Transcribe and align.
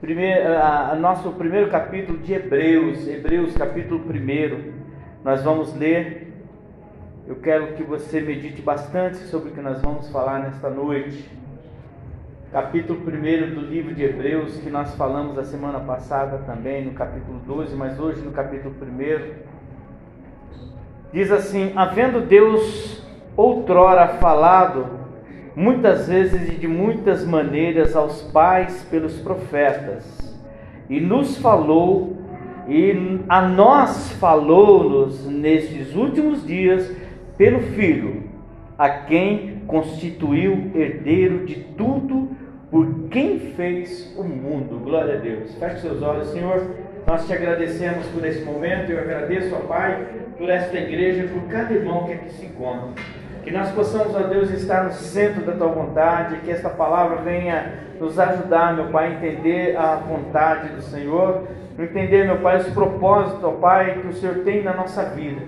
primeiro, 0.00 0.58
a, 0.58 0.94
nosso 0.94 1.30
primeiro 1.32 1.68
capítulo 1.68 2.18
de 2.18 2.32
Hebreus, 2.32 3.06
Hebreus 3.06 3.54
capítulo 3.56 4.00
1. 4.00 4.72
Nós 5.22 5.42
vamos 5.42 5.74
ler. 5.76 6.28
Eu 7.26 7.36
quero 7.36 7.74
que 7.74 7.82
você 7.82 8.20
medite 8.20 8.62
bastante 8.62 9.18
sobre 9.18 9.50
o 9.50 9.52
que 9.52 9.60
nós 9.60 9.80
vamos 9.82 10.08
falar 10.10 10.40
nesta 10.40 10.70
noite. 10.70 11.30
Capítulo 12.50 12.98
1 12.98 13.54
do 13.54 13.60
livro 13.60 13.94
de 13.94 14.02
Hebreus, 14.02 14.56
que 14.56 14.70
nós 14.70 14.94
falamos 14.96 15.38
a 15.38 15.44
semana 15.44 15.78
passada 15.78 16.38
também, 16.38 16.84
no 16.84 16.92
capítulo 16.92 17.38
12, 17.46 17.76
mas 17.76 18.00
hoje 18.00 18.22
no 18.22 18.32
capítulo 18.32 18.74
1. 18.82 19.50
Diz 21.12 21.30
assim: 21.30 21.72
Havendo 21.76 22.22
Deus 22.22 23.06
outrora 23.36 24.08
falado 24.08 24.99
muitas 25.60 26.08
vezes 26.08 26.48
e 26.48 26.54
de 26.54 26.66
muitas 26.66 27.22
maneiras 27.26 27.94
aos 27.94 28.22
pais 28.22 28.82
pelos 28.90 29.18
profetas, 29.18 30.34
e 30.88 30.98
nos 30.98 31.36
falou, 31.36 32.16
e 32.66 33.20
a 33.28 33.42
nós 33.42 34.10
falou-nos 34.12 35.26
nestes 35.26 35.94
últimos 35.94 36.46
dias 36.46 36.90
pelo 37.36 37.60
Filho, 37.60 38.22
a 38.78 38.88
quem 38.88 39.60
constituiu 39.66 40.70
herdeiro 40.74 41.44
de 41.44 41.56
tudo, 41.76 42.30
por 42.70 43.08
quem 43.10 43.38
fez 43.38 44.14
o 44.16 44.24
mundo. 44.24 44.80
Glória 44.82 45.14
a 45.14 45.18
Deus. 45.18 45.54
Feche 45.56 45.80
seus 45.80 46.00
olhos, 46.00 46.28
Senhor. 46.28 46.64
Nós 47.06 47.26
te 47.26 47.34
agradecemos 47.34 48.06
por 48.06 48.24
esse 48.24 48.44
momento. 48.44 48.90
Eu 48.90 49.00
agradeço, 49.00 49.54
ó 49.54 49.58
Pai, 49.66 50.06
por 50.38 50.48
esta 50.48 50.78
igreja, 50.78 51.28
por 51.28 51.42
cada 51.48 51.74
irmão 51.74 52.06
que 52.06 52.12
aqui 52.12 52.30
se 52.30 52.46
encontra. 52.46 53.02
Que 53.42 53.50
nós 53.50 53.70
possamos, 53.70 54.14
ó 54.14 54.20
Deus, 54.20 54.50
estar 54.50 54.84
no 54.84 54.92
centro 54.92 55.42
da 55.42 55.52
tua 55.52 55.68
vontade, 55.68 56.40
que 56.40 56.50
esta 56.50 56.68
palavra 56.68 57.16
venha 57.16 57.72
nos 57.98 58.18
ajudar, 58.18 58.74
meu 58.74 58.86
Pai, 58.86 59.06
a 59.06 59.10
entender 59.10 59.76
a 59.76 59.96
vontade 59.96 60.68
do 60.68 60.82
Senhor, 60.82 61.44
entender, 61.78 62.26
meu 62.26 62.38
Pai, 62.38 62.58
os 62.58 62.68
propósitos, 62.68 63.42
ó 63.42 63.52
Pai, 63.52 63.98
que 64.00 64.08
o 64.08 64.12
Senhor 64.12 64.36
tem 64.44 64.62
na 64.62 64.74
nossa 64.74 65.04
vida. 65.04 65.40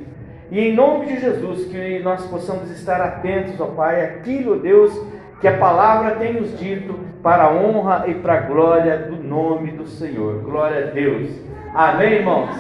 E 0.51 0.61
em 0.61 0.75
nome 0.75 1.07
de 1.07 1.21
Jesus, 1.21 1.67
que 1.67 1.99
nós 2.01 2.27
possamos 2.27 2.71
estar 2.71 3.01
atentos, 3.01 3.61
ó 3.61 3.67
Pai, 3.67 4.05
aquilo, 4.05 4.55
ó 4.55 4.57
Deus, 4.57 4.99
que 5.41 5.49
a 5.49 5.59
palavra 5.59 6.13
tem 6.17 6.35
nos 6.35 6.59
dito 6.59 6.99
para 7.23 7.45
a 7.45 7.53
honra 7.53 8.05
e 8.07 8.15
para 8.15 8.35
a 8.35 8.41
glória 8.41 8.99
do 8.99 9.17
nome 9.17 9.73
do 9.73 9.87
Senhor. 9.87 10.43
Glória 10.43 10.89
a 10.89 10.91
Deus. 10.91 11.31
Amém, 11.75 12.15
irmãos? 12.15 12.51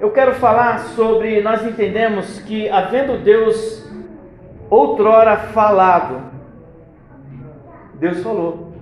Eu 0.00 0.10
quero 0.10 0.34
falar 0.34 0.78
sobre, 0.78 1.42
nós 1.42 1.64
entendemos 1.66 2.38
que 2.40 2.68
havendo 2.70 3.18
Deus 3.18 3.77
outrora 4.70 5.36
falado, 5.36 6.22
Deus 7.94 8.22
falou. 8.22 8.72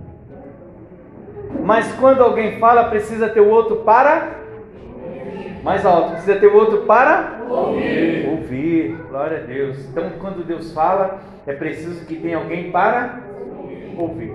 Mas 1.65 1.93
quando 1.95 2.23
alguém 2.23 2.59
fala, 2.59 2.84
precisa 2.84 3.28
ter 3.28 3.41
o 3.41 3.48
outro 3.48 3.77
para 3.77 4.37
mais 5.62 5.84
alto, 5.84 6.12
precisa 6.12 6.37
ter 6.39 6.47
o 6.47 6.55
outro 6.55 6.83
para 6.83 7.41
ouvir. 7.48 8.28
Ouvir. 8.28 8.97
Glória 9.09 9.39
a 9.39 9.41
Deus. 9.41 9.84
Então, 9.87 10.12
quando 10.20 10.47
Deus 10.47 10.73
fala, 10.73 11.19
é 11.47 11.53
preciso 11.53 12.06
que 12.06 12.15
tenha 12.17 12.37
alguém 12.37 12.71
para 12.71 13.21
ouvir. 13.98 14.33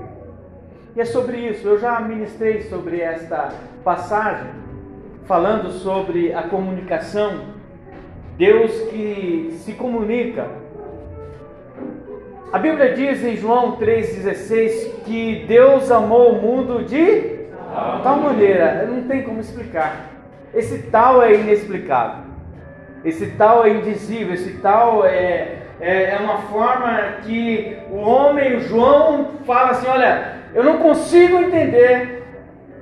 E 0.93 0.99
é 0.99 1.05
sobre 1.05 1.37
isso. 1.37 1.65
Eu 1.65 1.79
já 1.79 1.99
ministrei 2.01 2.63
sobre 2.63 2.99
esta 2.99 3.49
passagem 3.83 4.49
falando 5.25 5.71
sobre 5.71 6.33
a 6.33 6.43
comunicação, 6.43 7.45
Deus 8.37 8.89
que 8.89 9.51
se 9.59 9.71
comunica. 9.73 10.60
A 12.51 12.59
Bíblia 12.59 12.93
diz 12.93 13.23
em 13.23 13.37
João 13.37 13.77
3,16 13.77 15.03
que 15.05 15.45
Deus 15.47 15.89
amou 15.89 16.33
o 16.33 16.41
mundo 16.41 16.83
de 16.83 17.45
tal 18.03 18.17
maneira, 18.17 18.85
não 18.91 19.03
tem 19.03 19.23
como 19.23 19.39
explicar. 19.39 20.07
Esse 20.53 20.79
tal 20.91 21.23
é 21.23 21.33
inexplicável, 21.33 22.25
esse 23.05 23.27
tal 23.37 23.65
é 23.65 23.69
indizível, 23.69 24.33
esse 24.33 24.57
tal 24.57 25.05
é, 25.05 25.59
é, 25.79 26.11
é 26.11 26.17
uma 26.19 26.39
forma 26.39 26.91
que 27.23 27.77
o 27.89 27.99
homem, 27.99 28.57
o 28.57 28.59
João, 28.59 29.29
fala 29.45 29.69
assim: 29.69 29.87
olha, 29.87 30.33
eu 30.53 30.61
não 30.61 30.79
consigo 30.79 31.37
entender 31.37 32.21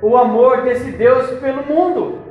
o 0.02 0.18
amor 0.18 0.64
desse 0.64 0.90
Deus 0.94 1.30
pelo 1.40 1.64
mundo. 1.64 2.29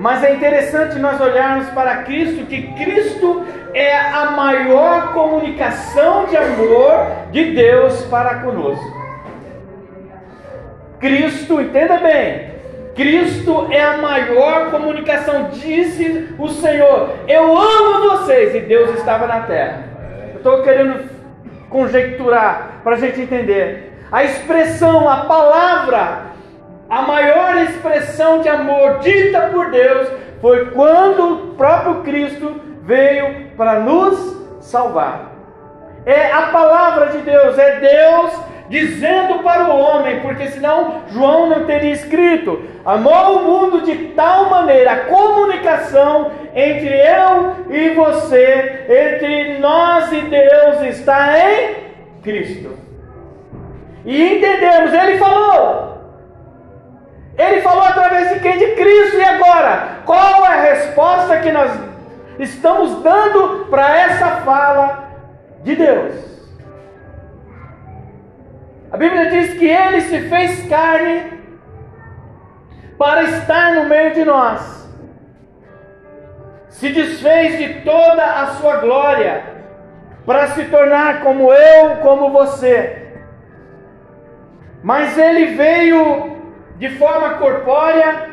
Mas 0.00 0.24
é 0.24 0.32
interessante 0.32 0.98
nós 0.98 1.20
olharmos 1.20 1.68
para 1.74 2.04
Cristo, 2.04 2.46
que 2.46 2.72
Cristo 2.72 3.44
é 3.74 3.94
a 3.94 4.30
maior 4.30 5.12
comunicação 5.12 6.24
de 6.24 6.38
amor 6.38 7.06
de 7.30 7.52
Deus 7.54 8.00
para 8.06 8.36
conosco. 8.36 8.98
Cristo, 10.98 11.60
entenda 11.60 11.98
bem, 11.98 12.50
Cristo 12.94 13.68
é 13.70 13.82
a 13.82 13.98
maior 13.98 14.70
comunicação, 14.70 15.50
disse 15.52 16.34
o 16.38 16.48
Senhor: 16.48 17.10
Eu 17.28 17.54
amo 17.54 18.08
vocês, 18.08 18.54
e 18.54 18.60
Deus 18.60 18.96
estava 18.96 19.26
na 19.26 19.40
terra. 19.40 19.84
Eu 20.30 20.36
estou 20.38 20.62
querendo 20.62 21.10
conjecturar 21.68 22.80
para 22.82 22.96
a 22.96 22.98
gente 22.98 23.20
entender. 23.20 23.92
A 24.10 24.24
expressão, 24.24 25.06
a 25.06 25.26
palavra 25.26 26.29
a 26.90 27.02
maior 27.02 27.56
expressão 27.58 28.40
de 28.40 28.48
amor 28.48 28.98
dita 28.98 29.42
por 29.42 29.70
Deus 29.70 30.08
foi 30.40 30.70
quando 30.72 31.34
o 31.34 31.54
próprio 31.54 32.02
Cristo 32.02 32.60
veio 32.82 33.52
para 33.56 33.78
nos 33.78 34.36
salvar. 34.60 35.30
É 36.04 36.32
a 36.32 36.48
palavra 36.48 37.06
de 37.06 37.18
Deus, 37.18 37.56
é 37.56 37.78
Deus 37.78 38.32
dizendo 38.68 39.42
para 39.42 39.68
o 39.68 39.78
homem, 39.78 40.20
porque 40.20 40.48
senão 40.48 41.02
João 41.08 41.48
não 41.48 41.66
teria 41.66 41.92
escrito: 41.92 42.60
amou 42.84 43.38
o 43.38 43.44
mundo 43.44 43.82
de 43.82 43.94
tal 44.16 44.50
maneira, 44.50 44.92
a 44.92 45.00
comunicação 45.04 46.32
entre 46.54 46.88
eu 46.88 47.54
e 47.70 47.90
você, 47.90 48.86
entre 48.88 49.58
nós 49.58 50.10
e 50.10 50.22
Deus 50.22 50.80
está 50.82 51.38
em 51.38 51.74
Cristo. 52.22 52.76
E 54.04 54.36
entendemos, 54.36 54.92
ele 54.92 55.18
falou: 55.18 55.99
ele 57.40 57.62
falou 57.62 57.82
através 57.82 58.34
de 58.34 58.40
quem? 58.40 58.58
De 58.58 58.74
Cristo. 58.74 59.16
E 59.16 59.24
agora? 59.24 60.00
Qual 60.04 60.44
é 60.44 60.48
a 60.48 60.60
resposta 60.62 61.38
que 61.38 61.50
nós 61.50 61.70
estamos 62.38 63.02
dando 63.02 63.66
para 63.70 63.98
essa 63.98 64.26
fala 64.42 65.10
de 65.62 65.76
Deus? 65.76 66.14
A 68.92 68.96
Bíblia 68.96 69.30
diz 69.30 69.54
que 69.54 69.66
ele 69.66 70.00
se 70.00 70.20
fez 70.28 70.68
carne 70.68 71.40
para 72.98 73.22
estar 73.22 73.74
no 73.74 73.84
meio 73.84 74.12
de 74.12 74.24
nós. 74.24 74.88
Se 76.68 76.88
desfez 76.90 77.58
de 77.58 77.80
toda 77.82 78.24
a 78.24 78.46
sua 78.48 78.76
glória 78.78 79.44
para 80.26 80.48
se 80.48 80.64
tornar 80.64 81.22
como 81.22 81.52
eu, 81.52 81.96
como 81.96 82.30
você. 82.30 83.14
Mas 84.82 85.16
ele 85.16 85.54
veio 85.56 86.39
de 86.80 86.88
forma 86.96 87.34
corpórea, 87.34 88.30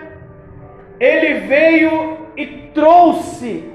ele 0.97 1.41
veio 1.41 2.17
e 2.37 2.45
trouxe 2.73 3.69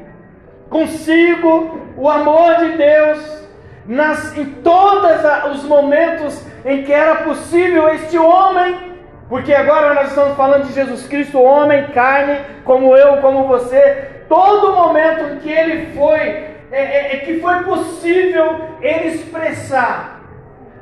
consigo 0.71 1.79
o 1.95 2.09
amor 2.09 2.57
de 2.57 2.79
Deus 2.79 3.49
nas, 3.85 4.35
em 4.35 4.47
todos 4.63 5.21
os 5.53 5.65
momentos 5.65 6.43
em 6.65 6.85
que 6.85 6.93
era 6.93 7.17
possível 7.17 7.91
este 7.91 8.17
homem, 8.17 8.97
porque 9.29 9.53
agora 9.53 9.93
nós 9.93 10.09
estamos 10.09 10.35
falando 10.39 10.67
de 10.67 10.73
Jesus 10.73 11.07
Cristo, 11.07 11.39
homem, 11.39 11.89
carne, 11.89 12.41
como 12.65 12.97
eu, 12.97 13.19
como 13.19 13.47
você, 13.47 14.23
todo 14.27 14.75
momento 14.75 15.35
em 15.35 15.39
que 15.41 15.51
ele 15.51 15.95
foi, 15.95 16.19
é, 16.19 16.55
é, 16.73 17.15
é 17.15 17.17
que 17.19 17.41
foi 17.41 17.63
possível 17.65 18.71
ele 18.81 19.09
expressar 19.09 20.22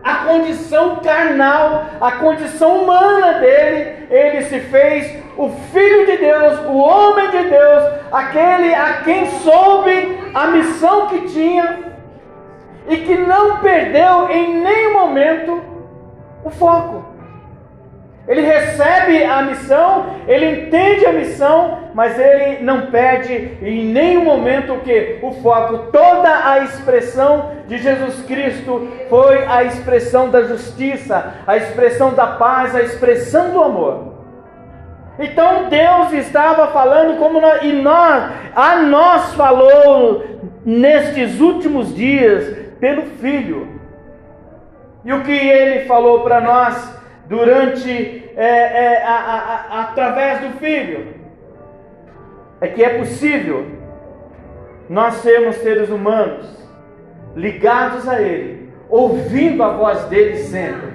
a 0.02 0.14
condição 0.26 0.96
carnal, 0.96 1.86
a 2.00 2.12
condição 2.12 2.82
humana 2.82 3.34
dele, 3.34 4.06
ele 4.10 4.42
se 4.42 4.60
fez 4.60 5.22
o 5.36 5.48
Filho 5.72 6.06
de 6.06 6.16
Deus, 6.16 6.58
o 6.66 6.76
homem 6.76 7.30
de 7.30 7.42
Deus, 7.44 7.84
aquele 8.10 8.74
a 8.74 9.02
quem 9.02 9.26
soube 9.40 10.18
a 10.34 10.46
missão 10.48 11.06
que 11.08 11.20
tinha 11.28 11.78
e 12.88 12.96
que 12.98 13.16
não 13.16 13.58
perdeu 13.58 14.30
em 14.30 14.60
nenhum 14.60 14.92
momento 14.94 15.62
o 16.44 16.50
foco. 16.50 16.99
Ele 18.30 18.42
recebe 18.42 19.24
a 19.24 19.42
missão, 19.42 20.06
ele 20.28 20.62
entende 20.62 21.04
a 21.04 21.12
missão, 21.12 21.90
mas 21.92 22.16
ele 22.16 22.62
não 22.62 22.82
perde 22.82 23.58
em 23.60 23.86
nenhum 23.86 24.24
momento 24.24 24.72
o 24.72 24.80
que? 24.82 25.18
O 25.20 25.32
foco. 25.32 25.90
Toda 25.90 26.48
a 26.48 26.60
expressão 26.60 27.50
de 27.66 27.76
Jesus 27.78 28.22
Cristo 28.26 28.86
foi 29.08 29.44
a 29.44 29.64
expressão 29.64 30.30
da 30.30 30.44
justiça, 30.44 31.34
a 31.44 31.56
expressão 31.56 32.14
da 32.14 32.28
paz, 32.28 32.72
a 32.76 32.82
expressão 32.82 33.50
do 33.50 33.64
amor. 33.64 34.14
Então 35.18 35.68
Deus 35.68 36.12
estava 36.12 36.68
falando 36.68 37.18
como 37.18 37.40
nós, 37.40 37.64
e 37.64 37.72
nós, 37.72 38.30
a 38.54 38.76
nós 38.76 39.34
falou 39.34 40.24
nestes 40.64 41.40
últimos 41.40 41.92
dias 41.96 42.56
pelo 42.78 43.02
Filho. 43.02 43.80
E 45.04 45.12
o 45.12 45.24
que 45.24 45.32
ele 45.32 45.86
falou 45.86 46.20
para 46.20 46.40
nós? 46.40 46.99
Durante 47.30 48.28
é, 48.36 48.44
é, 48.44 49.04
a, 49.04 49.14
a, 49.14 49.78
a, 49.78 49.80
através 49.82 50.40
do 50.40 50.58
Filho, 50.58 51.14
é 52.60 52.66
que 52.66 52.82
é 52.82 52.98
possível 52.98 53.66
nós 54.88 55.14
sermos 55.14 55.54
seres 55.58 55.88
humanos 55.90 56.44
ligados 57.36 58.08
a 58.08 58.20
Ele, 58.20 58.72
ouvindo 58.88 59.62
a 59.62 59.68
voz 59.68 60.02
dele 60.06 60.38
sempre, 60.38 60.90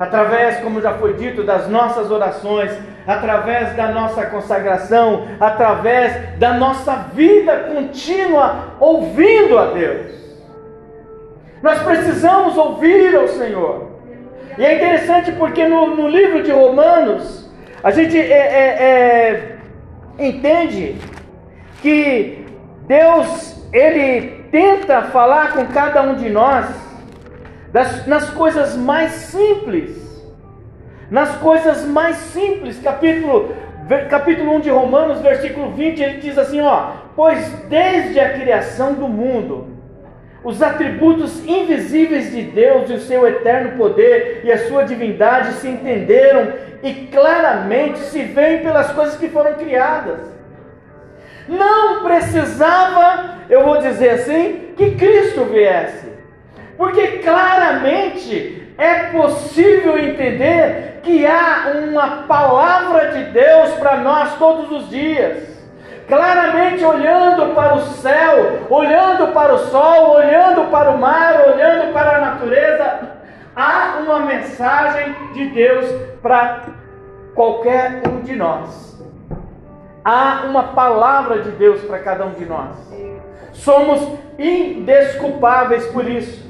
através, 0.00 0.58
como 0.60 0.80
já 0.80 0.94
foi 0.94 1.12
dito, 1.12 1.44
das 1.44 1.68
nossas 1.68 2.10
orações, 2.10 2.72
através 3.06 3.76
da 3.76 3.88
nossa 3.88 4.24
consagração, 4.24 5.28
através 5.38 6.38
da 6.38 6.54
nossa 6.54 6.94
vida 7.12 7.68
contínua 7.74 8.74
ouvindo 8.80 9.58
a 9.58 9.66
Deus. 9.66 10.12
Nós 11.62 11.82
precisamos 11.82 12.56
ouvir 12.56 13.14
ao 13.14 13.28
Senhor. 13.28 13.85
E 14.58 14.64
é 14.64 14.76
interessante 14.76 15.32
porque 15.32 15.66
no, 15.68 15.94
no 15.94 16.08
livro 16.08 16.42
de 16.42 16.50
Romanos, 16.50 17.50
a 17.82 17.90
gente 17.90 18.18
é, 18.18 18.22
é, 18.22 19.58
é, 20.18 20.26
entende 20.26 20.96
que 21.82 22.46
Deus, 22.86 23.68
Ele 23.72 24.44
tenta 24.50 25.02
falar 25.02 25.52
com 25.52 25.66
cada 25.66 26.02
um 26.02 26.14
de 26.14 26.30
nós 26.30 26.66
das, 27.70 28.06
nas 28.06 28.30
coisas 28.30 28.74
mais 28.76 29.12
simples. 29.12 30.04
Nas 31.10 31.36
coisas 31.36 31.84
mais 31.84 32.16
simples, 32.16 32.80
capítulo, 32.80 33.54
capítulo 34.08 34.56
1 34.56 34.60
de 34.60 34.70
Romanos, 34.70 35.20
versículo 35.20 35.70
20, 35.72 36.02
ele 36.02 36.16
diz 36.18 36.38
assim: 36.38 36.60
ó, 36.62 36.92
pois 37.14 37.46
desde 37.68 38.18
a 38.18 38.32
criação 38.32 38.94
do 38.94 39.06
mundo, 39.06 39.75
os 40.46 40.62
atributos 40.62 41.44
invisíveis 41.44 42.30
de 42.30 42.40
Deus 42.40 42.88
e 42.88 42.92
o 42.92 43.00
seu 43.00 43.26
eterno 43.26 43.76
poder 43.76 44.42
e 44.44 44.52
a 44.52 44.68
sua 44.68 44.84
divindade 44.84 45.54
se 45.54 45.66
entenderam 45.66 46.52
e 46.84 47.08
claramente 47.10 47.98
se 47.98 48.22
veem 48.22 48.60
pelas 48.60 48.92
coisas 48.92 49.16
que 49.16 49.28
foram 49.28 49.54
criadas. 49.54 50.20
Não 51.48 52.04
precisava, 52.04 53.38
eu 53.50 53.64
vou 53.64 53.78
dizer 53.78 54.10
assim, 54.10 54.70
que 54.76 54.92
Cristo 54.92 55.46
viesse, 55.46 56.12
porque 56.78 57.18
claramente 57.18 58.72
é 58.78 58.94
possível 59.10 59.98
entender 59.98 61.00
que 61.02 61.26
há 61.26 61.72
uma 61.88 62.22
palavra 62.28 63.08
de 63.08 63.24
Deus 63.32 63.70
para 63.80 63.96
nós 63.96 64.38
todos 64.38 64.70
os 64.70 64.88
dias 64.90 65.55
claramente 66.08 66.84
olhando 66.84 67.54
para 67.54 67.74
o 67.74 67.80
céu, 67.80 68.66
olhando 68.70 69.32
para 69.32 69.54
o 69.54 69.58
sol, 69.58 70.16
olhando 70.16 70.70
para 70.70 70.90
o 70.90 70.98
mar, 70.98 71.48
olhando 71.48 71.92
para 71.92 72.16
a 72.16 72.20
natureza, 72.20 73.00
há 73.54 73.98
uma 74.04 74.20
mensagem 74.20 75.14
de 75.32 75.48
Deus 75.48 75.90
para 76.22 76.62
qualquer 77.34 78.02
um 78.08 78.20
de 78.20 78.36
nós. 78.36 78.96
Há 80.04 80.44
uma 80.48 80.62
palavra 80.68 81.42
de 81.42 81.50
Deus 81.50 81.80
para 81.82 81.98
cada 81.98 82.24
um 82.24 82.32
de 82.32 82.44
nós. 82.44 82.76
Somos 83.52 84.06
indesculpáveis 84.38 85.86
por 85.86 86.08
isso. 86.08 86.46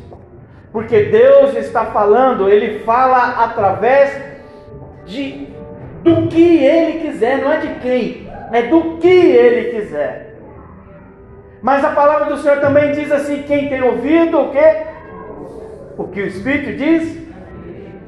Porque 0.71 1.05
Deus 1.05 1.57
está 1.57 1.87
falando, 1.87 2.51
ele 2.51 2.81
fala 2.81 3.45
através 3.45 4.23
de 5.07 5.47
do 6.03 6.29
que 6.29 6.63
ele 6.65 7.01
quiser, 7.01 7.39
não 7.39 7.51
é 7.51 7.57
de 7.57 7.75
quem 7.81 8.26
é 8.57 8.63
do 8.63 8.97
que 8.97 9.09
ele 9.09 9.71
quiser. 9.71 10.35
Mas 11.61 11.85
a 11.85 11.91
palavra 11.91 12.27
do 12.35 12.39
Senhor 12.39 12.59
também 12.61 12.93
diz 12.93 13.13
assim: 13.13 13.43
quem 13.43 13.69
tem 13.69 13.83
ouvido 13.83 14.39
o 14.41 14.51
que? 14.51 14.77
O 15.99 16.09
que 16.09 16.23
o 16.23 16.27
Espírito 16.27 16.77
diz? 16.77 17.27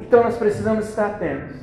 Então 0.00 0.22
nós 0.22 0.38
precisamos 0.38 0.88
estar 0.88 1.06
atentos. 1.06 1.56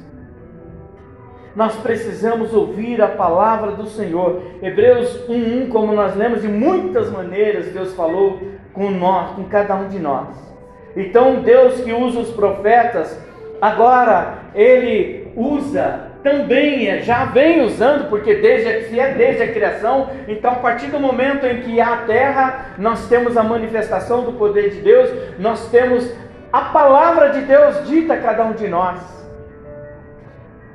Nós 1.56 1.76
precisamos 1.78 2.54
ouvir 2.54 3.02
a 3.02 3.08
palavra 3.08 3.72
do 3.72 3.88
Senhor. 3.88 4.44
Hebreus 4.62 5.28
1:1, 5.28 5.70
como 5.70 5.94
nós 5.94 6.16
lemos 6.16 6.42
de 6.42 6.48
muitas 6.48 7.10
maneiras, 7.10 7.68
Deus 7.68 7.94
falou 7.96 8.40
com 8.74 8.92
nós, 8.92 9.32
com 9.32 9.46
cada 9.46 9.76
um 9.76 9.88
de 9.88 9.98
nós. 9.98 10.28
Então 10.96 11.42
Deus 11.42 11.82
que 11.82 11.92
usa 11.92 12.20
os 12.20 12.30
profetas, 12.32 13.18
agora 13.60 14.40
ele 14.54 15.32
usa 15.36 16.05
também 16.26 16.90
é, 16.90 17.04
já 17.04 17.26
vem 17.26 17.62
usando, 17.62 18.10
porque 18.10 18.34
desde, 18.34 18.90
se 18.90 19.00
é 19.00 19.14
desde 19.14 19.44
a 19.44 19.54
criação, 19.54 20.10
então 20.28 20.54
a 20.54 20.56
partir 20.56 20.88
do 20.88 21.00
momento 21.00 21.46
em 21.46 21.62
que 21.62 21.80
há 21.80 21.94
a 21.94 21.98
terra, 21.98 22.66
nós 22.80 23.08
temos 23.08 23.38
a 23.38 23.44
manifestação 23.44 24.24
do 24.24 24.34
poder 24.34 24.72
de 24.72 24.82
Deus, 24.82 25.08
nós 25.38 25.70
temos 25.70 26.12
a 26.52 26.62
palavra 26.62 27.30
de 27.30 27.42
Deus 27.42 27.88
dita 27.88 28.16
a 28.16 28.18
cada 28.18 28.44
um 28.44 28.54
de 28.54 28.68
nós. 28.68 29.00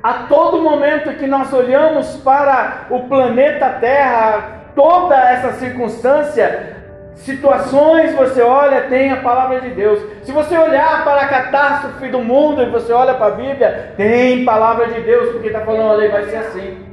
A 0.01 0.13
todo 0.29 0.61
momento 0.61 1.17
que 1.17 1.27
nós 1.27 1.51
olhamos 1.51 2.15
para 2.23 2.87
o 2.89 3.09
planeta 3.09 3.77
Terra, 3.81 4.71
toda 4.73 5.15
essa 5.15 5.51
circunstância, 5.55 6.80
situações 7.15 8.15
você 8.15 8.41
olha, 8.41 8.81
tem 8.83 9.11
a 9.11 9.17
palavra 9.17 9.61
de 9.61 9.69
Deus. 9.69 9.99
Se 10.23 10.31
você 10.31 10.57
olhar 10.57 11.03
para 11.03 11.21
a 11.21 11.27
catástrofe 11.27 12.07
do 12.09 12.19
mundo 12.19 12.61
e 12.61 12.69
você 12.69 12.91
olha 12.91 13.13
para 13.13 13.27
a 13.27 13.31
Bíblia, 13.31 13.93
tem 13.95 14.43
palavra 14.45 14.87
de 14.87 15.01
Deus, 15.01 15.31
porque 15.31 15.47
está 15.47 15.61
falando, 15.61 15.91
olha, 15.91 16.09
vai 16.09 16.25
ser 16.25 16.37
assim. 16.37 16.85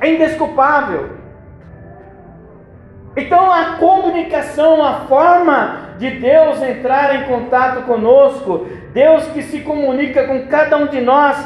É 0.00 0.12
indesculpável. 0.12 1.18
Então 3.16 3.50
a 3.50 3.76
comunicação, 3.78 4.84
a 4.84 5.00
forma 5.08 5.88
de 5.98 6.10
Deus 6.10 6.62
entrar 6.62 7.16
em 7.16 7.24
contato 7.24 7.82
conosco, 7.82 8.66
Deus 8.92 9.24
que 9.28 9.42
se 9.42 9.60
comunica 9.60 10.24
com 10.24 10.46
cada 10.46 10.76
um 10.76 10.86
de 10.86 11.00
nós, 11.00 11.36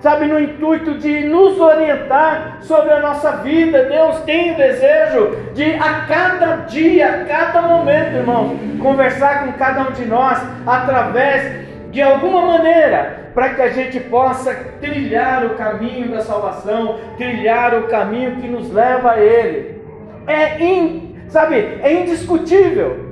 sabe, 0.00 0.26
no 0.26 0.40
intuito 0.40 0.94
de 0.94 1.24
nos 1.24 1.58
orientar 1.60 2.58
sobre 2.62 2.92
a 2.92 3.00
nossa 3.00 3.32
vida. 3.38 3.84
Deus 3.84 4.20
tem 4.20 4.52
o 4.52 4.56
desejo 4.56 5.36
de 5.54 5.74
a 5.74 6.06
cada 6.06 6.56
dia, 6.66 7.06
a 7.06 7.24
cada 7.24 7.62
momento, 7.62 8.16
irmãos, 8.16 8.58
conversar 8.80 9.44
com 9.44 9.52
cada 9.52 9.82
um 9.82 9.92
de 9.92 10.06
nós 10.06 10.38
através 10.66 11.68
de 11.90 12.00
alguma 12.00 12.42
maneira, 12.42 13.30
para 13.34 13.50
que 13.50 13.62
a 13.62 13.68
gente 13.68 13.98
possa 14.00 14.54
trilhar 14.80 15.44
o 15.44 15.50
caminho 15.50 16.10
da 16.10 16.20
salvação, 16.20 16.98
trilhar 17.16 17.74
o 17.74 17.88
caminho 17.88 18.36
que 18.36 18.48
nos 18.48 18.72
leva 18.72 19.12
a 19.12 19.20
Ele. 19.20 19.80
É, 20.26 20.62
in, 20.62 21.16
sabe, 21.28 21.56
é 21.82 21.92
indiscutível. 22.00 23.10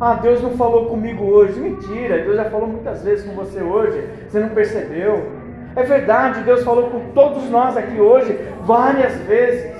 Ah, 0.00 0.14
Deus 0.14 0.40
não 0.40 0.50
falou 0.50 0.86
comigo 0.86 1.24
hoje. 1.24 1.58
Mentira, 1.58 2.18
Deus 2.18 2.36
já 2.36 2.44
falou 2.44 2.68
muitas 2.68 3.02
vezes 3.02 3.26
com 3.26 3.34
você 3.34 3.60
hoje. 3.60 4.04
Você 4.28 4.38
não 4.38 4.50
percebeu. 4.50 5.37
É 5.78 5.84
verdade, 5.84 6.40
Deus 6.40 6.64
falou 6.64 6.90
com 6.90 7.12
todos 7.12 7.48
nós 7.48 7.76
aqui 7.76 8.00
hoje 8.00 8.36
várias 8.62 9.14
vezes. 9.18 9.72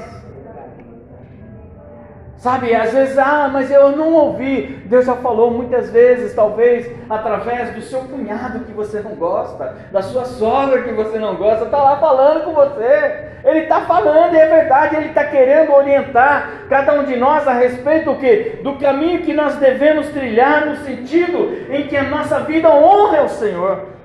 Sabe, 2.37 2.73
às 2.73 2.93
vezes, 2.93 3.19
ah, 3.19 3.51
mas 3.53 3.69
eu 3.69 3.97
não 3.97 4.13
ouvi. 4.15 4.81
Deus 4.87 5.07
já 5.07 5.17
falou 5.17 5.51
muitas 5.51 5.91
vezes, 5.91 6.37
talvez 6.37 6.89
através 7.11 7.75
do 7.75 7.83
seu 7.83 8.03
cunhado 8.03 8.61
que 8.61 8.71
você 8.71 9.01
não 9.01 9.17
gosta, 9.17 9.75
da 9.91 10.01
sua 10.01 10.25
sogra 10.25 10.83
que 10.83 10.93
você 10.93 11.19
não 11.19 11.35
gosta, 11.35 11.65
está 11.65 11.79
lá 11.79 11.97
falando 11.97 12.45
com 12.45 12.53
você. 12.53 13.31
Ele 13.45 13.61
está 13.63 13.81
falando, 13.81 14.35
e 14.35 14.39
é 14.39 14.47
verdade, 14.47 14.95
ele 14.95 15.09
está 15.09 15.25
querendo 15.25 15.73
orientar 15.73 16.67
cada 16.69 16.93
um 16.93 17.07
de 17.07 17.17
nós 17.17 17.49
a 17.49 17.55
respeito 17.55 18.13
do 18.13 18.21
que? 18.21 18.61
Do 18.63 18.77
caminho 18.77 19.23
que 19.23 19.35
nós 19.35 19.57
devemos 19.57 20.07
trilhar 20.11 20.65
no 20.65 20.77
sentido 20.77 21.57
em 21.69 21.89
que 21.89 21.97
a 21.97 22.05
nossa 22.05 22.39
vida 22.39 22.71
honre 22.71 23.17
ao 23.17 23.29
Senhor. 23.29 23.98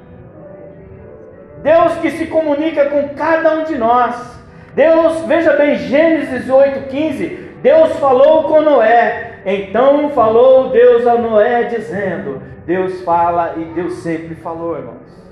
Deus 1.63 1.95
que 1.95 2.11
se 2.11 2.27
comunica 2.27 2.89
com 2.89 3.15
cada 3.15 3.55
um 3.55 3.63
de 3.63 3.77
nós. 3.77 4.37
Deus, 4.75 5.21
veja 5.21 5.53
bem, 5.53 5.77
Gênesis 5.77 6.45
8,15. 6.47 7.37
Deus 7.61 7.93
falou 7.99 8.43
com 8.43 8.61
Noé. 8.61 9.39
Então 9.45 10.09
falou 10.09 10.69
Deus 10.69 11.07
a 11.07 11.15
Noé, 11.15 11.63
dizendo: 11.63 12.41
Deus 12.65 13.01
fala 13.03 13.53
e 13.55 13.63
Deus 13.73 13.93
sempre 13.99 14.35
falou, 14.35 14.77
irmãos. 14.77 15.23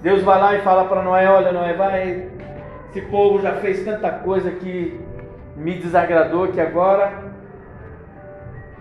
Deus 0.00 0.22
vai 0.22 0.40
lá 0.40 0.56
e 0.56 0.62
fala 0.62 0.86
para 0.86 1.02
Noé: 1.02 1.28
Olha, 1.28 1.52
Noé, 1.52 1.72
vai. 1.74 2.26
Esse 2.90 3.02
povo 3.02 3.40
já 3.40 3.52
fez 3.52 3.84
tanta 3.84 4.10
coisa 4.10 4.50
que 4.50 5.00
me 5.56 5.76
desagradou 5.76 6.48
que 6.48 6.60
agora 6.60 7.12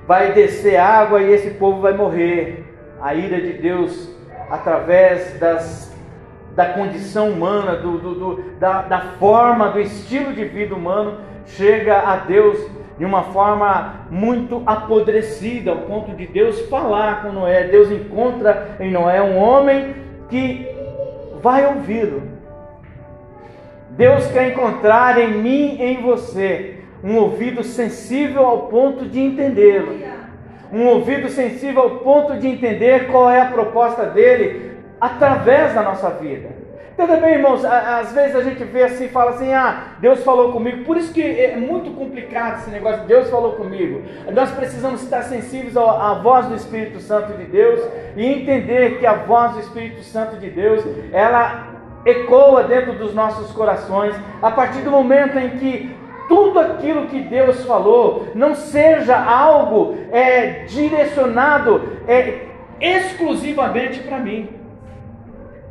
vai 0.08 0.34
descer 0.34 0.78
água 0.78 1.22
e 1.22 1.32
esse 1.32 1.52
povo 1.52 1.82
vai 1.82 1.94
morrer. 1.94 2.66
A 3.00 3.14
ira 3.14 3.40
de 3.40 3.54
Deus 3.54 4.16
através 4.50 5.40
das 5.40 5.91
da 6.56 6.66
condição 6.66 7.30
humana, 7.30 7.76
do, 7.76 7.98
do, 7.98 8.16
do, 8.16 8.44
da, 8.60 8.82
da 8.82 9.00
forma, 9.20 9.70
do 9.70 9.80
estilo 9.80 10.34
de 10.34 10.46
vida 10.46 10.76
humano, 10.76 11.18
chega 11.46 12.00
a 12.00 12.18
Deus 12.18 12.60
de 12.98 13.06
uma 13.06 13.24
forma 13.24 14.06
muito 14.12 14.62
apodrecida, 14.66 15.72
ao 15.72 15.78
ponto 15.78 16.16
de 16.16 16.28
Deus 16.28 16.62
falar 16.68 17.24
com 17.24 17.32
Noé. 17.32 17.64
Deus 17.64 17.90
encontra 17.92 18.76
em 18.80 18.92
Noé 18.92 19.22
um 19.22 19.38
homem 19.38 19.96
que 20.30 20.68
vai 21.42 21.66
ouvi-lo. 21.66 22.22
Deus 23.92 24.28
quer 24.28 24.52
encontrar 24.52 25.18
em 25.18 25.34
mim 25.34 25.78
em 25.82 26.02
você 26.02 26.78
um 27.04 27.18
ouvido 27.18 27.64
sensível 27.64 28.46
ao 28.46 28.68
ponto 28.68 29.06
de 29.06 29.20
entendê-lo. 29.20 29.98
Um 30.72 30.88
ouvido 30.88 31.28
sensível 31.28 31.82
ao 31.82 31.90
ponto 31.98 32.38
de 32.38 32.48
entender 32.48 33.08
qual 33.08 33.30
é 33.30 33.42
a 33.42 33.48
proposta 33.48 34.06
dele 34.06 34.71
através 35.02 35.74
da 35.74 35.82
nossa 35.82 36.12
vida. 36.12 36.50
Entenda 36.94 37.18
bem, 37.18 37.34
irmãos, 37.34 37.66
às 37.66 38.14
vezes 38.14 38.36
a 38.36 38.44
gente 38.44 38.64
vê 38.64 38.84
assim 38.84 39.06
e 39.06 39.10
fala 39.10 39.32
assim: 39.32 39.52
ah, 39.52 39.96
Deus 40.00 40.24
falou 40.24 40.52
comigo. 40.52 40.84
Por 40.84 40.98
isso 40.98 41.12
que 41.12 41.24
é 41.24 41.58
muito 41.58 41.90
complicado 41.92 42.60
esse 42.60 42.70
negócio, 42.70 43.06
Deus 43.06 43.28
falou 43.30 43.54
comigo. 43.54 44.04
Nós 44.32 44.52
precisamos 44.52 45.02
estar 45.02 45.24
sensíveis 45.24 45.76
à 45.76 46.14
voz 46.22 46.46
do 46.46 46.54
Espírito 46.54 47.00
Santo 47.00 47.34
de 47.34 47.46
Deus 47.46 47.82
e 48.16 48.24
entender 48.24 49.00
que 49.00 49.08
a 49.08 49.14
voz 49.14 49.54
do 49.54 49.62
Espírito 49.62 50.04
Santo 50.04 50.36
de 50.36 50.50
Deus, 50.52 50.84
ela 51.12 51.70
ecoa 52.06 52.64
dentro 52.64 52.94
dos 52.94 53.16
nossos 53.16 53.52
corações 53.52 54.16
a 54.42 54.52
partir 54.52 54.82
do 54.82 54.92
momento 54.92 55.40
em 55.40 55.52
que 55.58 55.96
tudo 56.28 56.60
aquilo 56.60 57.08
que 57.08 57.20
Deus 57.20 57.66
falou 57.66 58.28
não 58.36 58.54
seja 58.54 59.18
algo 59.18 59.98
é, 60.12 60.66
direcionado 60.66 61.82
é, 62.08 62.46
exclusivamente 62.80 64.00
para 64.02 64.20
mim. 64.20 64.61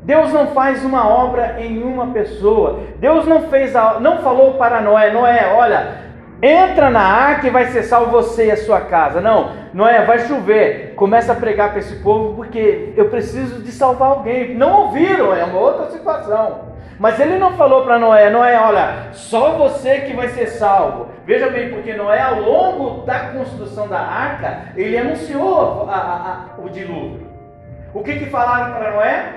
Deus 0.03 0.33
não 0.33 0.49
faz 0.49 0.85
uma 0.85 1.09
obra 1.09 1.57
em 1.61 1.83
uma 1.83 2.09
pessoa. 2.09 2.81
Deus 2.99 3.27
não 3.27 3.49
fez, 3.49 3.77
a, 3.77 4.01
não 4.01 4.19
falou 4.19 4.55
para 4.55 4.81
Noé, 4.81 5.11
Noé, 5.11 5.53
olha, 5.55 5.99
entra 6.43 6.89
na 6.91 7.03
arca 7.03 7.47
e 7.47 7.51
vai 7.51 7.67
ser 7.67 7.83
salvo 7.83 8.11
você 8.11 8.47
e 8.47 8.51
a 8.51 8.57
sua 8.57 8.81
casa. 8.81 9.21
Não, 9.21 9.51
Noé, 9.75 10.05
vai 10.05 10.21
chover. 10.21 10.95
Começa 10.97 11.33
a 11.33 11.37
pregar 11.37 11.71
para 11.71 11.81
esse 11.81 11.97
povo 11.97 12.35
porque 12.35 12.95
eu 12.97 13.09
preciso 13.09 13.63
de 13.63 13.71
salvar 13.71 14.11
alguém. 14.11 14.55
Não 14.55 14.87
ouviram, 14.87 15.35
é 15.35 15.45
uma 15.45 15.59
outra 15.59 15.91
situação. 15.91 16.71
Mas 16.99 17.19
ele 17.19 17.39
não 17.39 17.53
falou 17.53 17.85
para 17.85 17.99
Noé, 17.99 18.29
Noé, 18.29 18.59
olha, 18.59 19.09
só 19.13 19.53
você 19.53 20.01
que 20.01 20.15
vai 20.15 20.29
ser 20.29 20.49
salvo. 20.49 21.09
Veja 21.25 21.49
bem, 21.49 21.71
porque 21.71 21.95
Noé, 21.95 22.21
ao 22.21 22.41
longo 22.41 23.07
da 23.07 23.21
construção 23.31 23.89
da 23.89 24.01
arca, 24.01 24.65
ele 24.77 24.99
anunciou 24.99 25.89
a, 25.89 25.95
a, 25.95 26.59
a, 26.59 26.63
o 26.63 26.69
dilúvio. 26.69 27.27
O 27.95 28.03
que, 28.03 28.19
que 28.19 28.27
falaram 28.27 28.75
para 28.75 28.91
Noé? 28.93 29.33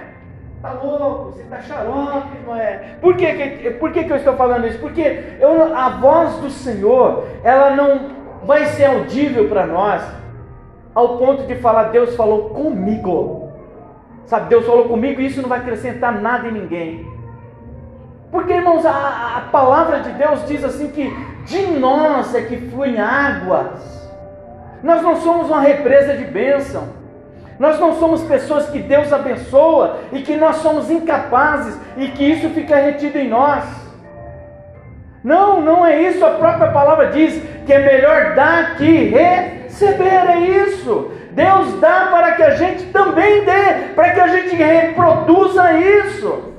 Tá 0.63 0.71
louco, 0.81 1.33
você 1.33 1.43
tá 1.43 1.59
xarope, 1.59 2.37
é? 2.57 2.95
Por 3.01 3.17
que, 3.17 3.33
que, 3.33 3.69
por 3.71 3.91
que, 3.91 4.05
que 4.05 4.13
eu 4.13 4.15
estou 4.15 4.33
falando 4.37 4.65
isso? 4.65 4.79
Porque 4.79 5.35
eu, 5.37 5.75
a 5.75 5.89
voz 5.89 6.37
do 6.37 6.49
Senhor, 6.49 7.25
ela 7.43 7.71
não 7.71 8.11
vai 8.45 8.67
ser 8.67 8.85
audível 8.85 9.49
para 9.49 9.67
nós, 9.67 10.01
ao 10.95 11.17
ponto 11.17 11.43
de 11.43 11.55
falar, 11.55 11.91
Deus 11.91 12.15
falou 12.15 12.51
comigo. 12.51 13.51
Sabe, 14.25 14.47
Deus 14.47 14.65
falou 14.65 14.85
comigo 14.85 15.19
e 15.19 15.25
isso 15.25 15.41
não 15.41 15.49
vai 15.49 15.59
acrescentar 15.59 16.13
nada 16.21 16.47
em 16.47 16.53
ninguém. 16.53 17.11
Porque, 18.31 18.53
irmãos, 18.53 18.85
a, 18.85 19.39
a 19.39 19.41
palavra 19.51 19.99
de 19.99 20.11
Deus 20.11 20.47
diz 20.47 20.63
assim 20.63 20.87
que 20.91 21.13
de 21.43 21.77
nós 21.77 22.33
é 22.33 22.41
que 22.41 22.69
fluem 22.69 23.01
águas. 23.01 24.09
Nós 24.81 25.01
não 25.01 25.17
somos 25.17 25.47
uma 25.47 25.59
represa 25.59 26.15
de 26.15 26.23
bênção. 26.23 27.02
Nós 27.59 27.79
não 27.79 27.99
somos 27.99 28.21
pessoas 28.23 28.69
que 28.69 28.79
Deus 28.79 29.13
abençoa 29.13 29.99
e 30.11 30.21
que 30.21 30.35
nós 30.35 30.57
somos 30.57 30.89
incapazes 30.89 31.79
e 31.97 32.07
que 32.07 32.23
isso 32.23 32.49
fica 32.49 32.75
retido 32.75 33.17
em 33.17 33.29
nós. 33.29 33.63
Não, 35.23 35.61
não 35.61 35.85
é 35.85 36.01
isso. 36.01 36.25
A 36.25 36.31
própria 36.31 36.71
palavra 36.71 37.07
diz 37.07 37.41
que 37.65 37.71
é 37.71 37.79
melhor 37.79 38.35
dar 38.35 38.75
que 38.75 39.09
receber. 39.09 40.29
É 40.29 40.39
isso. 40.39 41.11
Deus 41.31 41.79
dá 41.79 42.07
para 42.11 42.33
que 42.33 42.43
a 42.43 42.55
gente 42.55 42.85
também 42.87 43.43
dê, 43.43 43.93
para 43.95 44.11
que 44.11 44.19
a 44.19 44.27
gente 44.27 44.55
reproduza 44.55 45.73
isso. 45.73 46.53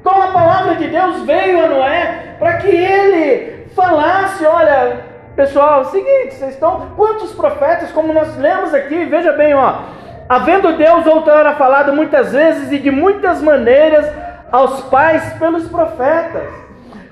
Então 0.00 0.22
a 0.22 0.28
palavra 0.28 0.76
de 0.76 0.86
Deus 0.88 1.22
veio 1.22 1.64
a 1.64 1.68
Noé 1.68 2.36
para 2.38 2.58
que 2.58 2.68
ele 2.68 3.66
falasse: 3.74 4.44
olha, 4.44 5.13
Pessoal, 5.36 5.80
é 5.80 5.82
o 5.82 5.90
seguinte, 5.90 6.34
vocês 6.34 6.54
estão. 6.54 6.90
Quantos 6.96 7.32
profetas, 7.32 7.90
como 7.90 8.12
nós 8.12 8.36
lemos 8.36 8.72
aqui, 8.72 9.04
veja 9.04 9.32
bem, 9.32 9.52
ó. 9.54 9.80
Havendo 10.28 10.76
Deus 10.76 11.04
outrora 11.06 11.54
falado 11.56 11.92
muitas 11.92 12.32
vezes 12.32 12.70
e 12.70 12.78
de 12.78 12.90
muitas 12.90 13.42
maneiras 13.42 14.06
aos 14.52 14.82
pais 14.84 15.32
pelos 15.34 15.68
profetas. 15.68 16.48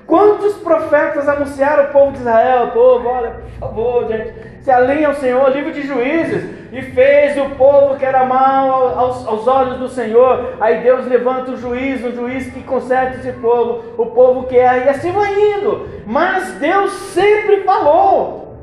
Quantos 0.07 0.53
profetas 0.55 1.27
anunciaram 1.27 1.85
o 1.85 1.87
povo 1.87 2.11
de 2.13 2.19
Israel? 2.19 2.71
Povo, 2.71 3.07
olha, 3.09 3.31
por 3.31 3.67
favor, 3.67 4.07
gente, 4.07 4.33
se 4.63 4.71
alinha 4.71 5.09
ao 5.09 5.13
Senhor, 5.15 5.49
livro 5.51 5.73
de 5.73 5.81
juízes, 5.81 6.41
e 6.71 6.81
fez 6.81 7.37
o 7.37 7.49
povo 7.55 7.97
que 7.97 8.05
era 8.05 8.25
mal 8.25 8.97
aos, 8.97 9.27
aos 9.27 9.45
olhos 9.45 9.77
do 9.77 9.89
Senhor. 9.89 10.53
Aí 10.61 10.79
Deus 10.79 11.05
levanta 11.05 11.51
o 11.51 11.57
juiz, 11.57 12.01
o 12.03 12.15
juiz 12.15 12.49
que 12.49 12.63
conserta 12.63 13.17
esse 13.17 13.33
povo, 13.33 13.83
o 13.97 14.05
povo 14.05 14.47
que 14.47 14.57
é, 14.57 14.85
e 14.85 14.89
assim 14.89 15.11
vai 15.11 15.33
indo. 15.33 15.89
Mas 16.07 16.53
Deus 16.53 16.93
sempre 16.93 17.63
falou. 17.63 18.57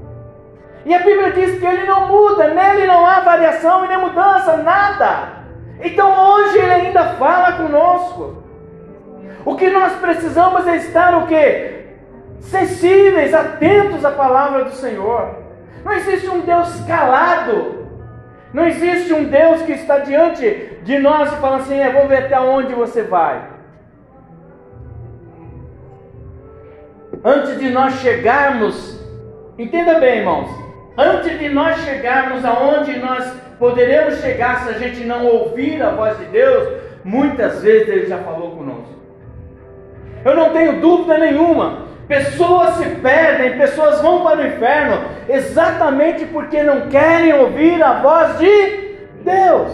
E 0.86 0.94
a 0.94 1.00
Bíblia 1.00 1.32
diz 1.32 1.60
que 1.60 1.66
ele 1.66 1.84
não 1.84 2.08
muda, 2.08 2.48
nele 2.48 2.86
não 2.86 3.04
há 3.04 3.20
variação 3.20 3.84
e 3.84 3.88
nem 3.88 3.98
mudança, 3.98 4.56
nada. 4.56 5.28
Então 5.82 6.34
hoje 6.34 6.58
ele 6.58 6.72
ainda 6.72 7.04
fala 7.10 7.52
conosco. 7.52 8.42
O 9.44 9.54
que 9.54 9.68
nós 9.68 9.92
precisamos 9.96 10.66
é 10.66 10.76
estar 10.76 11.14
o 11.18 11.26
quê? 11.26 11.84
Sensíveis, 12.40 13.34
atentos 13.34 14.02
à 14.02 14.10
palavra 14.10 14.64
do 14.64 14.72
Senhor. 14.72 15.39
Não 15.84 15.92
existe 15.92 16.28
um 16.28 16.40
Deus 16.40 16.80
calado. 16.86 17.80
Não 18.52 18.66
existe 18.66 19.12
um 19.12 19.24
Deus 19.24 19.62
que 19.62 19.72
está 19.72 19.98
diante 19.98 20.78
de 20.82 20.98
nós 20.98 21.32
e 21.32 21.36
fala 21.36 21.58
assim: 21.58 21.78
é, 21.78 21.92
vou 21.92 22.08
ver 22.08 22.24
até 22.24 22.40
onde 22.40 22.74
você 22.74 23.02
vai. 23.02 23.48
Antes 27.24 27.58
de 27.58 27.70
nós 27.70 27.94
chegarmos, 28.00 28.98
entenda 29.58 29.98
bem, 30.00 30.20
irmãos, 30.20 30.48
antes 30.96 31.38
de 31.38 31.48
nós 31.50 31.78
chegarmos 31.80 32.44
aonde 32.44 32.98
nós 32.98 33.30
poderemos 33.58 34.20
chegar 34.20 34.64
se 34.64 34.70
a 34.70 34.78
gente 34.78 35.04
não 35.04 35.26
ouvir 35.26 35.82
a 35.82 35.90
voz 35.90 36.18
de 36.18 36.24
Deus, 36.26 36.80
muitas 37.04 37.62
vezes 37.62 37.88
Ele 37.88 38.06
já 38.06 38.18
falou 38.18 38.52
conosco. 38.52 39.00
Eu 40.24 40.34
não 40.34 40.50
tenho 40.50 40.80
dúvida 40.80 41.18
nenhuma. 41.18 41.89
Pessoas 42.10 42.74
se 42.74 42.86
perdem, 42.96 43.56
pessoas 43.56 44.00
vão 44.00 44.24
para 44.24 44.40
o 44.40 44.46
inferno 44.48 45.00
exatamente 45.28 46.24
porque 46.26 46.60
não 46.60 46.88
querem 46.88 47.32
ouvir 47.32 47.80
a 47.80 48.00
voz 48.00 48.36
de 48.36 48.96
Deus. 49.22 49.70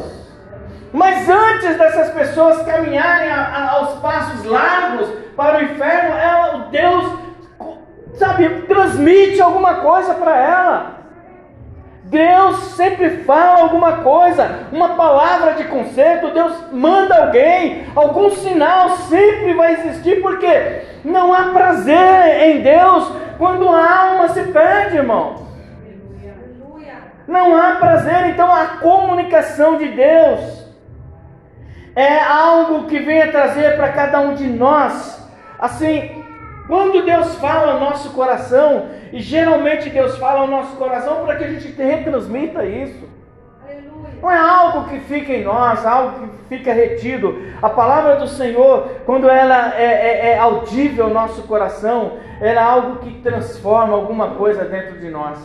Mas 0.92 1.26
antes 1.30 1.78
dessas 1.78 2.10
pessoas 2.10 2.60
caminharem 2.66 3.30
a, 3.30 3.40
a, 3.40 3.70
aos 3.76 4.00
passos 4.00 4.44
largos 4.44 5.08
para 5.34 5.60
o 5.60 5.62
inferno, 5.62 6.14
ela, 6.14 6.68
Deus, 6.70 7.18
sabe, 8.18 8.66
transmite 8.68 9.40
alguma 9.40 9.76
coisa 9.76 10.12
para 10.12 10.36
ela. 10.36 10.96
Deus 12.06 12.56
sempre 12.76 13.24
fala 13.24 13.62
alguma 13.62 13.94
coisa, 13.98 14.68
uma 14.70 14.90
palavra 14.90 15.54
de 15.54 15.64
conserto, 15.64 16.32
Deus 16.32 16.52
manda 16.72 17.16
alguém, 17.16 17.84
algum 17.96 18.30
sinal 18.30 18.90
sempre 18.90 19.54
vai 19.54 19.72
existir, 19.72 20.22
porque 20.22 20.82
não 21.04 21.34
há 21.34 21.46
prazer 21.46 22.42
em 22.44 22.60
Deus 22.60 23.12
quando 23.38 23.68
a 23.68 24.10
alma 24.10 24.28
se 24.28 24.42
perde, 24.44 24.98
irmão. 24.98 25.46
Não 27.26 27.56
há 27.56 27.72
prazer, 27.72 28.28
então 28.28 28.54
a 28.54 28.66
comunicação 28.80 29.76
de 29.76 29.88
Deus 29.88 30.64
é 31.96 32.20
algo 32.20 32.84
que 32.86 33.00
vem 33.00 33.20
a 33.20 33.32
trazer 33.32 33.76
para 33.76 33.88
cada 33.88 34.20
um 34.20 34.34
de 34.34 34.46
nós, 34.46 35.28
assim, 35.58 36.24
quando 36.68 37.04
Deus 37.04 37.34
fala 37.36 37.72
ao 37.72 37.80
nosso 37.80 38.10
coração, 38.10 38.86
e 39.16 39.20
geralmente 39.22 39.88
Deus 39.88 40.18
fala 40.18 40.40
ao 40.40 40.46
nosso 40.46 40.76
coração 40.76 41.24
para 41.24 41.36
que 41.36 41.44
a 41.44 41.48
gente 41.48 41.68
retransmita 41.72 42.66
isso. 42.66 43.08
Não 44.20 44.30
é 44.30 44.36
algo 44.36 44.90
que 44.90 45.00
fica 45.00 45.32
em 45.32 45.42
nós, 45.42 45.86
algo 45.86 46.20
que 46.20 46.56
fica 46.56 46.70
retido. 46.70 47.34
A 47.62 47.70
palavra 47.70 48.16
do 48.16 48.28
Senhor, 48.28 48.90
quando 49.06 49.26
ela 49.30 49.74
é, 49.74 49.84
é, 49.84 50.28
é 50.32 50.38
audível 50.38 51.06
ao 51.06 51.14
nosso 51.14 51.44
coração, 51.44 52.18
ela 52.42 52.60
é 52.60 52.62
algo 52.62 52.96
que 52.96 53.22
transforma 53.22 53.94
alguma 53.94 54.32
coisa 54.32 54.66
dentro 54.66 54.98
de 54.98 55.08
nós. 55.08 55.38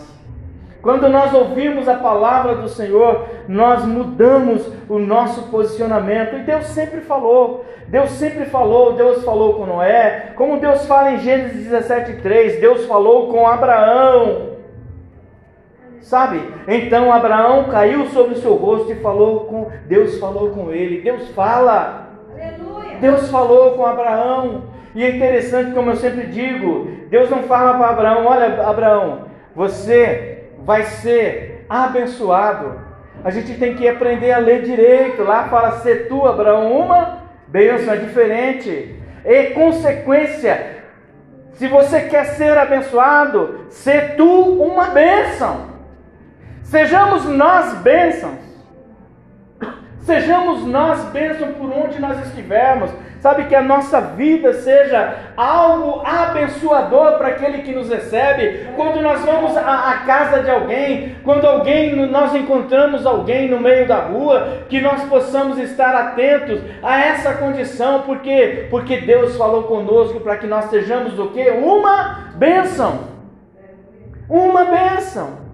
Quando 0.81 1.07
nós 1.07 1.33
ouvimos 1.33 1.87
a 1.87 1.95
palavra 1.95 2.55
do 2.55 2.67
Senhor, 2.67 3.25
nós 3.47 3.85
mudamos 3.85 4.69
o 4.89 4.99
nosso 4.99 5.43
posicionamento. 5.43 6.35
E 6.35 6.39
Deus 6.39 6.65
sempre 6.65 6.99
falou. 6.99 7.65
Deus 7.91 8.11
sempre 8.11 8.45
falou, 8.45 8.93
Deus 8.93 9.21
falou 9.25 9.55
com 9.55 9.65
Noé, 9.65 10.31
como 10.37 10.61
Deus 10.61 10.87
fala 10.87 11.11
em 11.11 11.19
Gênesis 11.19 11.69
17:3, 11.69 12.61
Deus 12.61 12.85
falou 12.85 13.27
com 13.27 13.45
Abraão. 13.45 14.51
Sabe? 15.99 16.41
Então 16.69 17.11
Abraão 17.11 17.65
caiu 17.65 18.05
sobre 18.07 18.35
o 18.35 18.37
seu 18.37 18.55
rosto 18.55 18.93
e 18.93 18.95
falou 18.95 19.41
com 19.41 19.69
Deus 19.87 20.17
falou 20.19 20.51
com 20.51 20.71
ele. 20.71 21.01
Deus 21.01 21.27
fala. 21.31 22.07
Aleluia. 22.31 22.97
Deus 23.01 23.29
falou 23.29 23.71
com 23.71 23.85
Abraão. 23.85 24.63
E 24.95 25.03
é 25.03 25.09
interessante, 25.09 25.73
como 25.73 25.91
eu 25.91 25.95
sempre 25.97 26.27
digo, 26.27 26.87
Deus 27.09 27.29
não 27.29 27.43
fala 27.43 27.77
para 27.77 27.89
Abraão, 27.89 28.25
olha 28.25 28.67
Abraão, 28.67 29.25
você 29.55 30.45
vai 30.59 30.83
ser 30.83 31.65
abençoado. 31.69 32.79
A 33.23 33.29
gente 33.29 33.53
tem 33.55 33.75
que 33.75 33.87
aprender 33.87 34.31
a 34.31 34.37
ler 34.37 34.63
direito. 34.63 35.23
Lá 35.23 35.43
fala 35.49 35.79
ser 35.79 36.07
tu, 36.07 36.25
Abraão, 36.25 36.71
uma 36.71 37.20
bênção, 37.51 37.93
é 37.93 37.97
diferente. 37.97 38.95
E 39.23 39.43
consequência, 39.51 40.77
se 41.53 41.67
você 41.67 42.01
quer 42.01 42.25
ser 42.25 42.57
abençoado, 42.57 43.67
ser 43.69 44.15
tu 44.15 44.63
uma 44.63 44.87
bênção. 44.87 45.69
Sejamos 46.63 47.25
nós 47.25 47.73
bênçãos. 47.75 48.50
Sejamos 50.01 50.65
nós 50.65 51.05
bênção 51.11 51.53
por 51.53 51.71
onde 51.71 51.99
nós 51.99 52.19
estivermos. 52.27 52.89
Sabe 53.19 53.45
que 53.45 53.53
a 53.53 53.61
nossa 53.61 54.01
vida 54.01 54.51
seja 54.51 55.15
algo 55.37 56.01
abençoador 56.03 57.19
para 57.19 57.27
aquele 57.27 57.59
que 57.59 57.71
nos 57.71 57.87
recebe. 57.87 58.67
Quando 58.75 58.99
nós 58.99 59.21
vamos 59.23 59.55
à, 59.55 60.01
casa 60.07 60.41
de 60.41 60.49
alguém, 60.49 61.17
quando 61.23 61.45
alguém 61.45 61.95
nós 62.07 62.33
encontramos 62.33 63.05
alguém 63.05 63.47
no 63.47 63.59
meio 63.59 63.87
da 63.87 63.97
rua, 63.97 64.63
que 64.67 64.81
nós 64.81 65.03
possamos 65.03 65.59
estar 65.59 65.93
atentos 65.93 66.61
a 66.81 66.99
essa 66.99 67.35
condição, 67.35 68.01
porque 68.01 68.65
porque 68.71 68.97
Deus 68.97 69.37
falou 69.37 69.63
conosco 69.63 70.19
para 70.19 70.37
que 70.37 70.47
nós 70.47 70.65
sejamos 70.65 71.19
o 71.19 71.27
quê? 71.27 71.51
Uma 71.51 72.31
bênção. 72.37 73.01
Uma 74.27 74.65
bênção. 74.65 75.50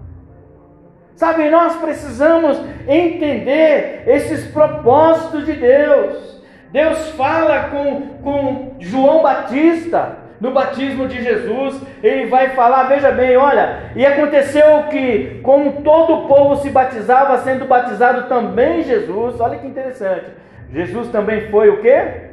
Sabe, 1.17 1.49
nós 1.49 1.75
precisamos 1.77 2.61
entender 2.87 4.03
esses 4.05 4.45
propósitos 4.51 5.47
de 5.47 5.53
Deus. 5.53 6.43
Deus 6.71 7.09
fala 7.13 7.69
com, 7.71 8.01
com 8.23 8.75
João 8.77 9.23
Batista 9.23 10.17
no 10.39 10.51
batismo 10.51 11.07
de 11.07 11.19
Jesus, 11.23 11.81
ele 12.03 12.27
vai 12.27 12.49
falar, 12.49 12.83
veja 12.83 13.09
bem, 13.09 13.35
olha, 13.35 13.91
e 13.95 14.05
aconteceu 14.05 14.83
que, 14.91 15.39
como 15.41 15.81
todo 15.81 16.13
o 16.13 16.27
povo 16.27 16.57
se 16.57 16.69
batizava, 16.69 17.39
sendo 17.39 17.65
batizado 17.65 18.29
também 18.29 18.83
Jesus, 18.83 19.39
olha 19.39 19.57
que 19.57 19.65
interessante, 19.65 20.27
Jesus 20.71 21.07
também 21.07 21.49
foi 21.49 21.69
o 21.69 21.81
quê? 21.81 22.27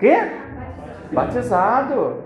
Quê? 0.00 0.18
Batizado. 1.12 2.24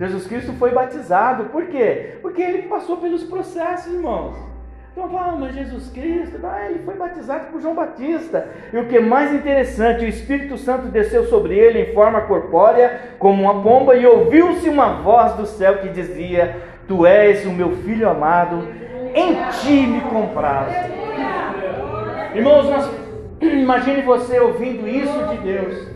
Jesus 0.00 0.26
Cristo 0.26 0.52
foi 0.54 0.72
batizado, 0.72 1.44
por 1.44 1.66
quê? 1.66 2.18
Porque 2.20 2.42
ele 2.42 2.62
passou 2.62 2.96
pelos 2.96 3.22
processos, 3.22 3.94
irmãos. 3.94 4.53
Então 4.96 5.08
fala, 5.08 5.32
mas 5.32 5.56
Jesus 5.56 5.90
Cristo, 5.90 6.38
ah, 6.44 6.70
ele 6.70 6.84
foi 6.84 6.94
batizado 6.94 7.46
por 7.46 7.60
João 7.60 7.74
Batista. 7.74 8.46
E 8.72 8.78
o 8.78 8.86
que 8.86 8.98
é 8.98 9.00
mais 9.00 9.34
interessante, 9.34 10.04
o 10.04 10.08
Espírito 10.08 10.56
Santo 10.56 10.86
desceu 10.86 11.24
sobre 11.24 11.58
ele 11.58 11.80
em 11.80 11.92
forma 11.92 12.20
corpórea, 12.20 13.00
como 13.18 13.42
uma 13.42 13.60
pomba, 13.60 13.96
e 13.96 14.06
ouviu-se 14.06 14.68
uma 14.68 15.02
voz 15.02 15.32
do 15.32 15.46
céu 15.46 15.78
que 15.78 15.88
dizia: 15.88 16.56
Tu 16.86 17.04
és 17.04 17.44
o 17.44 17.50
meu 17.50 17.72
filho 17.78 18.08
amado, 18.08 18.68
em 19.12 19.34
ti 19.60 19.84
me 19.84 20.00
comprazo. 20.02 20.76
Irmãos, 22.32 22.70
nós, 22.70 22.90
imagine 23.42 24.00
você 24.02 24.38
ouvindo 24.38 24.86
isso 24.86 25.26
de 25.26 25.38
Deus. 25.38 25.93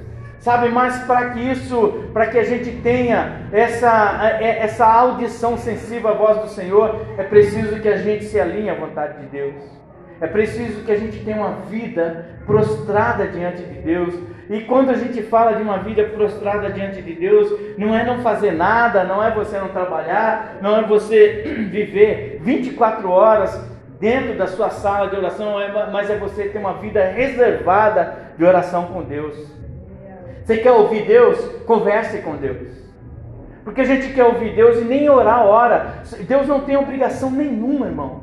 Sabe, 0.49 0.71
mas 0.71 1.01
para 1.01 1.29
que 1.33 1.41
isso, 1.41 2.05
para 2.11 2.29
que 2.29 2.39
a 2.39 2.43
gente 2.43 2.71
tenha 2.81 3.43
essa, 3.53 4.19
é, 4.41 4.61
essa 4.61 4.87
audição 4.87 5.59
sensível 5.59 6.09
à 6.09 6.15
voz 6.15 6.39
do 6.39 6.49
Senhor, 6.49 7.05
é 7.19 7.23
preciso 7.23 7.79
que 7.81 7.87
a 7.87 7.99
gente 7.99 8.25
se 8.25 8.41
alinhe 8.41 8.71
à 8.71 8.75
vontade 8.75 9.21
de 9.21 9.27
Deus. 9.27 9.57
É 10.19 10.27
preciso 10.27 10.87
que 10.87 10.91
a 10.91 10.97
gente 10.97 11.23
tenha 11.23 11.37
uma 11.37 11.57
vida 11.67 12.39
prostrada 12.47 13.27
diante 13.27 13.63
de 13.63 13.75
Deus. 13.83 14.15
E 14.49 14.63
quando 14.63 14.89
a 14.89 14.95
gente 14.95 15.23
fala 15.25 15.53
de 15.53 15.63
uma 15.63 15.81
vida 15.81 16.03
prostrada 16.05 16.71
diante 16.71 17.03
de 17.03 17.13
Deus, 17.13 17.53
não 17.77 17.95
é 17.95 18.03
não 18.03 18.21
fazer 18.23 18.53
nada, 18.53 19.05
não 19.05 19.23
é 19.23 19.31
você 19.31 19.59
não 19.59 19.69
trabalhar, 19.69 20.57
não 20.63 20.79
é 20.79 20.83
você 20.83 21.43
viver 21.71 22.41
24 22.41 23.11
horas 23.11 23.71
dentro 24.01 24.35
da 24.39 24.47
sua 24.47 24.71
sala 24.71 25.11
de 25.11 25.17
oração, 25.17 25.61
é, 25.61 25.91
mas 25.93 26.09
é 26.09 26.17
você 26.17 26.49
ter 26.49 26.57
uma 26.57 26.73
vida 26.79 27.05
reservada 27.05 28.33
de 28.39 28.47
oração 28.47 28.87
com 28.87 29.03
Deus. 29.03 29.58
Você 30.49 30.57
quer 30.57 30.73
ouvir 30.73 31.05
Deus? 31.05 31.39
Converse 31.67 32.23
com 32.23 32.35
Deus. 32.37 32.69
Porque 33.65 33.83
a 33.83 33.85
gente 33.85 34.15
quer 34.15 34.25
ouvir 34.25 34.55
Deus 34.55 34.79
e 34.79 34.81
nem 34.81 35.07
orar 35.11 35.45
ora. 35.45 36.03
Deus 36.27 36.49
não 36.49 36.61
tem 36.61 36.75
obrigação 36.75 37.31
nenhuma, 37.31 37.85
irmãos, 37.85 38.23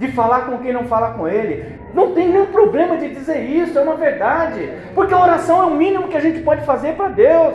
de 0.00 0.10
falar 0.10 0.46
com 0.46 0.58
quem 0.58 0.72
não 0.72 0.88
fala 0.88 1.12
com 1.12 1.28
Ele. 1.28 1.78
Não 1.94 2.12
tem 2.12 2.28
nenhum 2.28 2.46
problema 2.46 2.96
de 2.96 3.10
dizer 3.10 3.38
isso, 3.38 3.78
é 3.78 3.82
uma 3.82 3.94
verdade. 3.94 4.68
Porque 4.96 5.14
a 5.14 5.22
oração 5.22 5.62
é 5.62 5.66
o 5.66 5.76
mínimo 5.76 6.08
que 6.08 6.16
a 6.16 6.20
gente 6.20 6.40
pode 6.40 6.62
fazer 6.62 6.96
para 6.96 7.10
Deus. 7.10 7.54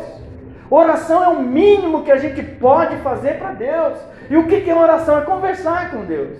Oração 0.69 1.21
é 1.21 1.27
o 1.27 1.41
mínimo 1.41 2.05
que 2.05 2.12
a 2.13 2.17
gente 2.17 2.41
pode 2.41 2.95
fazer 2.99 3.34
para 3.34 3.51
Deus. 3.51 3.97
E 4.29 4.38
o 4.38 4.47
que 4.47 4.69
é 4.69 4.73
oração? 4.73 5.17
É 5.17 5.25
conversar 5.25 5.91
com 5.91 6.05
Deus. 6.05 6.38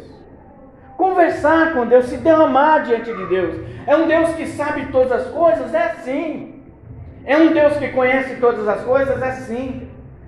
Conversar 0.96 1.74
com 1.74 1.86
Deus, 1.86 2.06
se 2.06 2.16
derramar 2.16 2.84
diante 2.86 3.14
de 3.14 3.26
Deus. 3.26 3.60
É 3.86 3.98
um 3.98 4.08
Deus 4.08 4.30
que 4.30 4.48
sabe 4.48 4.86
todas 4.94 5.12
as 5.12 5.28
coisas? 5.28 5.74
É 5.74 5.90
sim. 6.06 6.53
É 7.26 7.38
um 7.38 7.54
Deus 7.54 7.78
que 7.78 7.90
conhece 7.90 8.36
todas 8.36 8.68
as 8.68 8.82
coisas? 8.82 9.22
É 9.22 9.32
sim. 9.32 9.88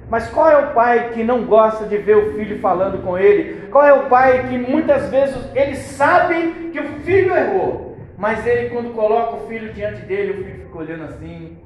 Mas 0.10 0.29
qual 0.29 0.49
é 0.49 0.58
o 0.58 0.73
pai 0.73 1.12
que 1.13 1.23
não 1.23 1.45
gosta 1.45 1.86
de 1.86 1.97
ver 1.97 2.15
o 2.15 2.34
filho 2.34 2.60
falando 2.60 3.03
com 3.03 3.17
ele? 3.17 3.67
Qual 3.71 3.84
é 3.84 3.93
o 3.93 4.08
pai 4.08 4.47
que 4.47 4.58
muitas 4.58 5.10
vezes 5.10 5.36
ele 5.55 5.75
sabe 5.75 6.69
que 6.71 6.79
o 6.79 6.99
filho 6.99 7.36
errou, 7.36 7.97
mas 8.17 8.45
ele 8.45 8.69
quando 8.69 8.93
coloca 8.93 9.36
o 9.36 9.47
filho 9.47 9.73
diante 9.73 10.01
dele, 10.01 10.31
o 10.31 10.43
filho 10.43 10.65
fica 10.65 10.77
olhando 10.77 11.03
assim, 11.05 11.58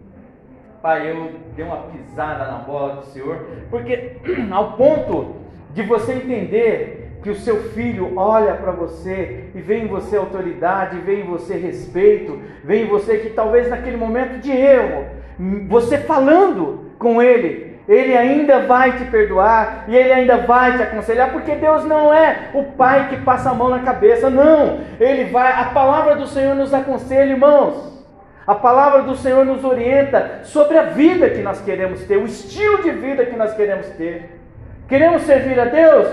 pai, 0.81 1.11
eu 1.11 1.31
dei 1.55 1.65
uma 1.65 1.83
pisada 1.83 2.45
na 2.45 2.59
bola 2.59 2.95
do 2.95 3.05
Senhor, 3.07 3.45
porque 3.69 4.17
ao 4.49 4.73
ponto 4.73 5.35
de 5.73 5.83
você 5.83 6.13
entender 6.13 7.17
que 7.21 7.29
o 7.29 7.35
seu 7.35 7.71
filho 7.71 8.17
olha 8.17 8.53
para 8.53 8.71
você 8.71 9.49
e 9.53 9.59
vê 9.59 9.79
em 9.79 9.87
você 9.87 10.15
autoridade, 10.15 10.99
vê 10.99 11.21
em 11.21 11.25
você 11.25 11.57
respeito, 11.57 12.39
vê 12.63 12.83
em 12.83 12.87
você 12.87 13.17
que 13.17 13.31
talvez 13.31 13.69
naquele 13.69 13.97
momento 13.97 14.39
de 14.39 14.51
erro, 14.51 15.05
você 15.67 15.99
falando 15.99 16.91
com 16.99 17.21
Ele, 17.21 17.79
Ele 17.87 18.15
ainda 18.15 18.59
vai 18.65 18.97
te 18.97 19.05
perdoar 19.05 19.85
e 19.87 19.95
Ele 19.95 20.11
ainda 20.11 20.37
vai 20.37 20.75
te 20.75 20.83
aconselhar, 20.83 21.31
porque 21.31 21.55
Deus 21.55 21.85
não 21.85 22.13
é 22.13 22.49
o 22.53 22.63
Pai 22.63 23.07
que 23.09 23.17
passa 23.17 23.51
a 23.51 23.53
mão 23.53 23.69
na 23.69 23.79
cabeça, 23.79 24.29
não. 24.29 24.81
Ele 24.99 25.31
vai, 25.31 25.53
a 25.53 25.65
palavra 25.65 26.15
do 26.15 26.27
Senhor 26.27 26.55
nos 26.55 26.73
aconselha, 26.73 27.31
irmãos. 27.31 27.97
A 28.45 28.55
palavra 28.55 29.03
do 29.03 29.15
Senhor 29.15 29.45
nos 29.45 29.63
orienta 29.63 30.41
sobre 30.43 30.77
a 30.77 30.83
vida 30.83 31.29
que 31.29 31.41
nós 31.41 31.61
queremos 31.61 32.03
ter, 32.03 32.17
o 32.17 32.25
estilo 32.25 32.81
de 32.81 32.91
vida 32.91 33.25
que 33.25 33.35
nós 33.35 33.53
queremos 33.53 33.87
ter. 33.89 34.37
Queremos 34.87 35.21
servir 35.21 35.59
a 35.59 35.65
Deus? 35.65 36.07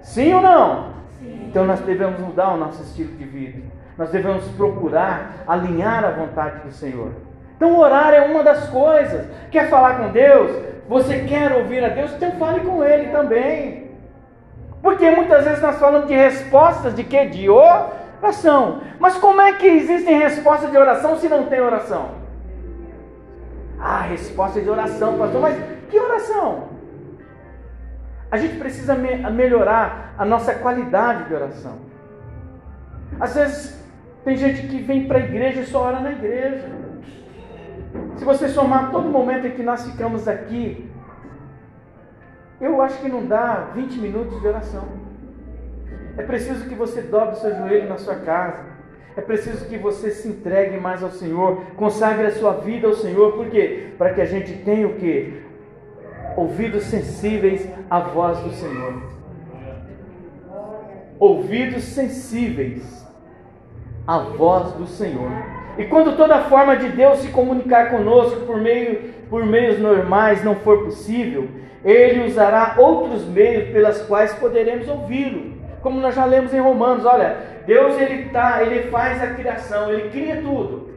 Sim 0.00 0.32
ou 0.32 0.40
não? 0.40 0.94
Sim. 1.20 1.48
Então 1.48 1.66
nós 1.66 1.80
devemos 1.80 2.18
mudar 2.18 2.54
o 2.54 2.56
nosso 2.56 2.82
estilo 2.82 3.14
de 3.16 3.24
vida. 3.24 3.58
Nós 3.98 4.10
devemos 4.10 4.48
procurar 4.52 5.44
alinhar 5.46 6.02
a 6.02 6.10
vontade 6.10 6.60
do 6.64 6.72
Senhor. 6.72 7.12
Então, 7.62 7.78
orar 7.78 8.12
é 8.12 8.22
uma 8.22 8.42
das 8.42 8.68
coisas. 8.70 9.24
Quer 9.48 9.70
falar 9.70 9.96
com 9.98 10.10
Deus? 10.10 10.50
Você 10.88 11.20
quer 11.20 11.52
ouvir 11.52 11.84
a 11.84 11.90
Deus? 11.90 12.12
Então, 12.12 12.32
fale 12.32 12.58
com 12.58 12.82
Ele 12.82 13.12
também. 13.12 13.92
Porque 14.82 15.08
muitas 15.12 15.44
vezes 15.44 15.62
nós 15.62 15.78
falamos 15.78 16.08
de 16.08 16.12
respostas 16.12 16.92
de 16.92 17.04
quê? 17.04 17.24
De 17.26 17.48
oração. 17.48 18.80
Mas 18.98 19.16
como 19.16 19.40
é 19.40 19.52
que 19.52 19.68
existem 19.68 20.18
respostas 20.18 20.72
de 20.72 20.76
oração 20.76 21.16
se 21.18 21.28
não 21.28 21.46
tem 21.46 21.60
oração? 21.60 22.16
Ah, 23.78 24.00
resposta 24.00 24.60
de 24.60 24.68
oração, 24.68 25.16
pastor. 25.16 25.40
Mas 25.40 25.56
que 25.88 26.00
oração? 26.00 26.64
A 28.28 28.38
gente 28.38 28.56
precisa 28.56 28.96
me 28.96 29.14
melhorar 29.30 30.14
a 30.18 30.24
nossa 30.24 30.52
qualidade 30.52 31.28
de 31.28 31.34
oração. 31.34 31.78
Às 33.20 33.36
vezes 33.36 33.86
tem 34.24 34.36
gente 34.36 34.66
que 34.66 34.78
vem 34.78 35.06
para 35.06 35.18
a 35.18 35.20
igreja 35.20 35.60
e 35.60 35.66
só 35.66 35.82
ora 35.84 36.00
na 36.00 36.10
igreja. 36.10 36.91
Se 38.16 38.24
você 38.24 38.48
somar 38.48 38.90
todo 38.90 39.08
momento 39.08 39.46
em 39.46 39.52
que 39.52 39.62
nós 39.62 39.84
ficamos 39.84 40.28
aqui, 40.28 40.90
eu 42.60 42.80
acho 42.80 43.00
que 43.00 43.08
não 43.08 43.26
dá 43.26 43.70
20 43.74 43.98
minutos 43.98 44.40
de 44.40 44.46
oração. 44.46 44.84
É 46.16 46.22
preciso 46.22 46.68
que 46.68 46.74
você 46.74 47.02
dobre 47.02 47.34
o 47.34 47.38
seu 47.38 47.56
joelho 47.56 47.88
na 47.88 47.98
sua 47.98 48.16
casa. 48.16 48.72
É 49.16 49.20
preciso 49.20 49.66
que 49.66 49.76
você 49.76 50.10
se 50.10 50.28
entregue 50.28 50.78
mais 50.78 51.02
ao 51.02 51.10
Senhor, 51.10 51.62
consagre 51.76 52.26
a 52.26 52.30
sua 52.30 52.52
vida 52.54 52.86
ao 52.86 52.94
Senhor, 52.94 53.32
por 53.32 53.50
quê? 53.50 53.92
Para 53.98 54.14
que 54.14 54.20
a 54.20 54.24
gente 54.24 54.54
tenha 54.64 54.86
o 54.86 54.94
que? 54.94 55.42
Ouvidos 56.36 56.84
sensíveis 56.84 57.68
à 57.90 58.00
voz 58.00 58.38
do 58.38 58.50
Senhor. 58.52 59.02
Ouvidos 61.18 61.84
sensíveis 61.84 63.06
à 64.06 64.18
voz 64.18 64.72
do 64.72 64.86
Senhor. 64.86 65.30
E 65.78 65.84
quando 65.84 66.16
toda 66.16 66.42
forma 66.42 66.76
de 66.76 66.88
Deus 66.88 67.18
se 67.20 67.28
comunicar 67.28 67.90
conosco 67.90 68.40
por, 68.40 68.58
meio, 68.58 69.12
por 69.30 69.44
meios 69.44 69.78
normais 69.78 70.44
não 70.44 70.54
for 70.56 70.84
possível, 70.84 71.48
Ele 71.84 72.26
usará 72.26 72.74
outros 72.78 73.24
meios 73.26 73.70
pelas 73.70 74.02
quais 74.02 74.32
poderemos 74.34 74.88
ouvi-lo. 74.88 75.52
Como 75.80 76.00
nós 76.00 76.14
já 76.14 76.24
lemos 76.24 76.52
em 76.54 76.60
Romanos, 76.60 77.04
olha, 77.04 77.36
Deus 77.66 78.00
ele 78.00 78.28
tá, 78.30 78.62
ele 78.62 78.90
faz 78.90 79.22
a 79.22 79.34
criação, 79.34 79.90
ele 79.92 80.10
cria 80.10 80.36
tudo. 80.36 80.92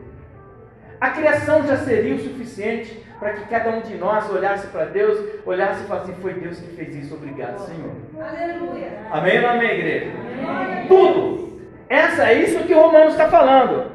A 1.00 1.10
criação 1.10 1.66
já 1.66 1.78
seria 1.78 2.16
o 2.16 2.20
suficiente 2.20 3.04
para 3.20 3.34
que 3.34 3.46
cada 3.46 3.70
um 3.72 3.82
de 3.82 3.96
nós 3.96 4.30
olhasse 4.30 4.68
para 4.68 4.86
Deus, 4.86 5.20
olhasse 5.46 5.84
e 5.84 5.88
falasse: 5.88 6.12
Foi 6.14 6.34
Deus 6.34 6.60
que 6.60 6.76
fez 6.76 6.96
isso, 6.96 7.16
obrigado, 7.16 7.60
Senhor. 7.60 7.92
Aleluia. 8.20 8.90
Amém 9.12 9.40
ou 9.40 9.50
amém, 9.50 9.72
igreja? 9.72 10.12
Amém. 10.48 10.88
Tudo. 10.88 11.60
Essa, 11.90 12.30
é 12.30 12.34
isso 12.42 12.64
que 12.64 12.74
Romanos 12.74 13.14
está 13.14 13.30
falando. 13.30 13.95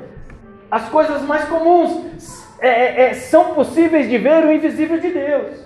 As 0.70 0.88
coisas 0.88 1.22
mais 1.22 1.44
comuns 1.46 2.46
é, 2.60 2.68
é, 2.68 3.00
é, 3.02 3.14
são 3.14 3.54
possíveis 3.54 4.08
de 4.08 4.18
ver 4.18 4.44
o 4.44 4.52
invisível 4.52 4.98
de 4.98 5.10
Deus. 5.10 5.58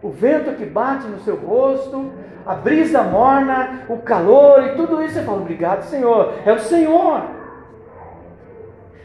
O 0.00 0.10
vento 0.10 0.56
que 0.56 0.64
bate 0.64 1.06
no 1.06 1.20
seu 1.20 1.36
rosto, 1.36 2.12
a 2.46 2.54
brisa 2.54 3.02
morna, 3.02 3.84
o 3.88 3.98
calor 3.98 4.64
e 4.64 4.76
tudo 4.76 5.02
isso. 5.02 5.14
Você 5.14 5.22
fala, 5.22 5.38
obrigado, 5.38 5.82
Senhor. 5.82 6.34
É 6.44 6.52
o 6.52 6.58
Senhor. 6.58 7.22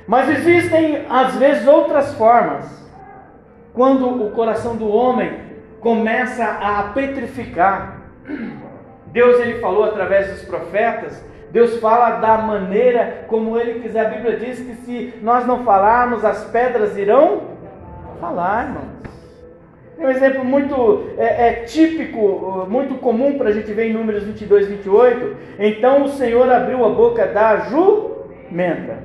Mas 0.08 0.30
existem 0.30 1.06
às 1.10 1.36
vezes 1.36 1.67
outras 1.67 2.13
formas. 2.13 2.65
Quando 3.73 4.26
o 4.26 4.32
coração 4.32 4.76
do 4.76 4.88
homem 4.88 5.47
começa 5.80 6.43
a 6.45 6.84
petrificar. 6.93 8.02
Deus 9.08 9.39
ele 9.39 9.60
falou 9.60 9.86
através 9.86 10.32
dos 10.32 10.41
profetas, 10.43 11.23
Deus 11.52 11.80
fala 11.80 12.18
da 12.18 12.38
maneira 12.38 13.26
como 13.28 13.58
ele 13.58 13.80
quiser. 13.80 14.06
A 14.06 14.10
Bíblia 14.10 14.38
diz 14.38 14.60
que 14.60 14.74
se 14.76 15.14
nós 15.22 15.46
não 15.46 15.64
falarmos, 15.64 16.26
as 16.26 16.46
pedras 16.46 16.98
irão 16.98 17.42
falar, 18.20 18.68
irmãos. 18.68 18.98
Tem 19.96 20.06
um 20.06 20.10
exemplo 20.12 20.46
muito 20.46 21.10
é, 21.18 21.48
é, 21.48 21.54
típico, 21.64 22.68
muito 22.70 22.96
comum 22.96 23.38
para 23.38 23.50
a 23.50 23.52
gente 23.52 23.74
ver 23.74 23.90
em 23.90 23.94
Números 23.94 24.24
22, 24.24 24.68
28. 24.68 25.36
Então 25.58 26.04
o 26.04 26.10
Senhor 26.10 26.52
abriu 26.52 26.86
a 26.86 26.90
boca 26.90 27.26
da 27.26 27.58
jumenta. 27.62 29.00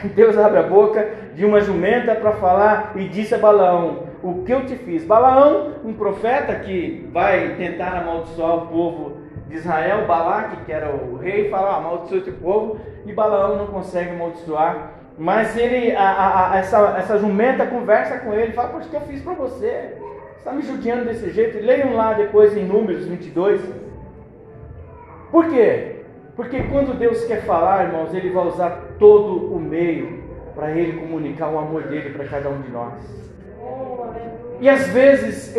Deus 0.14 0.38
abre 0.38 0.58
a 0.58 0.62
boca 0.62 1.08
de 1.34 1.44
uma 1.44 1.60
jumenta 1.60 2.14
para 2.14 2.32
falar 2.32 2.92
e 2.94 3.08
disse 3.08 3.34
a 3.34 3.38
Balaão: 3.38 4.04
O 4.22 4.44
que 4.44 4.52
eu 4.52 4.64
te 4.64 4.76
fiz? 4.76 5.04
Balaão, 5.04 5.72
um 5.84 5.92
profeta 5.92 6.54
que 6.54 7.08
vai 7.12 7.56
tentar 7.56 7.98
amaldiçoar 7.98 8.56
o 8.56 8.66
povo 8.68 9.23
de 9.54 9.60
Israel, 9.60 10.06
Balaque, 10.06 10.64
que 10.64 10.72
era 10.72 10.90
o 10.90 11.16
rei, 11.16 11.48
fala: 11.48 11.70
ah, 11.70 11.76
amaldiçoa 11.76 12.18
esse 12.18 12.32
povo, 12.32 12.80
e 13.06 13.12
Balaão 13.12 13.56
não 13.56 13.66
consegue 13.68 14.10
amaldiçoar 14.10 14.94
mas 15.16 15.56
ele, 15.56 15.94
a, 15.94 16.52
a, 16.52 16.58
essa, 16.58 16.96
essa 16.98 17.18
jumenta 17.18 17.66
conversa 17.66 18.18
com 18.18 18.34
ele, 18.34 18.52
fala, 18.52 18.70
poxa, 18.70 18.86
o 18.86 18.90
que 18.90 18.96
eu 18.96 19.00
fiz 19.02 19.22
para 19.22 19.34
você? 19.34 19.94
Você 19.96 20.38
está 20.38 20.52
me 20.52 20.62
judiando 20.62 21.04
desse 21.04 21.30
jeito? 21.30 21.64
Leiam 21.64 21.94
lá 21.94 22.14
depois 22.14 22.56
em 22.56 22.64
Números 22.64 23.06
22. 23.06 23.60
Por 25.30 25.48
quê? 25.48 26.00
Porque 26.34 26.64
quando 26.64 26.98
Deus 26.98 27.24
quer 27.26 27.42
falar, 27.42 27.84
irmãos, 27.84 28.12
Ele 28.12 28.30
vai 28.30 28.44
usar 28.44 28.82
todo 28.98 29.54
o 29.54 29.60
meio 29.60 30.24
para 30.54 30.72
Ele 30.72 30.98
comunicar 30.98 31.48
o 31.48 31.58
amor 31.58 31.84
dele 31.84 32.10
para 32.10 32.26
cada 32.26 32.48
um 32.48 32.60
de 32.60 32.70
nós. 32.70 32.94
E 34.60 34.68
às 34.68 34.88
vezes 34.88 35.54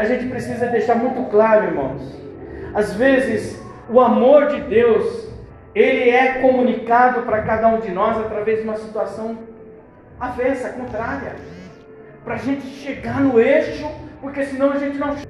a 0.00 0.04
gente 0.04 0.28
precisa 0.28 0.66
deixar 0.66 0.96
muito 0.96 1.30
claro, 1.30 1.64
irmãos. 1.64 2.27
Às 2.74 2.94
vezes 2.94 3.60
o 3.88 4.00
amor 4.00 4.48
de 4.48 4.60
Deus 4.62 5.28
ele 5.74 6.10
é 6.10 6.40
comunicado 6.40 7.22
para 7.22 7.42
cada 7.42 7.68
um 7.68 7.80
de 7.80 7.90
nós 7.90 8.18
através 8.18 8.58
de 8.58 8.64
uma 8.64 8.76
situação 8.76 9.38
avessa, 10.18 10.70
contrária. 10.70 11.36
Para 12.24 12.34
a 12.34 12.38
gente 12.38 12.66
chegar 12.66 13.20
no 13.20 13.40
eixo, 13.40 13.88
porque 14.20 14.44
senão 14.44 14.72
a 14.72 14.78
gente 14.78 14.98
não 14.98 15.16
chega. 15.16 15.28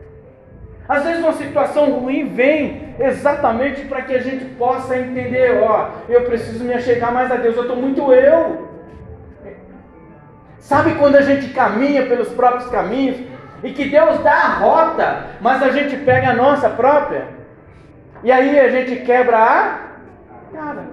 Às 0.88 1.04
vezes 1.04 1.20
uma 1.22 1.34
situação 1.34 1.92
ruim 2.00 2.32
vem 2.32 2.94
exatamente 2.98 3.82
para 3.82 4.02
que 4.02 4.14
a 4.14 4.20
gente 4.20 4.46
possa 4.56 4.96
entender, 4.96 5.62
ó, 5.62 5.90
eu 6.08 6.24
preciso 6.24 6.64
me 6.64 6.72
achegar 6.72 7.12
mais 7.12 7.30
a 7.30 7.36
Deus, 7.36 7.56
eu 7.56 7.62
estou 7.62 7.76
muito 7.76 8.10
eu. 8.10 8.68
Sabe 10.58 10.94
quando 10.94 11.16
a 11.16 11.20
gente 11.20 11.52
caminha 11.52 12.06
pelos 12.06 12.28
próprios 12.30 12.70
caminhos 12.70 13.18
e 13.62 13.72
que 13.72 13.88
Deus 13.88 14.18
dá 14.20 14.32
a 14.32 14.54
rota, 14.54 15.26
mas 15.40 15.62
a 15.62 15.70
gente 15.70 15.96
pega 15.96 16.30
a 16.30 16.34
nossa 16.34 16.68
própria? 16.70 17.26
E 18.22 18.32
aí 18.32 18.58
a 18.58 18.68
gente 18.68 18.96
quebra 19.04 19.36
a 19.36 19.88
Cara, 20.52 20.86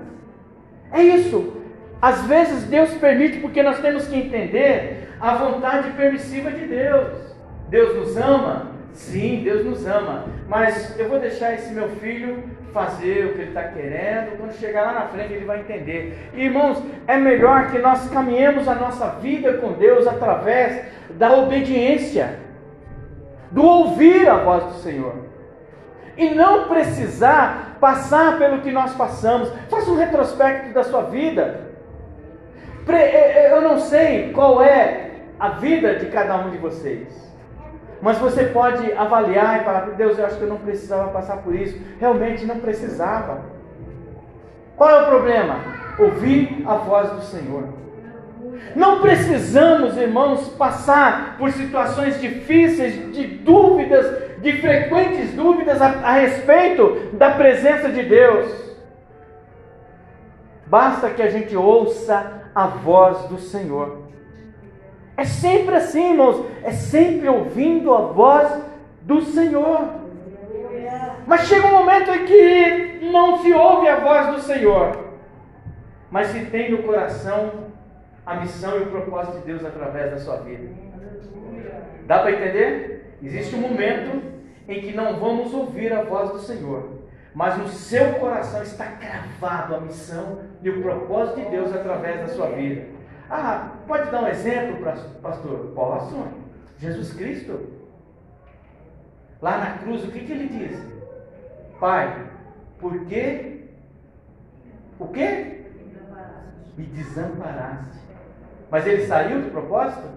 é 0.91 1.01
isso. 1.01 1.61
Às 2.01 2.25
vezes 2.25 2.63
Deus 2.65 2.93
permite 2.95 3.39
porque 3.39 3.63
nós 3.63 3.79
temos 3.79 4.07
que 4.07 4.15
entender 4.15 5.09
a 5.19 5.35
vontade 5.35 5.91
permissiva 5.91 6.51
de 6.51 6.65
Deus. 6.65 7.35
Deus 7.69 7.95
nos 7.95 8.17
ama? 8.17 8.71
Sim, 8.93 9.41
Deus 9.43 9.65
nos 9.65 9.85
ama. 9.87 10.25
Mas 10.47 10.97
eu 10.99 11.09
vou 11.09 11.19
deixar 11.19 11.53
esse 11.53 11.73
meu 11.73 11.89
filho 11.89 12.43
fazer 12.73 13.25
o 13.25 13.33
que 13.33 13.41
ele 13.41 13.49
está 13.49 13.63
querendo. 13.63 14.37
Quando 14.37 14.53
chegar 14.53 14.83
lá 14.83 14.93
na 14.93 15.07
frente, 15.07 15.33
ele 15.33 15.45
vai 15.45 15.61
entender. 15.61 16.29
Irmãos, 16.33 16.83
é 17.07 17.17
melhor 17.17 17.71
que 17.71 17.79
nós 17.79 18.09
caminhemos 18.09 18.67
a 18.67 18.75
nossa 18.75 19.07
vida 19.21 19.53
com 19.53 19.73
Deus 19.73 20.05
através 20.05 20.85
da 21.11 21.33
obediência, 21.33 22.37
do 23.55 23.63
ouvir 23.63 24.27
a 24.27 24.35
voz 24.35 24.65
do 24.65 24.73
Senhor 24.81 25.15
e 26.17 26.35
não 26.35 26.67
precisar 26.67 27.77
passar 27.79 28.37
pelo 28.37 28.59
que 28.59 28.69
nós 28.69 28.93
passamos. 28.93 29.49
Faça 29.69 29.89
um 29.89 29.95
retrospecto 29.95 30.73
da 30.73 30.83
sua 30.83 31.03
vida. 31.03 31.71
É, 32.89 32.93
é, 32.93 33.53
eu 33.53 33.61
não 33.61 33.79
sei 33.79 34.33
qual 34.33 34.61
é 34.61 35.11
a 35.39 35.49
vida 35.49 35.95
de 35.95 36.07
cada 36.07 36.35
um 36.35 36.49
de 36.49 36.57
vocês, 36.57 37.07
mas 38.01 38.17
você 38.17 38.43
pode 38.43 38.91
avaliar 38.91 39.61
e 39.61 39.63
falar: 39.63 39.91
Deus, 39.91 40.19
eu 40.19 40.25
acho 40.25 40.35
que 40.35 40.43
eu 40.43 40.49
não 40.49 40.57
precisava 40.57 41.09
passar 41.11 41.37
por 41.37 41.55
isso. 41.55 41.79
Realmente 41.97 42.45
não 42.45 42.59
precisava. 42.59 43.39
Qual 44.75 44.89
é 44.89 45.03
o 45.03 45.07
problema? 45.07 45.59
Ouvir 45.97 46.61
a 46.67 46.75
voz 46.75 47.09
do 47.09 47.21
Senhor. 47.21 47.84
Não 48.75 49.01
precisamos, 49.01 49.97
irmãos, 49.97 50.49
passar 50.49 51.37
por 51.37 51.51
situações 51.51 52.19
difíceis, 52.19 53.13
de 53.13 53.25
dúvidas, 53.25 54.41
de 54.41 54.53
frequentes 54.61 55.33
dúvidas 55.33 55.81
a, 55.81 55.87
a 55.87 56.11
respeito 56.13 57.09
da 57.13 57.31
presença 57.31 57.89
de 57.89 58.03
Deus. 58.03 58.75
Basta 60.67 61.09
que 61.09 61.21
a 61.21 61.29
gente 61.29 61.55
ouça 61.55 62.43
a 62.53 62.67
voz 62.67 63.23
do 63.29 63.37
Senhor. 63.37 64.05
É 65.17 65.23
sempre 65.23 65.75
assim, 65.75 66.11
irmãos, 66.11 66.45
é 66.63 66.71
sempre 66.71 67.29
ouvindo 67.29 67.93
a 67.93 68.01
voz 68.01 68.61
do 69.01 69.21
Senhor. 69.21 70.05
Mas 71.25 71.47
chega 71.47 71.67
um 71.67 71.71
momento 71.71 72.11
em 72.11 72.25
que 72.25 73.09
não 73.11 73.39
se 73.39 73.51
ouve 73.53 73.87
a 73.87 73.95
voz 73.97 74.27
do 74.35 74.41
Senhor, 74.41 75.05
mas 76.11 76.27
se 76.27 76.45
tem 76.45 76.71
no 76.71 76.83
coração 76.83 77.51
a 78.25 78.35
missão 78.35 78.79
e 78.79 78.83
o 78.83 78.87
propósito 78.87 79.39
de 79.39 79.45
Deus 79.45 79.63
através 79.63 80.11
da 80.11 80.17
sua 80.17 80.37
vida. 80.37 80.67
Dá 82.07 82.19
para 82.19 82.31
entender? 82.31 83.17
Existe 83.21 83.55
um 83.55 83.61
momento 83.61 84.21
em 84.67 84.81
que 84.81 84.93
não 84.93 85.19
vamos 85.19 85.53
ouvir 85.53 85.93
a 85.93 86.03
voz 86.03 86.31
do 86.31 86.39
Senhor, 86.39 87.01
mas 87.33 87.57
no 87.57 87.67
seu 87.67 88.15
coração 88.15 88.61
está 88.63 88.85
cravado 88.87 89.75
a 89.75 89.79
missão 89.79 90.39
e 90.61 90.69
o 90.69 90.81
propósito 90.81 91.41
de 91.41 91.49
Deus 91.49 91.73
através 91.73 92.21
da 92.21 92.27
sua 92.29 92.47
vida. 92.47 92.85
Ah, 93.29 93.71
pode 93.87 94.09
dar 94.11 94.23
um 94.23 94.27
exemplo, 94.27 94.85
pastor? 95.21 95.71
Posso? 95.73 96.27
Jesus 96.79 97.13
Cristo. 97.13 97.73
Lá 99.41 99.57
na 99.57 99.77
cruz, 99.79 100.03
o 100.03 100.11
que, 100.11 100.19
que 100.19 100.31
ele 100.31 100.47
diz? 100.47 100.79
Pai, 101.79 102.29
por 102.79 103.05
que? 103.05 103.69
O 104.99 105.07
que? 105.07 105.65
Me 106.77 106.85
desamparaste. 106.85 108.04
Mas 108.69 108.85
ele 108.85 109.05
saiu 109.05 109.41
do 109.41 109.51
propósito? 109.51 110.07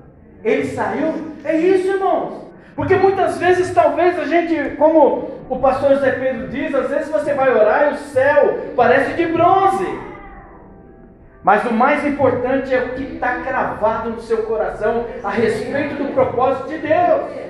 Ele 0.45 0.65
saiu? 0.65 1.33
É 1.45 1.57
isso, 1.57 1.89
irmãos. 1.89 2.49
Porque 2.75 2.95
muitas 2.95 3.39
vezes, 3.39 3.75
talvez 3.75 4.19
a 4.19 4.25
gente, 4.25 4.77
como 4.77 5.31
o 5.49 5.59
pastor 5.59 5.95
José 5.95 6.13
Pedro 6.13 6.49
diz, 6.49 6.73
às 6.75 6.89
vezes 6.89 7.09
você 7.09 7.35
vai 7.35 7.53
orar 7.53 7.91
e 7.91 7.95
o 7.95 7.97
céu 7.97 8.59
parece 8.77 9.15
de 9.15 9.27
bronze. 9.27 9.87
Mas 11.43 11.65
o 11.65 11.73
mais 11.73 12.07
importante 12.07 12.73
é 12.73 12.79
o 12.79 12.91
que 12.91 13.15
está 13.15 13.41
cravado 13.41 14.11
no 14.11 14.21
seu 14.21 14.45
coração 14.45 15.07
a 15.25 15.31
respeito 15.31 15.95
do 15.97 16.13
propósito 16.13 16.69
de 16.69 16.79
Deus. 16.79 17.49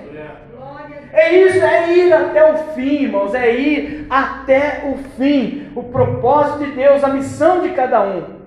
É 1.13 1.35
isso, 1.35 1.65
é 1.65 1.93
ir 1.93 2.13
até 2.13 2.53
o 2.53 2.57
fim, 2.75 3.03
irmãos, 3.05 3.35
é 3.35 3.55
ir 3.55 4.07
até 4.09 4.85
o 4.87 4.97
fim. 5.17 5.71
O 5.75 5.83
propósito 5.83 6.65
de 6.65 6.73
Deus, 6.73 7.03
a 7.03 7.09
missão 7.09 7.61
de 7.61 7.71
cada 7.71 8.03
um. 8.03 8.38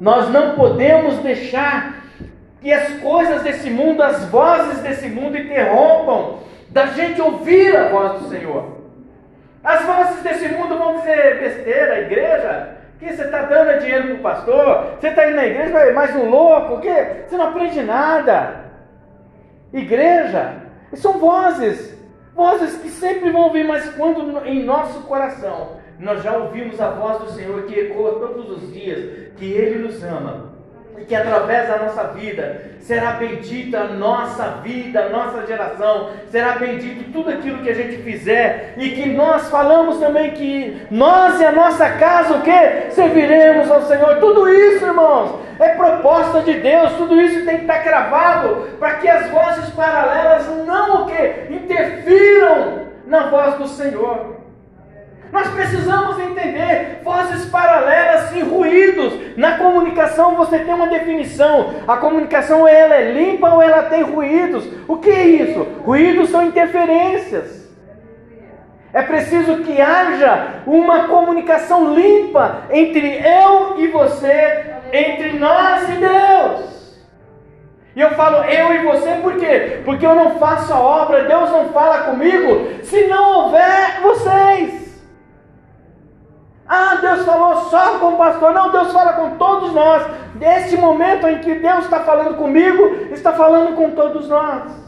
Nós 0.00 0.28
não 0.28 0.54
podemos 0.54 1.18
deixar 1.18 2.02
que 2.60 2.72
as 2.72 3.00
coisas 3.00 3.42
desse 3.42 3.70
mundo, 3.70 4.02
as 4.02 4.24
vozes 4.26 4.80
desse 4.80 5.08
mundo 5.08 5.38
interrompam 5.38 6.38
da 6.70 6.86
gente 6.86 7.20
ouvir 7.20 7.74
a 7.76 7.88
voz 7.88 8.20
do 8.20 8.28
Senhor. 8.28 8.76
As 9.64 9.84
vozes 9.84 10.22
desse 10.22 10.48
mundo 10.48 10.76
vão 10.76 10.96
dizer 10.98 11.40
besteira, 11.40 12.00
igreja, 12.02 12.76
que 12.98 13.12
você 13.12 13.24
está 13.24 13.42
dando 13.42 13.80
dinheiro 13.80 14.04
para 14.04 14.14
o 14.14 14.18
pastor, 14.18 14.86
você 15.00 15.08
está 15.08 15.26
indo 15.26 15.36
na 15.36 15.46
igreja, 15.46 15.92
mais 15.92 16.14
um 16.14 16.28
louco, 16.28 16.74
o 16.74 16.80
quê? 16.80 17.24
Você 17.26 17.36
não 17.36 17.48
aprende 17.48 17.82
nada. 17.82 18.66
Igreja, 19.72 20.54
são 20.94 21.14
vozes, 21.14 21.96
vozes 22.34 22.76
que 22.78 22.88
sempre 22.90 23.30
vão 23.30 23.50
vir, 23.50 23.64
mas 23.64 23.88
quando 23.94 24.46
em 24.46 24.62
nosso 24.64 25.00
coração 25.02 25.76
nós 25.98 26.22
já 26.22 26.36
ouvimos 26.36 26.80
a 26.80 26.90
voz 26.90 27.18
do 27.18 27.30
Senhor 27.30 27.62
que 27.62 27.78
ecoa 27.78 28.18
todos 28.20 28.50
os 28.50 28.72
dias, 28.72 29.30
que 29.36 29.50
Ele 29.50 29.86
nos 29.86 30.02
ama 30.02 30.56
e 30.98 31.04
que 31.04 31.14
através 31.14 31.68
da 31.68 31.78
nossa 31.78 32.04
vida 32.04 32.62
será 32.80 33.12
bendita 33.12 33.80
a 33.80 33.88
nossa 33.88 34.60
vida, 34.62 35.04
a 35.04 35.08
nossa 35.08 35.46
geração, 35.46 36.10
será 36.30 36.52
bendito 36.52 37.12
tudo 37.12 37.30
aquilo 37.30 37.62
que 37.62 37.70
a 37.70 37.74
gente 37.74 37.98
fizer 38.02 38.74
e 38.76 38.90
que 38.90 39.06
nós 39.10 39.48
falamos 39.50 39.98
também 39.98 40.30
que 40.30 40.86
nós 40.90 41.40
e 41.40 41.44
a 41.44 41.52
nossa 41.52 41.90
casa 41.90 42.36
o 42.36 42.42
que 42.42 42.90
serviremos 42.90 43.70
ao 43.70 43.82
Senhor. 43.82 44.16
Tudo 44.20 44.48
isso, 44.48 44.86
irmãos, 44.86 45.40
é 45.58 45.70
proposta 45.70 46.40
de 46.42 46.54
Deus. 46.54 46.92
Tudo 46.92 47.20
isso 47.20 47.44
tem 47.44 47.56
que 47.56 47.62
estar 47.62 47.82
cravado 47.82 48.68
para 48.78 48.94
que 48.94 49.08
as 49.08 49.28
vozes 49.30 49.68
paralelas 49.70 50.46
não 50.66 51.02
o 51.02 51.06
que 51.06 51.52
interfiram 51.52 52.86
na 53.06 53.26
voz 53.26 53.54
do 53.56 53.66
Senhor. 53.68 54.35
Nós 55.36 55.48
precisamos 55.48 56.18
entender 56.18 57.02
vozes 57.04 57.44
paralelas 57.50 58.34
e 58.34 58.40
ruídos. 58.40 59.36
Na 59.36 59.58
comunicação 59.58 60.34
você 60.34 60.60
tem 60.60 60.72
uma 60.72 60.86
definição. 60.86 61.74
A 61.86 61.98
comunicação 61.98 62.66
ela 62.66 62.94
é 62.94 63.12
limpa 63.12 63.50
ou 63.50 63.60
ela 63.60 63.82
tem 63.82 64.02
ruídos? 64.02 64.66
O 64.88 64.96
que 64.96 65.10
é 65.10 65.26
isso? 65.26 65.60
Ruídos 65.84 66.30
são 66.30 66.42
interferências. 66.42 67.70
É 68.94 69.02
preciso 69.02 69.58
que 69.58 69.78
haja 69.78 70.62
uma 70.66 71.06
comunicação 71.06 71.94
limpa 71.94 72.62
entre 72.70 73.20
eu 73.22 73.78
e 73.78 73.88
você, 73.88 74.64
entre 74.90 75.38
nós 75.38 75.86
e 75.90 75.92
Deus. 75.96 76.96
E 77.94 78.00
eu 78.00 78.08
falo 78.12 78.42
eu 78.44 78.72
e 78.72 78.78
você 78.86 79.10
por 79.22 79.36
quê? 79.36 79.82
Porque 79.84 80.06
eu 80.06 80.14
não 80.14 80.38
faço 80.38 80.72
a 80.72 80.80
obra, 80.80 81.24
Deus 81.24 81.50
não 81.50 81.68
fala 81.74 82.04
comigo 82.04 82.82
se 82.84 83.06
não 83.06 83.44
houver 83.44 84.00
vocês. 84.00 84.85
Ah, 86.68 86.96
Deus 87.00 87.24
falou 87.24 87.70
só 87.70 87.98
com 87.98 88.14
o 88.14 88.16
pastor. 88.16 88.52
Não, 88.52 88.70
Deus 88.70 88.92
fala 88.92 89.12
com 89.12 89.36
todos 89.36 89.72
nós. 89.72 90.04
Nesse 90.34 90.76
momento 90.76 91.26
em 91.28 91.38
que 91.38 91.54
Deus 91.54 91.84
está 91.84 92.00
falando 92.00 92.36
comigo, 92.36 92.82
está 93.12 93.32
falando 93.32 93.76
com 93.76 93.90
todos 93.92 94.28
nós. 94.28 94.86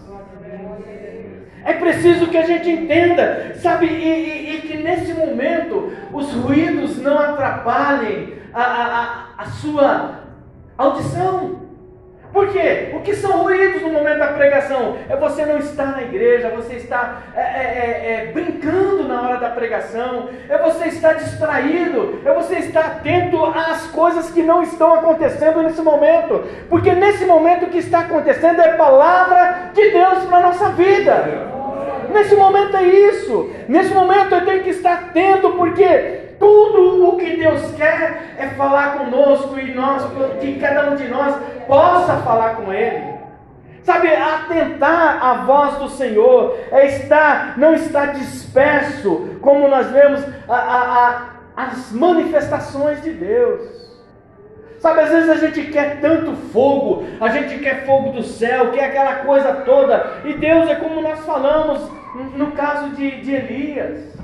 É 1.65 1.75
preciso 1.75 2.29
que 2.29 2.39
a 2.39 2.47
gente 2.47 2.71
entenda, 2.71 3.55
sabe, 3.57 3.87
e, 3.87 3.91
e, 3.91 4.57
e 4.57 4.61
que 4.63 4.77
nesse 4.79 5.13
momento 5.13 5.93
os 6.13 6.33
ruídos 6.33 6.97
não 6.99 7.19
atrapalhem 7.19 8.35
a, 8.55 8.63
a, 8.63 9.43
a 9.43 9.45
sua 9.47 10.21
audição. 10.79 11.68
Por 12.39 12.53
quê? 12.53 12.91
O 12.95 13.01
que 13.01 13.17
são 13.17 13.43
ruídos 13.43 13.83
no 13.83 13.91
momento 13.91 14.21
da 14.21 14.29
pregação? 14.29 14.97
É 15.11 15.17
você 15.17 15.45
não 15.45 15.59
estar 15.59 15.87
na 15.87 16.03
igreja, 16.03 16.49
você 16.51 16.75
está 16.75 17.21
é, 17.35 17.41
é, 17.41 17.43
é, 17.43 18.13
é, 18.13 18.33
brincando 18.33 19.03
na 19.09 19.23
hora 19.23 19.41
da 19.41 19.49
pregação, 19.49 20.29
é 20.49 20.57
você 20.57 20.87
estar 20.87 21.15
distraído, 21.15 22.23
é 22.25 22.33
você 22.33 22.61
estar 22.61 22.81
atento 22.83 23.45
às 23.45 23.89
coisas 23.89 24.31
que 24.31 24.41
não 24.41 24.63
estão 24.63 24.95
acontecendo 24.95 25.65
nesse 25.65 25.83
momento. 25.83 26.45
Porque 26.71 26.93
nesse 26.93 27.25
momento 27.25 27.67
o 27.67 27.71
que 27.71 27.79
está 27.79 28.03
acontecendo 28.03 28.61
é 28.61 28.75
palavra 28.75 29.73
de 29.75 29.91
Deus 29.91 30.23
para 30.27 30.39
a 30.39 30.43
nossa 30.43 30.69
vida. 30.69 31.25
Nesse 32.13 32.37
momento 32.37 32.77
é 32.77 32.85
isso. 32.85 33.51
Nesse 33.67 33.93
momento 33.93 34.33
eu 34.33 34.45
tenho 34.45 34.63
que 34.63 34.71
estar 34.71 34.93
atento, 34.93 35.55
porque 35.55 36.28
tudo 36.39 37.09
o 37.09 37.17
que 37.17 37.37
Deus 37.37 37.73
quer 37.73 38.35
é 38.39 38.49
falar 38.49 38.99
conosco 38.99 39.59
e 39.59 39.75
nós, 39.75 40.03
que 40.41 40.59
cada 40.59 40.91
um 40.91 40.97
de 40.97 41.09
nós 41.09 41.35
possa 41.67 42.17
falar 42.19 42.57
com 42.57 42.73
Ele. 42.73 43.19
Sabe, 43.83 44.09
atentar 44.09 45.25
à 45.25 45.35
voz 45.45 45.77
do 45.77 45.89
Senhor 45.89 46.59
é 46.71 46.87
estar, 46.89 47.57
não 47.57 47.73
estar 47.73 48.13
disperso, 48.13 49.39
como 49.41 49.67
nós 49.67 49.91
vemos 49.91 50.23
a, 50.47 50.55
a, 50.55 51.09
a, 51.57 51.65
as 51.69 51.91
manifestações 51.93 53.03
de 53.03 53.11
Deus. 53.11 53.79
Sabe, 54.79 55.01
às 55.01 55.09
vezes 55.09 55.31
a 55.31 55.37
gente 55.37 55.73
quer 55.73 56.01
tanto 56.01 56.37
fogo, 56.53 57.05
a 57.21 57.29
gente 57.29 57.59
quer 57.59 57.87
fogo 57.87 58.13
do 58.13 58.23
céu, 58.23 58.71
quer 58.71 58.85
aquela 58.85 59.17
coisa 59.25 59.53
toda, 59.65 60.21
e 60.25 60.35
Deus 60.35 60.69
é 60.69 60.77
como 60.77 61.01
nós 61.01 61.21
falamos 61.25 61.81
no 62.37 62.53
caso 62.53 62.91
de, 62.91 63.23
de 63.23 63.35
Elias. 63.35 64.19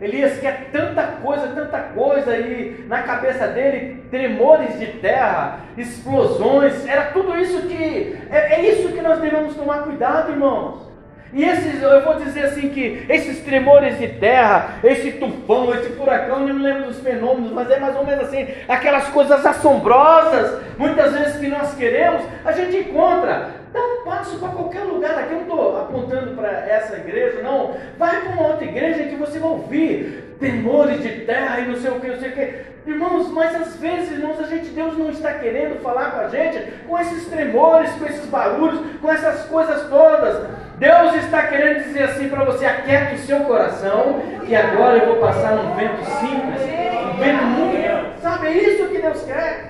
Elias 0.00 0.38
quer 0.38 0.70
tanta 0.72 1.02
coisa, 1.22 1.48
tanta 1.48 1.78
coisa, 1.78 2.34
e 2.36 2.86
na 2.88 3.02
cabeça 3.02 3.48
dele, 3.48 4.02
tremores 4.10 4.78
de 4.78 4.86
terra, 4.86 5.60
explosões, 5.76 6.86
era 6.86 7.06
tudo 7.06 7.36
isso 7.36 7.62
que. 7.66 8.16
É, 8.30 8.54
é 8.54 8.70
isso 8.70 8.88
que 8.92 9.02
nós 9.02 9.20
devemos 9.20 9.54
tomar 9.54 9.82
cuidado, 9.82 10.32
irmãos. 10.32 10.90
E 11.32 11.44
esses, 11.44 11.80
eu 11.80 12.02
vou 12.02 12.16
dizer 12.16 12.46
assim 12.46 12.70
que 12.70 13.06
esses 13.08 13.40
tremores 13.44 13.98
de 13.98 14.08
terra, 14.08 14.78
esse 14.82 15.12
tufão, 15.12 15.72
esse 15.74 15.90
furacão, 15.90 16.48
eu 16.48 16.54
não 16.54 16.62
lembro 16.62 16.84
dos 16.84 17.00
fenômenos, 17.00 17.52
mas 17.52 17.70
é 17.70 17.78
mais 17.78 17.94
ou 17.94 18.04
menos 18.04 18.24
assim, 18.24 18.48
aquelas 18.66 19.08
coisas 19.10 19.44
assombrosas, 19.46 20.60
muitas 20.76 21.12
vezes 21.12 21.36
que 21.36 21.46
nós 21.46 21.74
queremos, 21.74 22.22
a 22.44 22.52
gente 22.52 22.78
encontra. 22.78 23.59
Dá 23.72 23.80
um 23.80 24.04
passo 24.04 24.38
para 24.38 24.48
qualquer 24.48 24.82
lugar 24.82 25.18
aqui. 25.18 25.34
Eu 25.34 25.42
estou 25.42 25.76
apontando 25.76 26.34
para 26.34 26.48
essa 26.68 26.96
igreja, 26.96 27.42
não. 27.42 27.76
Vai 27.98 28.20
para 28.20 28.32
uma 28.32 28.48
outra 28.48 28.64
igreja 28.64 29.04
que 29.04 29.16
você 29.16 29.38
vai 29.38 29.50
ouvir 29.50 30.36
temores 30.40 31.02
de 31.02 31.10
terra 31.26 31.60
e 31.60 31.68
não 31.68 31.76
sei 31.76 31.90
o 31.90 32.00
que, 32.00 32.08
não 32.08 32.18
sei 32.18 32.30
o 32.30 32.32
que. 32.32 32.70
Irmãos, 32.86 33.28
mas 33.28 33.54
às 33.54 33.76
vezes, 33.76 34.10
irmãos, 34.12 34.40
a 34.40 34.44
gente, 34.44 34.70
Deus 34.70 34.96
não 34.96 35.10
está 35.10 35.34
querendo 35.34 35.80
falar 35.82 36.12
com 36.12 36.20
a 36.20 36.28
gente 36.28 36.72
com 36.88 36.98
esses 36.98 37.26
tremores, 37.28 37.92
com 37.92 38.06
esses 38.06 38.24
barulhos, 38.26 38.80
com 39.00 39.12
essas 39.12 39.44
coisas 39.46 39.88
todas. 39.88 40.48
Deus 40.78 41.14
está 41.14 41.46
querendo 41.46 41.84
dizer 41.84 42.04
assim 42.04 42.28
para 42.28 42.44
você: 42.44 42.64
aquieta 42.64 43.14
o 43.14 43.18
seu 43.18 43.40
coração, 43.40 44.22
que 44.46 44.56
agora 44.56 44.98
eu 44.98 45.06
vou 45.08 45.16
passar 45.16 45.56
num 45.56 45.74
vento 45.74 46.02
simples, 46.04 46.62
um 46.62 47.18
vento 47.18 47.44
muito. 47.44 48.20
Sabe, 48.22 48.46
é 48.48 48.52
isso 48.52 48.88
que 48.88 48.98
Deus 48.98 49.22
quer. 49.22 49.69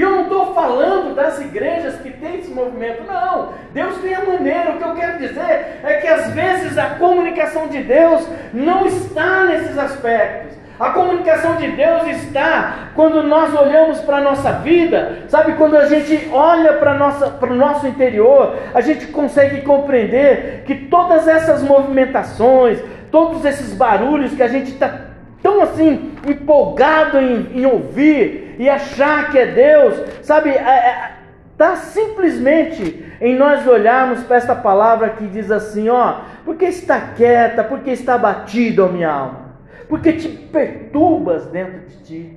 E 0.00 0.02
eu 0.02 0.12
não 0.12 0.22
estou 0.22 0.54
falando 0.54 1.14
das 1.14 1.38
igrejas 1.42 1.96
que 1.96 2.08
têm 2.08 2.38
esse 2.38 2.50
movimento, 2.50 3.04
não. 3.06 3.52
Deus 3.74 3.98
tem 3.98 4.14
a 4.14 4.24
maneira. 4.24 4.70
O 4.70 4.78
que 4.78 4.82
eu 4.82 4.94
quero 4.94 5.18
dizer 5.18 5.80
é 5.84 5.98
que 6.00 6.06
às 6.06 6.32
vezes 6.32 6.78
a 6.78 6.94
comunicação 6.94 7.68
de 7.68 7.82
Deus 7.82 8.26
não 8.50 8.86
está 8.86 9.44
nesses 9.44 9.76
aspectos. 9.76 10.56
A 10.78 10.88
comunicação 10.88 11.56
de 11.56 11.70
Deus 11.72 12.06
está 12.06 12.92
quando 12.94 13.22
nós 13.22 13.54
olhamos 13.54 14.00
para 14.00 14.16
a 14.16 14.20
nossa 14.22 14.52
vida, 14.52 15.18
sabe? 15.28 15.52
Quando 15.52 15.76
a 15.76 15.84
gente 15.84 16.30
olha 16.32 16.72
para 16.78 17.52
o 17.52 17.54
nosso 17.54 17.86
interior, 17.86 18.56
a 18.72 18.80
gente 18.80 19.06
consegue 19.08 19.60
compreender 19.60 20.62
que 20.64 20.74
todas 20.74 21.28
essas 21.28 21.62
movimentações, 21.62 22.82
todos 23.10 23.44
esses 23.44 23.74
barulhos 23.74 24.32
que 24.32 24.42
a 24.42 24.48
gente 24.48 24.70
está 24.70 25.09
tão 25.42 25.62
assim 25.62 26.12
empolgado 26.26 27.18
em, 27.18 27.60
em 27.60 27.66
ouvir 27.66 28.56
e 28.58 28.68
achar 28.68 29.30
que 29.30 29.38
é 29.38 29.46
Deus, 29.46 29.94
sabe? 30.22 30.50
Está 30.50 31.70
é, 31.70 31.72
é, 31.72 31.76
simplesmente 31.76 33.04
em 33.20 33.34
nós 33.34 33.66
olharmos 33.66 34.22
para 34.22 34.36
esta 34.36 34.54
palavra 34.54 35.10
que 35.10 35.26
diz 35.26 35.50
assim: 35.50 35.88
ó, 35.88 36.20
porque 36.44 36.66
está 36.66 37.00
quieta, 37.00 37.64
porque 37.64 37.90
está 37.90 38.14
abatido 38.14 38.84
a 38.84 38.88
minha 38.88 39.10
alma, 39.10 39.40
porque 39.88 40.12
te 40.12 40.28
perturbas 40.28 41.46
dentro 41.46 41.80
de 41.80 41.96
ti. 42.04 42.36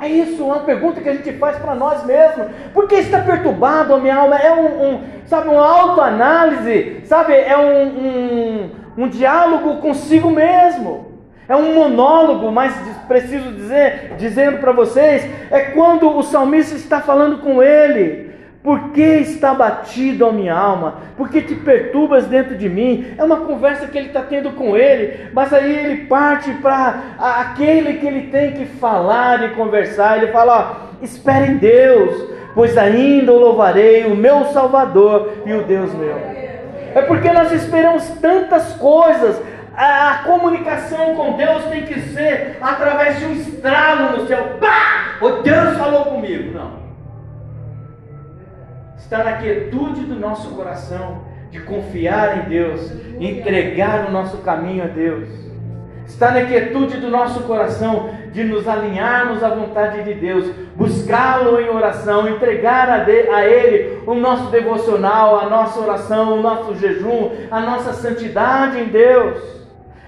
É 0.00 0.06
isso, 0.06 0.42
é 0.42 0.44
uma 0.44 0.60
pergunta 0.60 1.00
que 1.00 1.08
a 1.08 1.14
gente 1.14 1.32
faz 1.38 1.58
para 1.58 1.74
nós 1.74 2.04
mesmos. 2.04 2.46
Por 2.72 2.86
que 2.86 2.94
está 2.94 3.20
perturbado 3.20 3.92
a 3.92 3.98
minha 3.98 4.14
alma? 4.14 4.36
É 4.36 4.52
um, 4.52 4.94
um 4.94 5.00
sabe, 5.26 5.48
uma 5.48 5.66
autoanálise, 5.66 7.00
sabe? 7.04 7.34
É 7.34 7.58
um, 7.58 7.86
um, 7.86 8.70
um 8.96 9.08
diálogo 9.08 9.78
consigo 9.78 10.30
mesmo. 10.30 11.07
É 11.48 11.56
um 11.56 11.74
monólogo, 11.74 12.52
mas 12.52 12.74
preciso 13.08 13.50
dizer, 13.52 14.12
dizendo 14.18 14.58
para 14.58 14.70
vocês, 14.70 15.26
é 15.50 15.60
quando 15.60 16.14
o 16.14 16.22
salmista 16.22 16.74
está 16.74 17.00
falando 17.00 17.38
com 17.38 17.62
ele. 17.62 18.28
Por 18.62 18.90
que 18.90 19.00
está 19.00 19.54
batido 19.54 20.26
a 20.26 20.32
minha 20.32 20.54
alma? 20.54 20.98
Por 21.16 21.30
que 21.30 21.40
te 21.40 21.54
perturbas 21.54 22.26
dentro 22.26 22.54
de 22.56 22.68
mim? 22.68 23.14
É 23.16 23.24
uma 23.24 23.38
conversa 23.38 23.86
que 23.86 23.96
ele 23.96 24.08
está 24.08 24.20
tendo 24.20 24.50
com 24.50 24.76
ele, 24.76 25.30
mas 25.32 25.54
aí 25.54 25.74
ele 25.74 26.04
parte 26.06 26.52
para 26.54 27.14
aquele 27.18 27.94
que 27.94 28.06
ele 28.06 28.26
tem 28.26 28.52
que 28.52 28.66
falar 28.66 29.42
e 29.44 29.54
conversar. 29.54 30.18
Ele 30.18 30.32
fala: 30.32 30.90
ó, 31.00 31.04
espere 31.04 31.52
em 31.52 31.56
Deus, 31.56 32.28
pois 32.54 32.76
ainda 32.76 33.32
o 33.32 33.38
louvarei, 33.38 34.04
o 34.04 34.16
meu 34.16 34.44
Salvador 34.46 35.32
e 35.46 35.54
o 35.54 35.62
Deus 35.62 35.94
meu. 35.94 36.16
É 36.94 37.02
porque 37.02 37.30
nós 37.30 37.52
esperamos 37.52 38.06
tantas 38.20 38.74
coisas, 38.74 39.40
a, 39.78 40.10
a, 40.10 40.18
comunicação 40.24 41.14
com 41.14 41.36
Deus 41.36 41.62
tem 41.66 41.84
que 41.84 42.00
ser 42.00 42.58
através 42.60 43.20
de 43.20 43.26
um 43.26 43.32
estralo 43.32 44.16
no 44.16 44.26
céu. 44.26 44.56
Pá! 44.60 45.18
O 45.20 45.42
Deus 45.42 45.78
falou 45.78 46.06
comigo. 46.06 46.52
Não. 46.52 46.78
Está 48.96 49.22
na 49.22 49.34
quietude 49.34 50.00
do 50.00 50.16
nosso 50.16 50.50
coração 50.50 51.22
de 51.52 51.60
confiar 51.60 52.38
em 52.38 52.48
Deus, 52.48 52.92
entregar 53.20 54.08
o 54.08 54.10
nosso 54.10 54.38
caminho 54.38 54.82
a 54.82 54.88
Deus. 54.88 55.28
Está 56.04 56.32
na 56.32 56.44
quietude 56.44 56.96
do 56.96 57.08
nosso 57.08 57.44
coração 57.44 58.10
de 58.32 58.42
nos 58.42 58.66
alinharmos 58.66 59.44
à 59.44 59.50
vontade 59.50 60.02
de 60.02 60.14
Deus, 60.14 60.50
buscá-lo 60.74 61.60
em 61.60 61.68
oração, 61.68 62.28
entregar 62.28 62.90
a, 62.90 62.98
de, 62.98 63.28
a 63.28 63.46
Ele 63.46 64.02
o 64.06 64.14
nosso 64.14 64.50
devocional, 64.50 65.38
a 65.38 65.48
nossa 65.48 65.78
oração, 65.78 66.38
o 66.38 66.42
nosso 66.42 66.74
jejum, 66.74 67.30
a 67.50 67.60
nossa 67.60 67.92
santidade 67.92 68.80
em 68.80 68.86
Deus. 68.86 69.57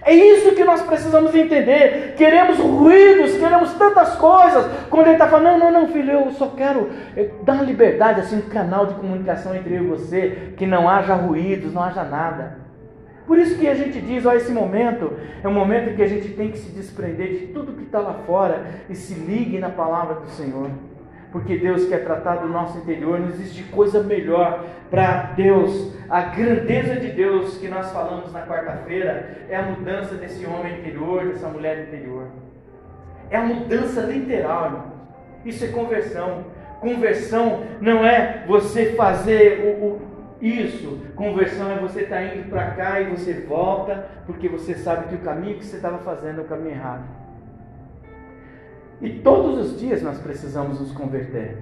É 0.03 0.15
isso 0.15 0.55
que 0.55 0.65
nós 0.65 0.83
precisamos 0.83 1.35
entender. 1.35 2.15
Queremos 2.17 2.59
ruídos, 2.59 3.37
queremos 3.37 3.75
tantas 3.75 4.17
coisas. 4.17 4.67
Quando 4.89 5.07
ele 5.07 5.15
está 5.15 5.29
falando, 5.29 5.59
não, 5.59 5.71
não, 5.71 5.83
não, 5.83 5.89
filho, 5.89 6.13
eu 6.13 6.31
só 6.33 6.49
quero 6.49 6.91
eh, 7.17 7.31
dar 7.43 7.63
liberdade, 7.63 8.21
assim, 8.21 8.39
um 8.39 8.49
canal 8.49 8.87
de 8.87 8.95
comunicação 8.95 9.55
entre 9.55 9.75
eu 9.75 9.85
e 9.85 9.87
você, 9.89 10.55
que 10.57 10.67
não 10.67 10.89
haja 10.89 11.15
ruídos, 11.15 11.73
não 11.73 11.83
haja 11.83 12.03
nada. 12.03 12.59
Por 13.27 13.39
isso 13.39 13.59
que 13.59 13.69
a 13.69 13.75
gente 13.75 14.01
diz, 14.01 14.27
ó, 14.27 14.33
esse 14.33 14.51
momento 14.51 15.13
é 15.43 15.47
um 15.47 15.53
momento 15.53 15.95
que 15.95 16.03
a 16.03 16.09
gente 16.09 16.31
tem 16.31 16.51
que 16.51 16.59
se 16.59 16.73
desprender 16.73 17.29
de 17.29 17.47
tudo 17.49 17.75
que 17.75 17.85
está 17.85 18.01
lá 18.01 18.15
fora 18.27 18.67
e 18.89 18.95
se 18.95 19.15
ligue 19.15 19.59
na 19.59 19.69
palavra 19.69 20.17
do 20.17 20.29
Senhor. 20.31 20.71
Porque 21.33 21.57
Deus 21.57 21.88
quer 21.88 22.05
tratar 22.05 22.37
do 22.37 22.49
nosso 22.49 22.79
interior. 22.79 23.21
Não 23.21 23.29
existe 23.29 23.62
coisa 23.64 24.03
melhor 24.03 24.64
para 24.90 25.33
Deus. 25.37 25.95
A 26.09 26.23
grandeza 26.23 26.97
de 26.97 27.09
Deus 27.09 27.57
que 27.59 27.69
nós 27.69 27.90
falamos 27.93 28.33
na 28.33 28.47
quarta-feira 28.47 29.47
é 29.49 29.57
a 29.57 29.62
mudança 29.62 30.14
desse 30.14 30.45
homem 30.45 30.81
interior, 30.81 31.27
dessa 31.27 31.49
mulher 31.49 31.87
interior. 31.88 32.29
É 33.31 33.37
a 33.37 33.45
mudança 33.45 34.01
literal. 34.03 34.97
Isso 35.45 35.64
é 35.64 35.69
conversão. 35.69 36.45
Conversão 36.81 37.62
não 37.81 38.05
é 38.05 38.45
você 38.47 38.93
fazer 38.95 39.77
o, 39.81 39.87
o 39.87 40.11
isso. 40.40 40.99
Conversão 41.14 41.71
é 41.71 41.77
você 41.77 42.03
estar 42.03 42.16
tá 42.16 42.25
indo 42.25 42.49
para 42.49 42.71
cá 42.71 43.01
e 43.01 43.11
você 43.11 43.35
volta, 43.35 44.09
porque 44.27 44.49
você 44.49 44.75
sabe 44.75 45.09
que 45.09 45.14
o 45.14 45.19
caminho 45.19 45.59
que 45.59 45.64
você 45.64 45.77
estava 45.77 45.99
fazendo 45.99 46.40
é 46.40 46.45
o 46.45 46.47
caminho 46.47 46.71
errado. 46.71 47.19
E 49.01 49.11
todos 49.21 49.59
os 49.59 49.81
dias 49.81 50.03
nós 50.03 50.19
precisamos 50.19 50.79
nos 50.79 50.93
converter. 50.93 51.59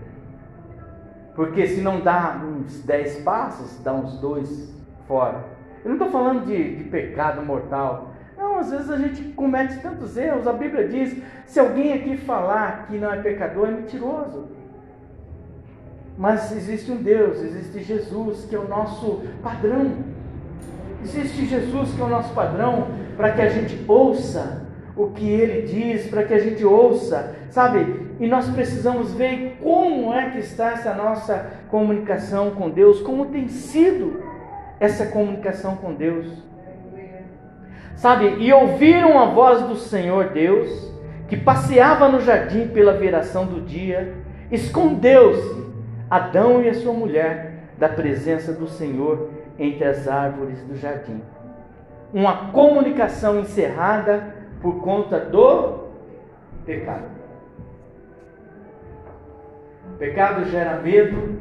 Porque 1.34 1.66
se 1.68 1.80
não 1.80 2.00
dá 2.00 2.42
uns 2.44 2.82
dez 2.82 3.20
passos, 3.22 3.80
dá 3.84 3.92
uns 3.92 4.18
dois 4.18 4.74
fora. 5.06 5.44
Eu 5.84 5.90
não 5.90 5.96
estou 5.96 6.10
falando 6.10 6.44
de, 6.44 6.76
de 6.76 6.84
pecado 6.84 7.40
mortal. 7.42 8.12
Não, 8.36 8.58
às 8.58 8.70
vezes 8.70 8.90
a 8.90 8.96
gente 8.96 9.22
comete 9.32 9.80
tantos 9.80 10.16
erros. 10.16 10.48
A 10.48 10.52
Bíblia 10.52 10.88
diz: 10.88 11.16
se 11.46 11.60
alguém 11.60 11.92
aqui 11.92 12.16
falar 12.16 12.86
que 12.88 12.98
não 12.98 13.12
é 13.12 13.22
pecador, 13.22 13.68
é 13.68 13.70
mentiroso. 13.70 14.48
Mas 16.16 16.50
existe 16.50 16.90
um 16.90 16.96
Deus, 16.96 17.40
existe 17.40 17.84
Jesus 17.84 18.44
que 18.44 18.56
é 18.56 18.58
o 18.58 18.66
nosso 18.66 19.22
padrão. 19.40 19.92
Existe 21.04 21.46
Jesus 21.46 21.94
que 21.94 22.00
é 22.00 22.04
o 22.04 22.08
nosso 22.08 22.34
padrão 22.34 22.88
para 23.16 23.30
que 23.30 23.40
a 23.40 23.48
gente 23.48 23.84
ouça 23.86 24.67
o 24.98 25.10
que 25.12 25.30
ele 25.30 25.62
diz, 25.62 26.08
para 26.08 26.24
que 26.24 26.34
a 26.34 26.40
gente 26.40 26.64
ouça, 26.64 27.36
sabe? 27.50 28.08
E 28.18 28.26
nós 28.26 28.50
precisamos 28.50 29.14
ver 29.14 29.56
como 29.62 30.12
é 30.12 30.30
que 30.30 30.40
está 30.40 30.72
essa 30.72 30.92
nossa 30.92 31.46
comunicação 31.70 32.50
com 32.50 32.68
Deus, 32.68 33.00
como 33.00 33.26
tem 33.26 33.46
sido 33.46 34.20
essa 34.80 35.06
comunicação 35.06 35.76
com 35.76 35.94
Deus. 35.94 36.26
Sabe? 37.94 38.36
E 38.40 38.52
ouviram 38.52 39.18
a 39.20 39.26
voz 39.26 39.62
do 39.62 39.76
Senhor 39.76 40.30
Deus, 40.30 40.92
que 41.28 41.36
passeava 41.36 42.08
no 42.08 42.20
jardim 42.20 42.66
pela 42.66 42.94
viração 42.94 43.46
do 43.46 43.60
dia, 43.60 44.14
escondeu-se 44.50 45.68
Adão 46.10 46.60
e 46.62 46.68
a 46.68 46.74
sua 46.74 46.92
mulher 46.92 47.68
da 47.78 47.88
presença 47.88 48.52
do 48.52 48.66
Senhor 48.66 49.30
entre 49.58 49.84
as 49.84 50.08
árvores 50.08 50.60
do 50.64 50.74
jardim. 50.76 51.22
Uma 52.12 52.50
comunicação 52.50 53.38
encerrada 53.38 54.37
por 54.60 54.82
conta 54.82 55.20
do 55.20 55.88
pecado. 56.64 57.06
O 59.94 59.98
pecado 59.98 60.44
gera 60.46 60.80
medo, 60.80 61.38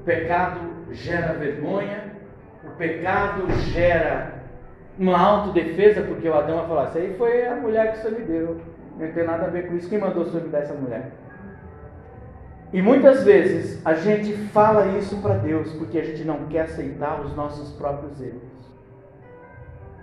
o 0.00 0.04
pecado 0.04 0.60
gera 0.90 1.34
vergonha, 1.34 2.12
o 2.64 2.70
pecado 2.76 3.50
gera 3.72 4.40
uma 4.98 5.18
autodefesa, 5.18 6.02
porque 6.02 6.28
o 6.28 6.34
Adão 6.34 6.58
vai 6.58 6.66
falar: 6.66 6.88
Isso 6.88 6.98
aí 6.98 7.14
foi 7.16 7.46
a 7.46 7.56
mulher 7.56 7.92
que 7.92 7.98
o 7.98 8.02
Senhor 8.02 8.18
me 8.18 8.26
deu. 8.26 8.60
Não 8.98 9.12
tem 9.12 9.24
nada 9.24 9.46
a 9.46 9.48
ver 9.48 9.66
com 9.66 9.76
isso. 9.76 9.88
Quem 9.88 9.98
mandou 9.98 10.22
o 10.22 10.26
Senhor 10.26 10.42
me 10.44 10.50
dar 10.50 10.58
essa 10.58 10.74
mulher? 10.74 11.10
E 12.72 12.80
muitas 12.80 13.24
vezes 13.24 13.84
a 13.84 13.94
gente 13.94 14.32
fala 14.48 14.98
isso 14.98 15.16
para 15.20 15.34
Deus 15.34 15.72
porque 15.72 15.98
a 15.98 16.04
gente 16.04 16.22
não 16.24 16.46
quer 16.46 16.62
aceitar 16.62 17.20
os 17.20 17.34
nossos 17.34 17.72
próprios 17.72 18.20
erros. 18.20 18.42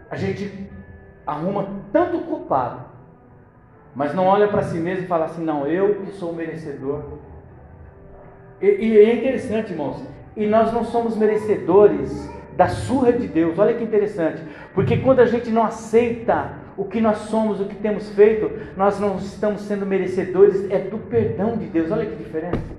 A 0.09 0.15
gente 0.15 0.69
arruma 1.27 1.67
tanto 1.91 2.19
culpado, 2.19 2.79
mas 3.93 4.15
não 4.15 4.25
olha 4.25 4.47
para 4.47 4.63
si 4.63 4.77
mesmo 4.77 5.03
e 5.03 5.07
fala 5.07 5.25
assim: 5.25 5.43
não, 5.43 5.67
eu 5.67 5.95
que 5.95 6.11
sou 6.13 6.33
merecedor. 6.33 7.03
E, 8.61 8.67
e 8.67 8.97
é 8.97 9.13
interessante, 9.13 9.71
irmãos, 9.71 10.01
e 10.35 10.47
nós 10.47 10.71
não 10.71 10.85
somos 10.85 11.17
merecedores 11.17 12.31
da 12.55 12.67
surra 12.67 13.11
de 13.11 13.27
Deus. 13.27 13.59
Olha 13.59 13.73
que 13.73 13.83
interessante, 13.83 14.41
porque 14.73 14.97
quando 14.97 15.19
a 15.19 15.25
gente 15.25 15.49
não 15.49 15.63
aceita 15.63 16.53
o 16.77 16.85
que 16.85 17.01
nós 17.01 17.17
somos, 17.17 17.59
o 17.59 17.65
que 17.65 17.75
temos 17.75 18.09
feito, 18.11 18.51
nós 18.77 18.99
não 18.99 19.17
estamos 19.17 19.61
sendo 19.61 19.85
merecedores, 19.85 20.69
é 20.71 20.79
do 20.79 20.97
perdão 20.97 21.57
de 21.57 21.65
Deus. 21.65 21.91
Olha 21.91 22.05
que 22.05 22.15
diferença. 22.15 22.77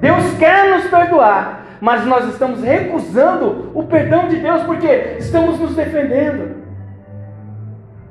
Deus 0.00 0.36
quer 0.38 0.68
nos 0.74 0.90
perdoar, 0.90 1.78
mas 1.80 2.04
nós 2.04 2.28
estamos 2.28 2.60
recusando 2.60 3.70
o 3.72 3.84
perdão 3.84 4.28
de 4.28 4.40
Deus 4.40 4.62
porque 4.64 5.16
estamos 5.18 5.60
nos 5.60 5.76
defendendo. 5.76 6.61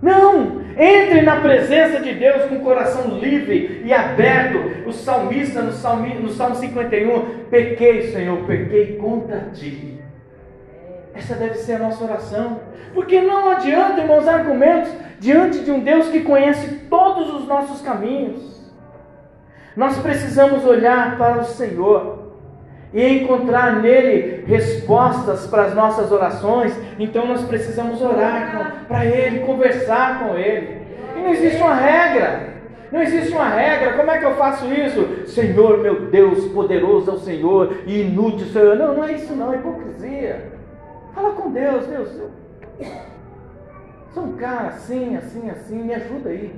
Não! 0.02 0.62
Entre 0.78 1.22
na 1.22 1.42
presença 1.42 2.00
de 2.00 2.14
Deus 2.14 2.46
com 2.46 2.56
o 2.56 2.62
coração 2.62 3.20
livre 3.20 3.84
e 3.86 3.94
aberto. 3.94 4.88
O 4.88 4.92
salmista 4.92 5.62
no 5.62 5.72
Salmo, 5.72 6.08
no 6.20 6.30
Salmo 6.30 6.56
51: 6.56 7.46
Pequei, 7.50 8.12
Senhor, 8.12 8.46
pequei 8.46 8.98
contra 8.98 9.50
ti. 9.54 10.00
Essa 11.14 11.36
deve 11.36 11.56
ser 11.56 11.74
a 11.74 11.80
nossa 11.80 12.04
oração. 12.04 12.62
Porque 12.94 13.22
não 13.22 13.50
adianta, 13.52 14.02
irmãos, 14.02 14.28
argumentos 14.28 14.92
diante 15.20 15.60
de 15.60 15.72
um 15.72 15.82
Deus 15.82 16.08
que 16.08 16.22
conhece 16.22 16.88
todos 16.90 17.34
os 17.34 17.48
nossos 17.48 17.82
caminhos. 17.82 18.60
Nós 19.76 19.98
precisamos 20.00 20.66
olhar 20.66 21.18
para 21.18 21.40
o 21.40 21.46
Senhor 21.46 22.21
e 22.94 23.22
encontrar 23.22 23.82
nele 23.82 24.44
respostas 24.46 25.48
para 25.48 25.64
as 25.64 25.76
nossas 25.76 26.12
orações. 26.12 26.78
Então 27.00 27.26
nós 27.26 27.44
precisamos 27.44 28.02
orar 28.02 28.86
para 28.88 29.06
Ele, 29.06 29.40
conversar 29.40 30.20
com 30.20 30.36
Ele. 30.36 30.82
E 31.16 31.20
não 31.20 31.30
existe 31.30 31.62
uma 31.62 31.76
regra. 31.76 32.52
Não 32.92 33.02
existe 33.02 33.32
uma 33.32 33.48
regra. 33.48 33.94
Como 33.94 34.12
é 34.12 34.18
que 34.18 34.26
eu 34.26 34.36
faço 34.36 34.66
isso? 34.74 35.28
Senhor, 35.28 35.80
meu 35.80 36.08
Deus, 36.08 36.46
poderoso 36.52 37.10
é 37.10 37.14
o 37.14 37.20
Senhor 37.20 37.78
e 37.86 38.02
inútil 38.02 38.48
Senhor. 38.48 38.76
Não, 38.76 38.96
não 38.96 39.04
é 39.06 39.14
isso 39.14 39.34
não, 39.34 39.54
é 39.54 39.58
hipocrisia. 39.58 40.52
Fala 41.16 41.32
com 41.32 41.52
Deus, 41.52 41.86
Deus. 41.88 42.10
Eu 42.18 42.32
sou 44.14 44.24
um 44.24 44.34
cara 44.34 44.68
assim, 44.70 45.16
assim, 45.16 45.50
assim, 45.50 45.82
me 45.82 45.94
ajuda 45.94 46.30
aí. 46.30 46.54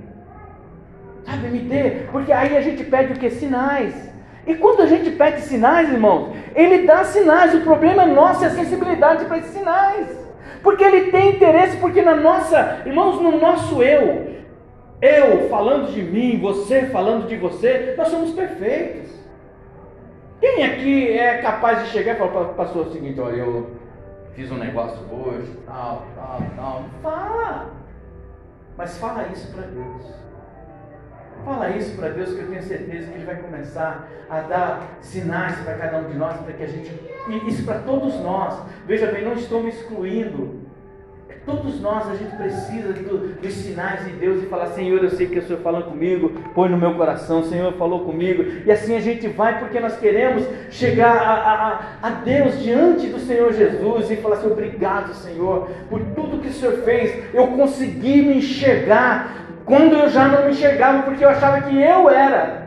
Sabe, 1.24 1.48
me 1.50 1.60
dê. 1.60 2.06
Porque 2.12 2.32
aí 2.32 2.58
a 2.58 2.62
gente 2.62 2.84
pede 2.84 3.14
o 3.14 3.16
que? 3.16 3.30
Sinais. 3.30 4.13
E 4.46 4.56
quando 4.56 4.82
a 4.82 4.88
gente 4.88 5.12
pede 5.12 5.42
sinais, 5.42 5.90
irmãos, 5.90 6.36
ele 6.54 6.86
dá 6.86 7.04
sinais. 7.04 7.54
O 7.54 7.62
problema 7.62 8.04
é 8.04 8.06
nossa, 8.06 8.46
é 8.46 8.48
a 8.48 8.52
sensibilidade 8.52 9.26
para 9.26 9.38
esses 9.38 9.52
sinais. 9.52 10.24
Porque 10.62 10.84
ele 10.84 11.12
tem 11.12 11.36
interesse, 11.36 11.78
porque 11.78 12.02
na 12.02 12.16
nossa, 12.16 12.82
irmãos, 12.86 13.22
no 13.22 13.38
nosso 13.40 13.82
eu, 13.84 14.34
eu 15.02 15.50
falando 15.50 15.92
de 15.92 16.02
mim, 16.02 16.40
você 16.40 16.84
falando 16.84 17.28
de 17.28 17.36
você, 17.36 17.94
nós 17.98 18.08
somos 18.08 18.32
perfeitos. 18.32 19.12
Quem 20.40 20.66
aqui 20.66 21.18
é 21.18 21.38
capaz 21.38 21.84
de 21.84 21.90
chegar 21.90 22.16
e 22.16 22.18
falar, 22.18 22.50
pastor, 22.50 22.86
é 22.86 22.90
o 22.90 22.92
seguinte, 22.92 23.20
olha, 23.20 23.38
eu 23.38 23.72
fiz 24.34 24.52
um 24.52 24.58
negócio 24.58 25.00
hoje, 25.12 25.52
tal, 25.66 26.04
tal, 26.16 26.42
tal. 26.56 26.86
Fala! 27.02 27.70
Mas 28.78 28.98
fala 28.98 29.28
isso 29.32 29.54
para 29.54 29.68
Deus. 29.68 30.06
Fala 31.46 31.70
isso 31.72 31.96
para 31.98 32.10
Deus 32.10 32.34
que 32.34 32.40
eu 32.40 32.48
tenho 32.48 32.64
certeza 32.64 33.08
que 33.08 33.16
Ele 33.16 33.26
vai 33.26 33.36
começar 33.36 34.08
a 34.30 34.42
dar 34.42 34.98
sinais 35.02 35.60
para 35.60 35.74
cada 35.76 35.98
um 35.98 36.10
de 36.10 36.18
nós, 36.18 36.38
para 36.38 36.54
que 36.54 36.64
a 36.64 36.68
gente. 36.68 36.92
E 37.28 37.50
isso 37.50 37.66
para 37.66 37.80
todos 37.80 38.16
nós. 38.22 38.64
Veja 38.88 39.08
bem, 39.08 39.26
não 39.26 39.34
estou 39.34 39.62
me 39.62 39.70
excluindo. 39.70 40.64
Todos 41.46 41.82
nós 41.82 42.10
a 42.10 42.16
gente 42.16 42.34
precisa 42.38 42.94
do, 42.94 43.36
dos 43.42 43.54
sinais 43.54 44.06
de 44.06 44.12
Deus 44.12 44.42
e 44.42 44.46
falar, 44.46 44.68
Senhor, 44.68 45.04
eu 45.04 45.10
sei 45.10 45.28
que 45.28 45.40
o 45.40 45.44
Senhor 45.46 45.60
falando 45.60 45.90
comigo, 45.90 46.32
põe 46.56 46.70
no 46.70 46.78
meu 46.78 46.96
coração, 46.96 47.44
Senhor 47.44 47.74
falou 47.74 48.06
comigo, 48.06 48.46
e 48.66 48.72
assim 48.72 48.96
a 48.96 49.02
gente 49.02 49.28
vai 49.28 49.60
porque 49.60 49.78
nós 49.78 49.98
queremos 49.98 50.48
chegar 50.72 51.18
a, 51.18 51.34
a, 52.02 52.08
a 52.08 52.10
Deus 52.12 52.62
diante 52.64 53.08
do 53.08 53.20
Senhor 53.20 53.52
Jesus 53.52 54.10
e 54.10 54.16
falar 54.16 54.38
assim, 54.38 54.52
obrigado 54.52 55.14
Senhor, 55.16 55.70
por 55.90 56.00
tudo 56.16 56.40
que 56.40 56.48
o 56.48 56.54
Senhor 56.54 56.78
fez, 56.78 57.36
eu 57.36 57.48
consegui 57.48 58.22
me 58.22 58.38
enxergar 58.38 59.43
quando 59.66 59.94
eu 59.94 60.10
já 60.10 60.28
não 60.28 60.46
me 60.46 60.52
enxergava 60.52 61.04
porque 61.04 61.24
eu 61.24 61.30
achava 61.30 61.62
que 61.62 61.82
eu 61.82 62.10
era. 62.10 62.64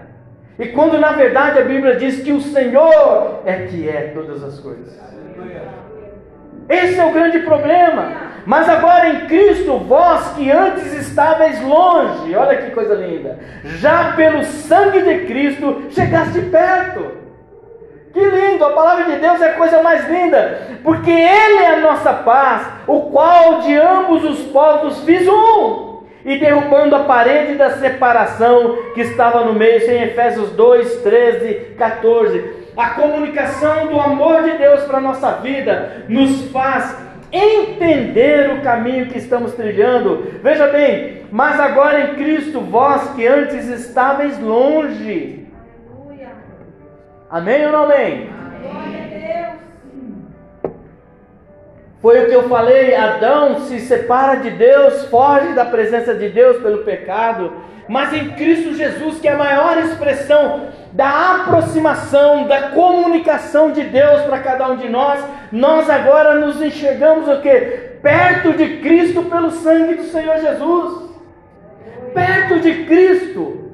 E 0.58 0.68
quando 0.68 0.98
na 0.98 1.12
verdade 1.12 1.58
a 1.58 1.64
Bíblia 1.64 1.96
diz 1.96 2.22
que 2.22 2.32
o 2.32 2.40
Senhor 2.40 3.42
é 3.44 3.66
que 3.66 3.88
é 3.88 4.12
todas 4.14 4.42
as 4.42 4.58
coisas. 4.58 4.98
Esse 6.68 6.98
é 6.98 7.04
o 7.04 7.12
grande 7.12 7.40
problema. 7.40 8.26
Mas 8.46 8.68
agora 8.68 9.08
em 9.08 9.26
Cristo, 9.26 9.76
vós 9.78 10.28
que 10.34 10.50
antes 10.50 10.92
estáveis 10.94 11.60
longe, 11.62 12.34
olha 12.34 12.56
que 12.58 12.70
coisa 12.70 12.94
linda, 12.94 13.40
já 13.64 14.12
pelo 14.12 14.44
sangue 14.44 15.02
de 15.02 15.26
Cristo 15.26 15.82
chegaste 15.90 16.40
perto. 16.42 17.26
Que 18.12 18.24
lindo, 18.24 18.64
a 18.64 18.70
palavra 18.70 19.04
de 19.04 19.16
Deus 19.16 19.42
é 19.42 19.50
a 19.50 19.54
coisa 19.54 19.82
mais 19.82 20.08
linda, 20.08 20.78
porque 20.84 21.10
Ele 21.10 21.58
é 21.58 21.74
a 21.74 21.80
nossa 21.80 22.12
paz, 22.12 22.66
o 22.86 23.10
qual 23.10 23.62
de 23.62 23.76
ambos 23.76 24.24
os 24.24 24.38
povos 24.46 25.00
fiz 25.04 25.26
um, 25.26 25.85
e 26.26 26.38
derrubando 26.40 26.96
a 26.96 27.04
parede 27.04 27.54
da 27.54 27.70
separação 27.78 28.78
que 28.92 29.00
estava 29.00 29.44
no 29.44 29.54
meio, 29.54 29.80
em 29.88 30.02
Efésios 30.02 30.50
2, 30.50 30.96
13, 30.96 31.54
14. 31.78 32.66
A 32.76 32.90
comunicação 32.90 33.86
do 33.86 34.00
amor 34.00 34.42
de 34.42 34.58
Deus 34.58 34.82
para 34.82 34.98
a 34.98 35.00
nossa 35.00 35.30
vida 35.36 36.04
nos 36.08 36.50
faz 36.50 36.96
entender 37.30 38.50
o 38.50 38.60
caminho 38.60 39.06
que 39.06 39.18
estamos 39.18 39.54
trilhando. 39.54 40.26
Veja 40.42 40.66
bem, 40.66 41.22
mas 41.30 41.60
agora 41.60 42.00
em 42.00 42.14
Cristo, 42.16 42.60
vós 42.60 43.08
que 43.14 43.24
antes 43.24 43.68
estáveis 43.68 44.36
longe. 44.40 45.46
Amém 47.30 47.66
ou 47.66 47.72
não 47.72 47.84
amém? 47.84 48.30
amém. 48.30 49.05
Foi 52.00 52.22
o 52.22 52.28
que 52.28 52.34
eu 52.34 52.48
falei: 52.48 52.94
Adão 52.94 53.60
se 53.60 53.80
separa 53.80 54.36
de 54.36 54.50
Deus, 54.50 55.04
foge 55.06 55.52
da 55.54 55.64
presença 55.64 56.14
de 56.14 56.28
Deus 56.28 56.62
pelo 56.62 56.84
pecado, 56.84 57.52
mas 57.88 58.12
em 58.12 58.30
Cristo 58.30 58.74
Jesus, 58.74 59.18
que 59.20 59.28
é 59.28 59.32
a 59.32 59.38
maior 59.38 59.78
expressão 59.78 60.68
da 60.92 61.36
aproximação, 61.36 62.46
da 62.46 62.70
comunicação 62.70 63.70
de 63.70 63.82
Deus 63.84 64.22
para 64.22 64.38
cada 64.40 64.68
um 64.68 64.76
de 64.76 64.88
nós, 64.88 65.22
nós 65.52 65.88
agora 65.88 66.34
nos 66.34 66.60
enxergamos 66.60 67.28
o 67.28 67.40
que? 67.40 67.50
Perto 68.02 68.52
de 68.52 68.78
Cristo 68.78 69.22
pelo 69.24 69.50
sangue 69.50 69.94
do 69.94 70.04
Senhor 70.04 70.38
Jesus. 70.38 71.10
Perto 72.14 72.60
de 72.60 72.84
Cristo. 72.84 73.65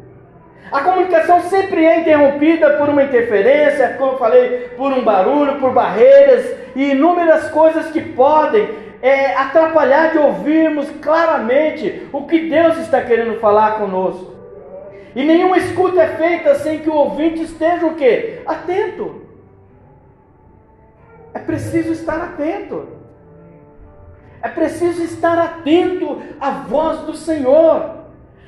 A 0.72 0.80
comunicação 0.80 1.42
sempre 1.42 1.84
é 1.84 2.00
interrompida 2.00 2.78
por 2.78 2.88
uma 2.88 3.02
interferência, 3.02 3.94
como 3.98 4.12
eu 4.12 4.18
falei, 4.18 4.70
por 4.74 4.90
um 4.90 5.04
barulho, 5.04 5.60
por 5.60 5.70
barreiras 5.70 6.50
e 6.74 6.92
inúmeras 6.92 7.50
coisas 7.50 7.90
que 7.90 8.00
podem 8.00 8.70
é, 9.02 9.34
atrapalhar 9.36 10.12
de 10.12 10.18
ouvirmos 10.18 10.88
claramente 11.02 12.08
o 12.10 12.26
que 12.26 12.48
Deus 12.48 12.78
está 12.78 13.02
querendo 13.02 13.38
falar 13.38 13.72
conosco. 13.78 14.32
E 15.14 15.22
nenhuma 15.22 15.58
escuta 15.58 16.00
é 16.00 16.16
feita 16.16 16.54
sem 16.54 16.78
que 16.78 16.88
o 16.88 16.94
ouvinte 16.94 17.42
esteja 17.42 17.84
o 17.84 17.94
quê? 17.94 18.40
Atento. 18.46 19.26
É 21.34 21.38
preciso 21.38 21.92
estar 21.92 22.16
atento. 22.16 22.88
É 24.40 24.48
preciso 24.48 25.02
estar 25.04 25.38
atento 25.38 26.22
à 26.40 26.50
voz 26.50 27.00
do 27.00 27.14
Senhor. 27.14 28.01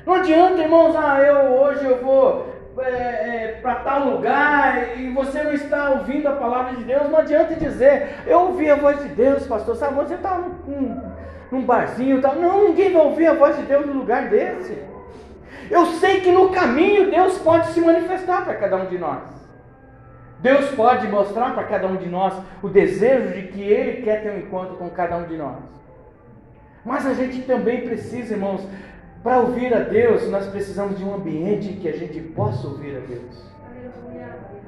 Não 0.07 0.15
adianta, 0.15 0.61
irmãos, 0.61 0.95
ah, 0.97 1.19
eu 1.21 1.53
hoje 1.53 1.85
eu 1.85 2.03
vou 2.03 2.55
é, 2.79 2.89
é, 2.89 3.59
para 3.63 3.77
tal 3.77 4.11
lugar 4.11 4.99
e 4.99 5.09
você 5.11 5.43
não 5.43 5.53
está 5.53 5.91
ouvindo 5.91 6.27
a 6.27 6.33
palavra 6.33 6.77
de 6.77 6.85
Deus. 6.85 7.09
Não 7.09 7.19
adianta 7.19 7.55
dizer, 7.55 8.17
eu 8.27 8.41
ouvi 8.41 8.71
a 8.71 8.77
voz 8.77 9.03
de 9.03 9.09
Deus, 9.09 9.47
pastor. 9.47 9.77
Sabe, 9.77 9.95
você 9.95 10.15
está 10.15 10.39
num, 10.67 11.01
num 11.51 11.63
barzinho, 11.63 12.21
tá? 12.21 12.35
não, 12.35 12.69
ninguém 12.69 12.93
vai 12.93 13.03
ouvir 13.03 13.29
a 13.29 13.35
voz 13.35 13.57
de 13.57 13.63
Deus 13.63 13.87
no 13.87 13.95
lugar 13.95 14.29
desse. 14.29 14.79
Eu 15.71 15.87
sei 15.87 16.21
que 16.21 16.31
no 16.31 16.51
caminho 16.51 17.11
Deus 17.11 17.39
pode 17.39 17.69
se 17.69 17.81
manifestar 17.81 18.45
para 18.45 18.55
cada 18.55 18.77
um 18.77 18.87
de 18.87 18.99
nós. 18.99 19.23
Deus 20.41 20.71
pode 20.73 21.09
mostrar 21.09 21.55
para 21.55 21.65
cada 21.65 21.87
um 21.87 21.97
de 21.97 22.07
nós 22.07 22.35
o 22.63 22.69
desejo 22.69 23.33
de 23.33 23.49
que 23.49 23.63
Ele 23.63 24.03
quer 24.03 24.23
ter 24.23 24.31
um 24.31 24.39
encontro 24.39 24.77
com 24.77 24.91
cada 24.91 25.17
um 25.17 25.25
de 25.25 25.39
nós. 25.39 25.57
Mas 26.85 27.07
a 27.07 27.15
gente 27.15 27.41
também 27.43 27.81
precisa, 27.81 28.35
irmãos, 28.35 28.69
para 29.25 29.41
ouvir 29.41 29.73
a 29.73 29.81
Deus, 29.81 30.29
nós 30.31 30.47
precisamos 30.49 30.99
de 30.99 31.05
um 31.05 31.15
ambiente 31.15 31.73
que 31.81 31.89
a 31.89 31.97
gente 31.97 32.21
possa 32.21 32.69
ouvir 32.69 32.95
a 32.95 33.01
Deus. 33.01 33.43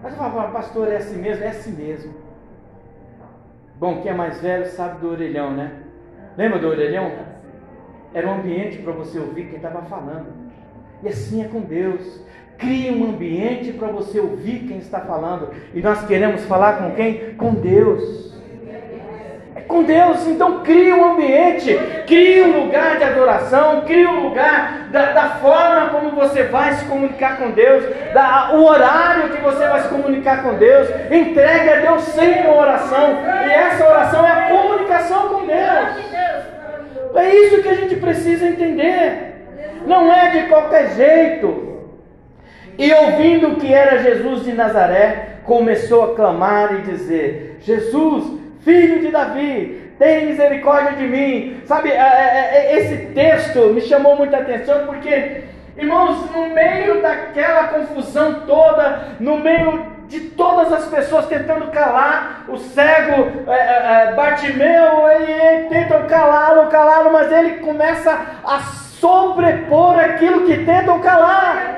Mas 0.02 0.14
você 0.14 0.18
fala, 0.18 0.48
pastor, 0.48 0.88
é 0.88 0.96
assim 0.96 1.18
mesmo? 1.18 1.44
É 1.44 1.48
assim 1.48 1.72
mesmo. 1.72 2.14
Bom, 3.78 4.00
quem 4.00 4.10
é 4.10 4.14
mais 4.14 4.40
velho 4.40 4.64
sabe 4.68 5.00
do 5.00 5.10
orelhão, 5.10 5.52
né? 5.52 5.82
Lembra 6.38 6.58
do 6.58 6.68
orelhão? 6.68 7.12
Era 8.14 8.26
um 8.28 8.36
ambiente 8.36 8.78
para 8.78 8.92
você 8.92 9.18
ouvir 9.18 9.48
quem 9.48 9.56
estava 9.56 9.82
falando. 9.82 10.28
E 11.02 11.08
assim 11.08 11.44
é 11.44 11.48
com 11.48 11.60
Deus. 11.60 12.24
Crie 12.56 12.90
um 12.90 13.10
ambiente 13.10 13.74
para 13.74 13.88
você 13.88 14.18
ouvir 14.18 14.60
quem 14.60 14.78
está 14.78 15.00
falando. 15.00 15.50
E 15.74 15.82
nós 15.82 16.06
queremos 16.06 16.42
falar 16.46 16.78
com 16.78 16.94
quem? 16.94 17.34
Com 17.34 17.52
Deus 17.52 18.35
com 19.66 19.82
Deus. 19.82 20.26
Então 20.26 20.60
crie 20.60 20.92
um 20.92 21.12
ambiente, 21.12 21.78
crie 22.06 22.42
um 22.42 22.62
lugar 22.62 22.96
de 22.96 23.04
adoração, 23.04 23.82
crie 23.82 24.06
um 24.06 24.28
lugar 24.28 24.88
da, 24.90 25.12
da 25.12 25.28
forma 25.36 25.90
como 25.90 26.10
você 26.10 26.44
vai 26.44 26.72
se 26.74 26.84
comunicar 26.86 27.38
com 27.38 27.50
Deus, 27.50 27.84
da, 28.12 28.52
o 28.54 28.64
horário 28.64 29.30
que 29.30 29.42
você 29.42 29.66
vai 29.66 29.80
se 29.80 29.88
comunicar 29.88 30.42
com 30.42 30.54
Deus. 30.54 30.88
Entregue 31.10 31.70
a 31.70 31.76
Deus 31.80 32.02
sempre 32.02 32.48
uma 32.48 32.56
oração. 32.56 33.18
E 33.46 33.50
essa 33.50 33.88
oração 33.88 34.26
é 34.26 34.30
a 34.30 34.48
comunicação 34.48 35.28
com 35.28 35.46
Deus. 35.46 36.06
É 37.14 37.34
isso 37.34 37.62
que 37.62 37.68
a 37.68 37.74
gente 37.74 37.96
precisa 37.96 38.46
entender. 38.46 39.34
Não 39.86 40.12
é 40.12 40.30
de 40.30 40.42
qualquer 40.48 40.94
jeito. 40.94 41.66
E 42.78 42.92
ouvindo 42.92 43.56
que 43.56 43.72
era 43.72 44.02
Jesus 44.02 44.44
de 44.44 44.52
Nazaré, 44.52 45.38
começou 45.44 46.12
a 46.12 46.14
clamar 46.14 46.74
e 46.74 46.82
dizer: 46.82 47.56
Jesus, 47.60 48.38
filho 48.66 49.00
de 49.00 49.12
Davi, 49.12 49.92
tem 49.96 50.26
misericórdia 50.26 50.92
de 50.94 51.06
mim. 51.06 51.60
Sabe, 51.66 51.90
é, 51.90 51.94
é, 51.94 52.50
é, 52.52 52.78
esse 52.80 52.96
texto 53.14 53.60
me 53.72 53.80
chamou 53.80 54.16
muita 54.16 54.38
atenção 54.38 54.86
porque, 54.86 55.44
irmãos, 55.78 56.28
no 56.34 56.48
meio 56.48 57.00
daquela 57.00 57.68
confusão 57.68 58.40
toda, 58.44 59.14
no 59.20 59.38
meio 59.38 59.86
de 60.08 60.18
todas 60.20 60.72
as 60.72 60.86
pessoas 60.86 61.26
tentando 61.26 61.70
calar 61.70 62.44
o 62.48 62.56
cego 62.56 63.44
é, 63.48 64.08
é, 64.08 64.12
Bartimeu, 64.14 65.08
e 65.20 65.68
tentam 65.68 66.06
calá-lo, 66.08 66.68
calá-lo, 66.68 67.12
mas 67.12 67.30
ele 67.30 67.58
começa 67.58 68.20
a 68.44 68.58
sobrepor 68.98 69.96
aquilo 69.98 70.44
que 70.44 70.64
tentam 70.64 70.98
calar. 71.00 71.75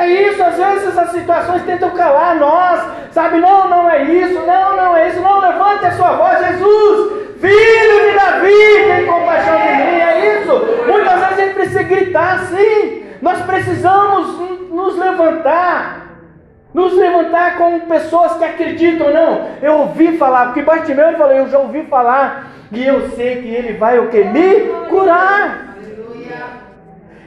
É 0.00 0.06
isso, 0.06 0.42
às 0.42 0.56
vezes 0.56 0.96
as 0.96 1.10
situações 1.10 1.62
tentam 1.64 1.90
calar 1.90 2.34
nós, 2.36 2.80
sabe? 3.12 3.36
Não, 3.36 3.68
não 3.68 3.90
é 3.90 4.02
isso, 4.02 4.40
não, 4.46 4.74
não 4.74 4.96
é 4.96 5.08
isso, 5.10 5.20
não, 5.20 5.40
levante 5.40 5.84
a 5.84 5.90
sua 5.90 6.12
voz, 6.12 6.38
Jesus, 6.38 7.12
filho 7.38 8.08
de 8.08 8.16
Davi, 8.16 8.86
tem 8.88 9.06
compaixão 9.06 9.58
de 9.58 9.68
mim, 9.74 10.00
é 10.00 10.40
isso. 10.40 10.52
Muitas 10.86 11.20
vezes 11.20 11.32
a 11.32 11.42
gente 11.42 11.54
precisa 11.54 11.82
gritar 11.82 12.34
assim, 12.36 13.04
nós 13.20 13.42
precisamos 13.42 14.40
nos 14.70 14.96
levantar. 14.96 16.06
Nos 16.72 16.94
levantar 16.94 17.58
como 17.58 17.80
pessoas 17.80 18.38
que 18.38 18.44
acreditam, 18.44 19.12
não. 19.12 19.48
Eu 19.60 19.80
ouvi 19.80 20.16
falar, 20.16 20.46
porque 20.46 20.62
Bartimeu 20.62 21.12
falou, 21.18 21.34
eu 21.34 21.48
já 21.50 21.58
ouvi 21.58 21.82
falar, 21.82 22.46
e 22.72 22.86
eu 22.86 23.10
sei 23.10 23.42
que 23.42 23.48
ele 23.48 23.74
vai 23.74 23.98
o 23.98 24.08
que? 24.08 24.24
Me 24.24 24.60
curar. 24.88 25.70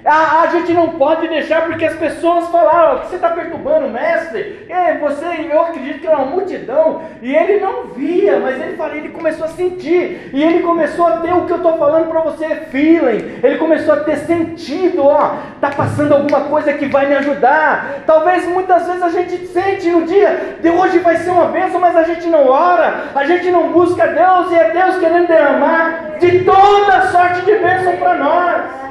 A, 0.06 0.41
a, 0.41 0.47
gente 0.47 0.74
não 0.74 0.89
pode 0.89 1.28
deixar 1.30 1.62
porque 1.62 1.86
as 1.86 1.95
pessoas 1.95 2.49
falaram 2.49 2.99
que 2.99 3.08
você 3.08 3.16
está 3.16 3.30
perturbando 3.30 3.88
o 3.88 3.89
mestre. 3.89 4.66
É, 4.68 4.97
você, 4.97 5.47
eu 5.49 5.62
acredito 5.62 5.99
que 5.99 6.08
era 6.08 6.18
uma 6.18 6.26
multidão. 6.26 7.01
E 7.22 7.34
ele 7.34 7.62
não 7.62 7.88
via, 7.88 8.38
mas 8.39 8.60
ele 8.60 8.76
falou, 8.76 8.95
ele 8.95 9.10
começou 9.10 9.45
a 9.45 9.49
sentir. 9.49 10.30
E 10.34 10.43
ele 10.43 10.60
começou 10.62 11.08
a 11.08 11.18
ter 11.18 11.34
o 11.34 11.45
que 11.45 11.51
eu 11.51 11.58
estou 11.58 11.78
falando 11.78 12.10
para 12.10 12.20
você, 12.22 12.47
feeling. 12.70 13.39
Ele 13.41 13.58
começou 13.58 13.93
a 13.93 13.99
ter 14.01 14.18
sentido, 14.18 15.06
ó, 15.06 15.38
tá 15.62 15.70
passando 15.70 16.14
alguma 16.14 16.41
coisa 16.41 16.74
que 16.74 16.86
vai 16.88 17.06
me 17.06 17.16
ajudar. 17.16 18.04
Talvez 18.06 18.45
muitas 18.45 18.86
vezes 18.86 19.01
a 19.01 19.10
gente 19.10 19.47
sente 19.47 19.89
no 19.89 20.06
dia, 20.06 20.58
de 20.62 20.70
hoje 20.70 20.99
vai 20.99 21.16
ser 21.16 21.30
uma 21.30 21.45
bênção, 21.45 21.80
mas 21.80 21.95
a 21.95 22.04
gente 22.04 22.28
não 22.28 22.47
ora, 22.47 23.06
a 23.16 23.24
gente 23.24 23.49
não 23.49 23.72
busca 23.72 24.06
Deus 24.08 24.51
e 24.51 24.56
é 24.56 24.70
Deus 24.72 24.97
querendo 24.97 25.28
derramar 25.28 26.18
de 26.20 26.43
toda 26.43 27.08
sorte 27.08 27.41
de 27.41 27.56
bênção 27.56 27.95
para 27.97 28.16
nós. 28.16 28.84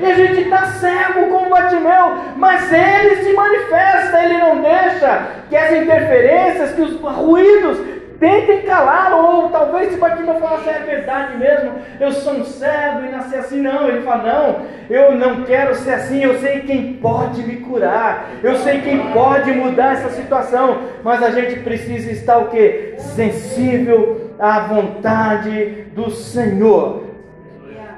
E 0.00 0.06
a 0.06 0.14
gente 0.14 0.42
está 0.42 0.66
cego 0.66 1.28
como 1.28 1.50
Batimeu, 1.50 2.16
mas 2.36 2.72
ele 2.72 3.16
se 3.22 3.32
manifesta, 3.32 4.24
ele 4.24 4.38
não 4.38 4.60
deixa 4.60 5.26
que 5.48 5.56
as 5.56 5.72
interferências, 5.72 6.72
que 6.72 6.82
os 6.82 7.00
ruídos 7.00 7.78
tentem 8.18 8.62
calá-lo, 8.62 9.16
ou 9.16 9.48
talvez 9.50 9.92
se 9.92 9.98
Batimeu 9.98 10.34
falasse 10.40 10.68
é 10.68 10.78
verdade 10.78 11.36
mesmo, 11.36 11.72
eu 12.00 12.12
sou 12.12 12.34
um 12.34 12.44
cego 12.44 13.04
e 13.04 13.10
nasci 13.10 13.36
assim, 13.36 13.60
não, 13.60 13.88
ele 13.88 14.02
fala, 14.02 14.22
não, 14.22 14.56
eu 14.88 15.12
não 15.12 15.44
quero 15.44 15.74
ser 15.74 15.94
assim, 15.94 16.22
eu 16.22 16.38
sei 16.38 16.60
quem 16.60 16.94
pode 16.94 17.42
me 17.42 17.56
curar, 17.56 18.30
eu 18.42 18.56
sei 18.56 18.80
quem 18.80 19.12
pode 19.12 19.52
mudar 19.52 19.92
essa 19.94 20.10
situação, 20.10 20.78
mas 21.02 21.22
a 21.22 21.30
gente 21.30 21.60
precisa 21.60 22.10
estar 22.10 22.38
o 22.38 22.48
que? 22.48 22.94
Sensível 22.98 24.30
à 24.38 24.60
vontade 24.60 25.86
do 25.94 26.10
Senhor. 26.10 27.04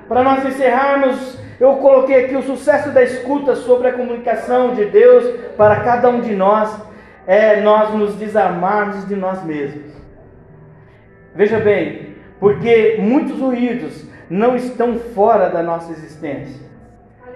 Para 0.09 0.23
nós 0.23 0.45
encerrarmos 0.45 1.39
eu 1.59 1.75
coloquei 1.77 2.25
aqui 2.25 2.37
o 2.37 2.43
sucesso 2.43 2.91
da 2.91 3.03
escuta 3.03 3.57
sobre 3.57 3.89
a 3.89 3.93
comunicação 3.93 4.75
de 4.75 4.85
Deus 4.87 5.41
para 5.57 5.81
cada 5.81 6.09
um 6.09 6.21
de 6.21 6.35
nós 6.35 6.77
é 7.27 7.61
nós 7.61 7.93
nos 7.95 8.15
desarmarmos 8.15 9.07
de 9.09 9.17
nós 9.17 9.43
mesmos. 9.43 9.93
Veja 11.35 11.59
bem, 11.59 12.15
porque 12.39 12.99
muitos 13.01 13.41
ruídos 13.41 14.05
não 14.29 14.55
estão 14.57 14.99
fora 14.99 15.49
da 15.49 15.63
nossa 15.63 15.93
existência, 15.93 16.65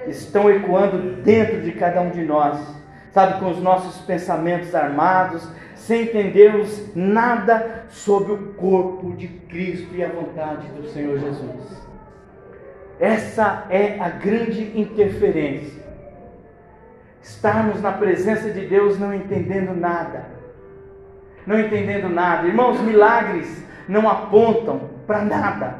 estão 0.06 0.50
ecoando 0.50 1.22
dentro 1.22 1.60
de 1.62 1.72
cada 1.72 2.00
um 2.00 2.10
de 2.10 2.22
nós, 2.22 2.58
sabe, 3.12 3.40
com 3.40 3.50
os 3.50 3.60
nossos 3.60 4.00
pensamentos 4.02 4.74
armados, 4.74 5.46
sem 5.74 6.02
entendermos 6.02 6.94
nada 6.94 7.84
sobre 7.88 8.32
o 8.32 8.38
corpo 8.54 9.14
de 9.16 9.28
Cristo 9.28 9.94
e 9.94 10.04
a 10.04 10.08
vontade 10.08 10.68
do 10.68 10.86
Senhor 10.88 11.18
Jesus. 11.18 11.89
Essa 13.00 13.64
é 13.70 13.98
a 13.98 14.10
grande 14.10 14.78
interferência. 14.78 15.80
Estarmos 17.22 17.80
na 17.80 17.92
presença 17.92 18.50
de 18.50 18.66
Deus 18.66 18.98
não 18.98 19.14
entendendo 19.14 19.74
nada. 19.74 20.26
Não 21.46 21.58
entendendo 21.58 22.10
nada. 22.10 22.46
Irmãos, 22.46 22.78
milagres 22.82 23.64
não 23.88 24.08
apontam 24.08 24.90
para 25.06 25.24
nada. 25.24 25.74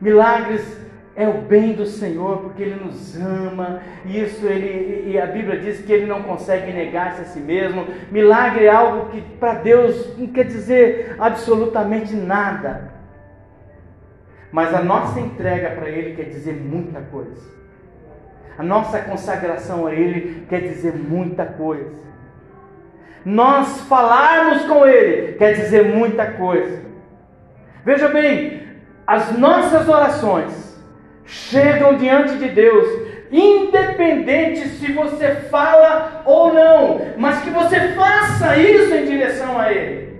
Milagres 0.00 0.80
é 1.14 1.28
o 1.28 1.42
bem 1.42 1.74
do 1.74 1.84
Senhor, 1.84 2.38
porque 2.38 2.62
Ele 2.62 2.82
nos 2.82 3.14
ama, 3.20 3.80
e 4.06 4.20
isso 4.20 4.46
ele, 4.46 5.10
e 5.10 5.20
a 5.20 5.26
Bíblia 5.26 5.60
diz 5.60 5.82
que 5.82 5.92
Ele 5.92 6.06
não 6.06 6.22
consegue 6.22 6.72
negar-se 6.72 7.20
a 7.20 7.24
si 7.24 7.38
mesmo. 7.38 7.86
Milagre 8.10 8.64
é 8.64 8.70
algo 8.70 9.10
que 9.10 9.20
para 9.38 9.54
Deus 9.54 10.16
não 10.16 10.28
quer 10.28 10.44
dizer 10.44 11.14
absolutamente 11.18 12.14
nada. 12.14 12.91
Mas 14.52 14.74
a 14.74 14.82
nossa 14.82 15.18
entrega 15.18 15.70
para 15.70 15.88
Ele 15.88 16.14
quer 16.14 16.28
dizer 16.28 16.52
muita 16.52 17.00
coisa. 17.00 17.50
A 18.58 18.62
nossa 18.62 18.98
consagração 19.00 19.86
a 19.86 19.94
Ele 19.94 20.46
quer 20.46 20.60
dizer 20.60 20.94
muita 20.94 21.46
coisa. 21.46 22.02
Nós 23.24 23.80
falarmos 23.82 24.64
com 24.66 24.86
Ele 24.86 25.32
quer 25.38 25.54
dizer 25.54 25.84
muita 25.96 26.32
coisa. 26.32 26.82
Veja 27.82 28.08
bem, 28.08 28.62
as 29.06 29.36
nossas 29.38 29.88
orações 29.88 30.78
chegam 31.24 31.96
diante 31.96 32.36
de 32.36 32.50
Deus, 32.50 32.86
independente 33.30 34.68
se 34.68 34.92
você 34.92 35.34
fala 35.50 36.22
ou 36.26 36.52
não, 36.52 37.00
mas 37.16 37.40
que 37.40 37.48
você 37.48 37.92
faça 37.94 38.56
isso 38.58 38.94
em 38.94 39.06
direção 39.06 39.58
a 39.58 39.72
Ele. 39.72 40.12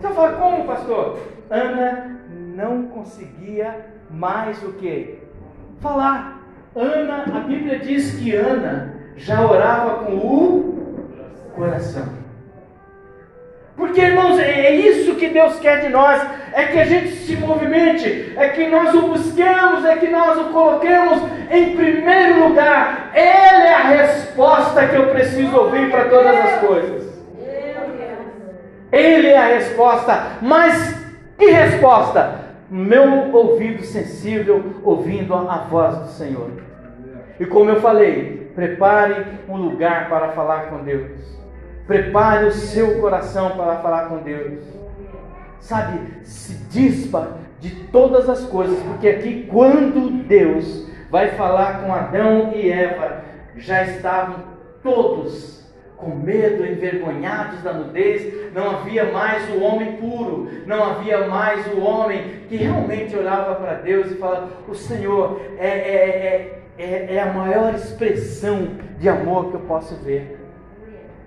Você 0.00 0.08
fala, 0.14 0.32
como, 0.32 0.64
pastor? 0.64 1.18
Ana 1.50 2.21
não 2.54 2.84
conseguia 2.84 3.86
mais 4.10 4.62
o 4.62 4.72
que? 4.74 5.18
Falar. 5.80 6.40
Ana, 6.74 7.24
a 7.34 7.40
Bíblia 7.40 7.78
diz 7.78 8.16
que 8.16 8.34
Ana 8.34 8.94
já 9.16 9.46
orava 9.46 10.04
com 10.04 10.12
o 10.12 11.10
coração. 11.54 12.22
Porque, 13.76 14.00
irmãos, 14.00 14.38
é, 14.38 14.66
é 14.66 14.76
isso 14.76 15.14
que 15.16 15.28
Deus 15.28 15.58
quer 15.58 15.80
de 15.80 15.88
nós, 15.88 16.22
é 16.52 16.64
que 16.64 16.78
a 16.78 16.84
gente 16.84 17.12
se 17.12 17.36
movimente, 17.36 18.32
é 18.36 18.48
que 18.48 18.68
nós 18.68 18.94
o 18.94 19.08
busquemos, 19.08 19.84
é 19.84 19.96
que 19.96 20.08
nós 20.08 20.38
o 20.38 20.44
coloquemos 20.52 21.22
em 21.50 21.74
primeiro 21.74 22.48
lugar. 22.48 23.10
Ele 23.14 23.26
é 23.26 23.74
a 23.74 23.88
resposta 23.88 24.86
que 24.86 24.96
eu 24.96 25.08
preciso 25.08 25.56
ouvir 25.56 25.90
para 25.90 26.04
todas 26.04 26.36
as 26.36 26.60
coisas. 26.60 27.12
Ele 28.90 29.28
é 29.28 29.38
a 29.38 29.46
resposta, 29.46 30.22
mas 30.42 31.01
que 31.38 31.50
resposta? 31.50 32.40
Meu 32.70 33.34
ouvido 33.34 33.84
sensível 33.84 34.62
ouvindo 34.82 35.34
a 35.34 35.66
voz 35.68 35.96
do 35.98 36.08
Senhor. 36.08 36.50
E 37.38 37.44
como 37.44 37.70
eu 37.70 37.80
falei, 37.80 38.50
prepare 38.54 39.26
um 39.48 39.56
lugar 39.56 40.08
para 40.08 40.28
falar 40.28 40.70
com 40.70 40.82
Deus. 40.84 41.20
Prepare 41.86 42.46
o 42.46 42.52
seu 42.52 43.00
coração 43.00 43.50
para 43.50 43.76
falar 43.76 44.08
com 44.08 44.18
Deus. 44.18 44.62
Sabe, 45.60 46.24
se 46.24 46.54
dispa 46.70 47.36
de 47.60 47.70
todas 47.86 48.28
as 48.28 48.44
coisas, 48.44 48.78
porque 48.82 49.08
aqui, 49.08 49.46
quando 49.50 50.24
Deus 50.24 50.88
vai 51.10 51.28
falar 51.32 51.82
com 51.82 51.92
Adão 51.92 52.52
e 52.54 52.70
Eva, 52.70 53.22
já 53.56 53.84
estavam 53.84 54.36
todos 54.82 55.61
com 56.02 56.16
medo, 56.16 56.66
envergonhados 56.66 57.62
da 57.62 57.72
nudez, 57.72 58.52
não 58.52 58.70
havia 58.70 59.04
mais 59.12 59.48
o 59.54 59.60
homem 59.62 59.96
puro, 59.96 60.48
não 60.66 60.82
havia 60.82 61.28
mais 61.28 61.64
o 61.72 61.80
homem 61.80 62.40
que 62.48 62.56
realmente 62.56 63.16
olhava 63.16 63.54
para 63.54 63.74
Deus 63.74 64.10
e 64.10 64.16
falava: 64.16 64.48
O 64.68 64.74
Senhor 64.74 65.40
é, 65.58 65.68
é, 65.68 66.62
é, 66.76 66.84
é, 66.84 67.14
é 67.14 67.20
a 67.20 67.32
maior 67.32 67.74
expressão 67.74 68.70
de 68.98 69.08
amor 69.08 69.50
que 69.50 69.54
eu 69.54 69.60
posso 69.60 69.94
ver. 70.02 70.38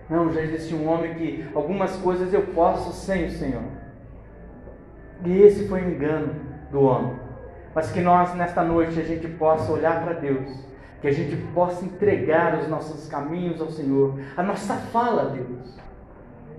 Não, 0.09 0.31
já 0.31 0.41
existe 0.41 0.75
um 0.75 0.87
homem 0.87 1.15
que 1.15 1.45
algumas 1.55 1.95
coisas 1.95 2.33
eu 2.33 2.41
posso 2.41 2.91
sem 2.91 3.25
o 3.25 3.31
Senhor. 3.31 3.63
E 5.23 5.41
esse 5.41 5.67
foi 5.67 5.81
o 5.81 5.89
engano 5.89 6.35
do 6.69 6.83
homem. 6.83 7.13
Mas 7.73 7.91
que 7.91 8.01
nós, 8.01 8.35
nesta 8.35 8.61
noite, 8.61 8.99
a 8.99 9.03
gente 9.03 9.27
possa 9.27 9.71
olhar 9.71 10.03
para 10.03 10.13
Deus, 10.13 10.47
que 11.05 11.09
a 11.09 11.13
gente 11.13 11.35
possa 11.53 11.85
entregar 11.85 12.57
os 12.57 12.67
nossos 12.67 13.07
caminhos 13.07 13.61
ao 13.61 13.69
Senhor, 13.69 14.15
a 14.35 14.41
nossa 14.41 14.73
fala 14.73 15.21
a 15.21 15.25
Deus. 15.25 15.77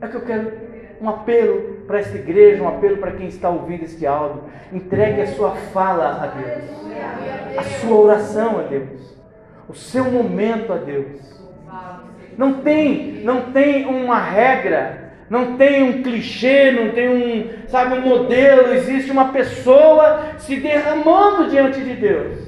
É 0.01 0.07
que 0.07 0.15
eu 0.15 0.21
quero 0.21 0.53
um 1.01 1.09
apelo 1.09 1.83
para 1.85 1.99
esta 1.99 2.17
igreja, 2.17 2.63
um 2.63 2.69
apelo 2.69 2.99
para 2.99 3.11
quem 3.11 3.27
está 3.27 3.49
ouvindo 3.49 3.83
este 3.83 4.07
áudio. 4.07 4.45
Entregue 4.73 5.23
a 5.23 5.27
sua 5.27 5.51
fala 5.51 6.23
a 6.23 6.27
Deus, 6.29 7.59
a 7.59 7.63
sua 7.81 7.97
oração 7.97 8.61
a 8.61 8.63
Deus, 8.63 9.17
o 9.69 9.75
seu 9.75 10.05
momento 10.05 10.73
a 10.73 10.77
Deus. 10.77 11.45
Não 12.39 12.61
tem, 12.61 13.23
não 13.25 13.51
tem 13.51 13.85
uma 13.85 14.21
regra, 14.21 15.13
não 15.29 15.57
tem 15.57 15.83
um 15.83 16.03
clichê, 16.05 16.71
não 16.71 16.93
tem 16.93 17.09
um, 17.09 17.69
sabe, 17.69 17.97
um 17.97 18.03
modelo, 18.03 18.73
existe 18.75 19.11
uma 19.11 19.33
pessoa 19.33 20.37
se 20.39 20.55
derramando 20.55 21.51
diante 21.51 21.81
de 21.81 21.95
Deus. 21.97 22.46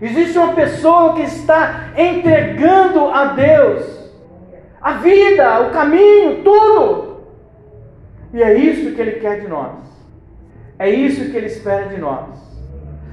Existe 0.00 0.38
uma 0.38 0.54
pessoa 0.54 1.14
que 1.14 1.22
está 1.22 1.90
entregando 1.96 3.08
a 3.08 3.26
Deus 3.26 4.00
a 4.80 4.94
vida, 4.94 5.60
o 5.60 5.70
caminho, 5.70 6.42
tudo. 6.42 7.20
E 8.32 8.42
é 8.42 8.56
isso 8.56 8.94
que 8.94 9.00
Ele 9.00 9.20
quer 9.20 9.40
de 9.40 9.48
nós. 9.48 9.74
É 10.78 10.88
isso 10.88 11.30
que 11.30 11.36
Ele 11.36 11.46
espera 11.46 11.88
de 11.88 11.98
nós. 11.98 12.28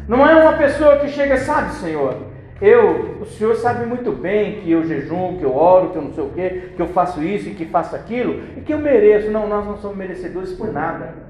Não 0.07 0.27
é 0.27 0.35
uma 0.35 0.53
pessoa 0.53 0.99
que 0.99 1.09
chega, 1.09 1.35
sabe, 1.37 1.73
Senhor, 1.73 2.15
eu, 2.61 3.17
o 3.21 3.25
Senhor 3.25 3.55
sabe 3.55 3.85
muito 3.85 4.11
bem 4.11 4.61
que 4.61 4.71
eu 4.71 4.83
jejum, 4.85 5.37
que 5.37 5.43
eu 5.43 5.53
oro, 5.53 5.89
que 5.89 5.97
eu 5.97 6.01
não 6.01 6.13
sei 6.13 6.23
o 6.23 6.29
quê, 6.29 6.71
que 6.75 6.81
eu 6.81 6.87
faço 6.87 7.21
isso 7.21 7.49
e 7.49 7.53
que 7.53 7.65
faço 7.65 7.95
aquilo, 7.95 8.41
e 8.55 8.61
que 8.61 8.73
eu 8.73 8.79
mereço. 8.79 9.29
Não, 9.29 9.47
nós 9.47 9.65
não 9.65 9.77
somos 9.77 9.97
merecedores 9.97 10.53
por 10.53 10.71
nada. 10.71 11.26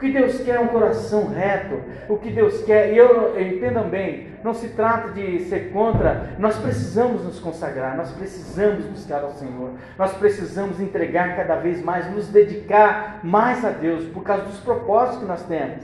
O 0.00 0.02
que 0.02 0.12
Deus 0.12 0.40
quer 0.40 0.54
é 0.54 0.60
um 0.60 0.68
coração 0.68 1.28
reto. 1.28 1.78
O 2.08 2.16
que 2.16 2.30
Deus 2.30 2.62
quer, 2.64 2.90
e 2.90 2.96
eu, 2.96 3.38
entendam 3.38 3.86
bem, 3.86 4.28
não 4.42 4.54
se 4.54 4.68
trata 4.68 5.10
de 5.10 5.40
ser 5.40 5.72
contra, 5.72 6.30
nós 6.38 6.56
precisamos 6.56 7.22
nos 7.22 7.38
consagrar, 7.38 7.98
nós 7.98 8.10
precisamos 8.12 8.86
buscar 8.86 9.22
ao 9.22 9.32
Senhor, 9.32 9.72
nós 9.98 10.14
precisamos 10.14 10.80
entregar 10.80 11.36
cada 11.36 11.56
vez 11.56 11.84
mais, 11.84 12.10
nos 12.10 12.28
dedicar 12.28 13.20
mais 13.22 13.62
a 13.62 13.68
Deus, 13.68 14.06
por 14.06 14.22
causa 14.22 14.44
dos 14.44 14.58
propósitos 14.60 15.20
que 15.20 15.26
nós 15.26 15.42
temos. 15.42 15.82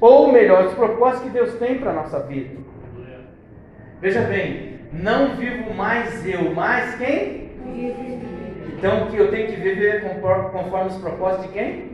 Ou 0.00 0.32
melhor, 0.32 0.64
os 0.64 0.72
propósitos 0.72 1.24
que 1.24 1.28
Deus 1.28 1.52
tem 1.56 1.78
para 1.80 1.90
a 1.90 1.94
nossa 1.96 2.18
vida. 2.20 2.56
Veja 4.00 4.22
bem, 4.22 4.80
não 4.90 5.36
vivo 5.36 5.74
mais 5.74 6.26
eu, 6.26 6.54
mas 6.54 6.94
quem? 6.94 7.50
Então 8.78 9.08
que 9.08 9.18
eu 9.18 9.30
tenho 9.30 9.48
que 9.48 9.60
viver 9.60 10.02
conforme 10.02 10.88
os 10.88 10.96
propósitos 10.96 11.48
de 11.48 11.52
quem? 11.52 11.89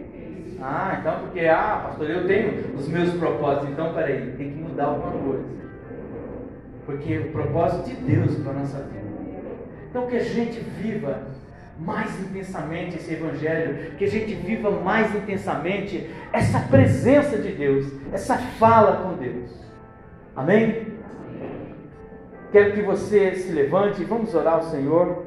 Ah, 0.60 0.96
então 1.00 1.20
porque, 1.20 1.40
ah, 1.40 1.82
pastor, 1.86 2.08
eu 2.08 2.26
tenho 2.26 2.74
os 2.74 2.88
meus 2.88 3.12
propósitos. 3.14 3.70
Então, 3.70 3.92
peraí, 3.92 4.34
tem 4.36 4.52
que 4.52 4.58
mudar 4.58 4.86
alguma 4.86 5.12
coisa. 5.12 5.44
Porque 6.86 7.18
o 7.18 7.32
propósito 7.32 7.88
de 7.88 7.94
Deus 7.96 8.36
para 8.36 8.52
a 8.52 8.54
nossa 8.54 8.78
vida. 8.78 9.06
Então 9.90 10.06
que 10.06 10.16
a 10.16 10.22
gente 10.22 10.60
viva 10.60 11.22
mais 11.78 12.20
intensamente 12.20 12.96
esse 12.96 13.14
Evangelho, 13.14 13.92
que 13.96 14.04
a 14.04 14.10
gente 14.10 14.34
viva 14.34 14.70
mais 14.70 15.14
intensamente 15.14 16.10
essa 16.32 16.60
presença 16.60 17.38
de 17.38 17.52
Deus, 17.52 17.86
essa 18.12 18.36
fala 18.36 18.96
com 19.02 19.16
Deus. 19.16 19.50
Amém? 20.34 20.86
Quero 22.52 22.72
que 22.72 22.82
você 22.82 23.34
se 23.34 23.52
levante 23.52 24.02
e 24.02 24.04
vamos 24.04 24.34
orar 24.34 24.54
ao 24.54 24.62
Senhor. 24.64 25.24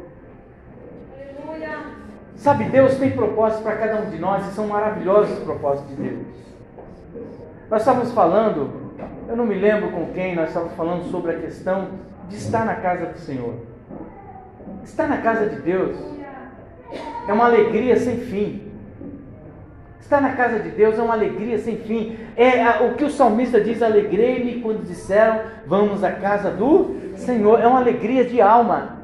Sabe, 2.40 2.64
Deus 2.66 2.96
tem 2.96 3.12
propósitos 3.12 3.64
para 3.64 3.76
cada 3.76 4.02
um 4.02 4.10
de 4.10 4.18
nós 4.18 4.48
e 4.48 4.52
são 4.52 4.66
maravilhosos 4.66 5.40
os 5.40 5.44
propósitos 5.44 5.90
de 5.90 6.02
Deus. 6.02 6.26
Nós 7.70 7.82
estávamos 7.82 8.14
falando, 8.14 8.94
eu 9.28 9.36
não 9.36 9.46
me 9.46 9.56
lembro 9.56 9.92
com 9.92 10.06
quem, 10.14 10.36
nós 10.36 10.48
estávamos 10.48 10.74
falando 10.76 11.04
sobre 11.12 11.34
a 11.34 11.40
questão 11.40 11.90
de 12.30 12.38
estar 12.38 12.66
na 12.66 12.76
casa 12.76 13.08
do 13.08 13.20
Senhor. 13.20 13.56
Estar 14.86 15.10
na 15.10 15.18
casa 15.18 15.48
de 15.50 15.58
Deus 15.58 15.98
é 17.28 17.34
uma 17.34 17.44
alegria 17.44 17.98
sem 17.98 18.20
fim. 18.20 18.72
Estar 20.00 20.22
na 20.22 20.32
casa 20.32 20.60
de 20.60 20.70
Deus 20.70 20.98
é 20.98 21.02
uma 21.02 21.16
alegria 21.16 21.60
sem 21.60 21.76
fim. 21.76 22.18
É 22.38 22.86
o 22.86 22.94
que 22.94 23.04
o 23.04 23.10
salmista 23.10 23.60
diz: 23.60 23.84
alegrei-me 23.84 24.62
quando 24.62 24.88
disseram, 24.88 25.42
vamos 25.68 26.06
à 26.06 26.14
casa 26.14 26.50
do 26.52 26.96
Senhor. 27.18 27.60
É 27.60 27.68
uma 27.68 27.80
alegria 27.80 28.24
de 28.24 28.42
alma. 28.42 28.98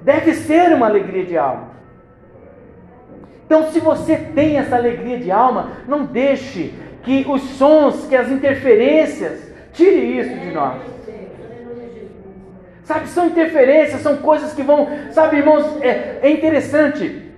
Deve 0.00 0.32
ser 0.32 0.72
uma 0.72 0.86
alegria 0.86 1.26
de 1.26 1.36
alma. 1.36 1.69
Então, 3.50 3.64
se 3.72 3.80
você 3.80 4.16
tem 4.16 4.58
essa 4.58 4.76
alegria 4.76 5.18
de 5.18 5.28
alma, 5.28 5.72
não 5.88 6.04
deixe 6.04 6.72
que 7.02 7.26
os 7.28 7.42
sons, 7.58 8.06
que 8.06 8.14
as 8.14 8.30
interferências, 8.30 9.52
tire 9.72 10.20
isso 10.20 10.38
de 10.38 10.52
nós. 10.52 10.80
Sabe, 12.84 13.08
são 13.08 13.26
interferências, 13.26 14.02
são 14.02 14.18
coisas 14.18 14.52
que 14.52 14.62
vão. 14.62 14.86
Sabe, 15.10 15.38
irmãos, 15.38 15.82
é, 15.82 16.20
é 16.22 16.30
interessante 16.30 17.28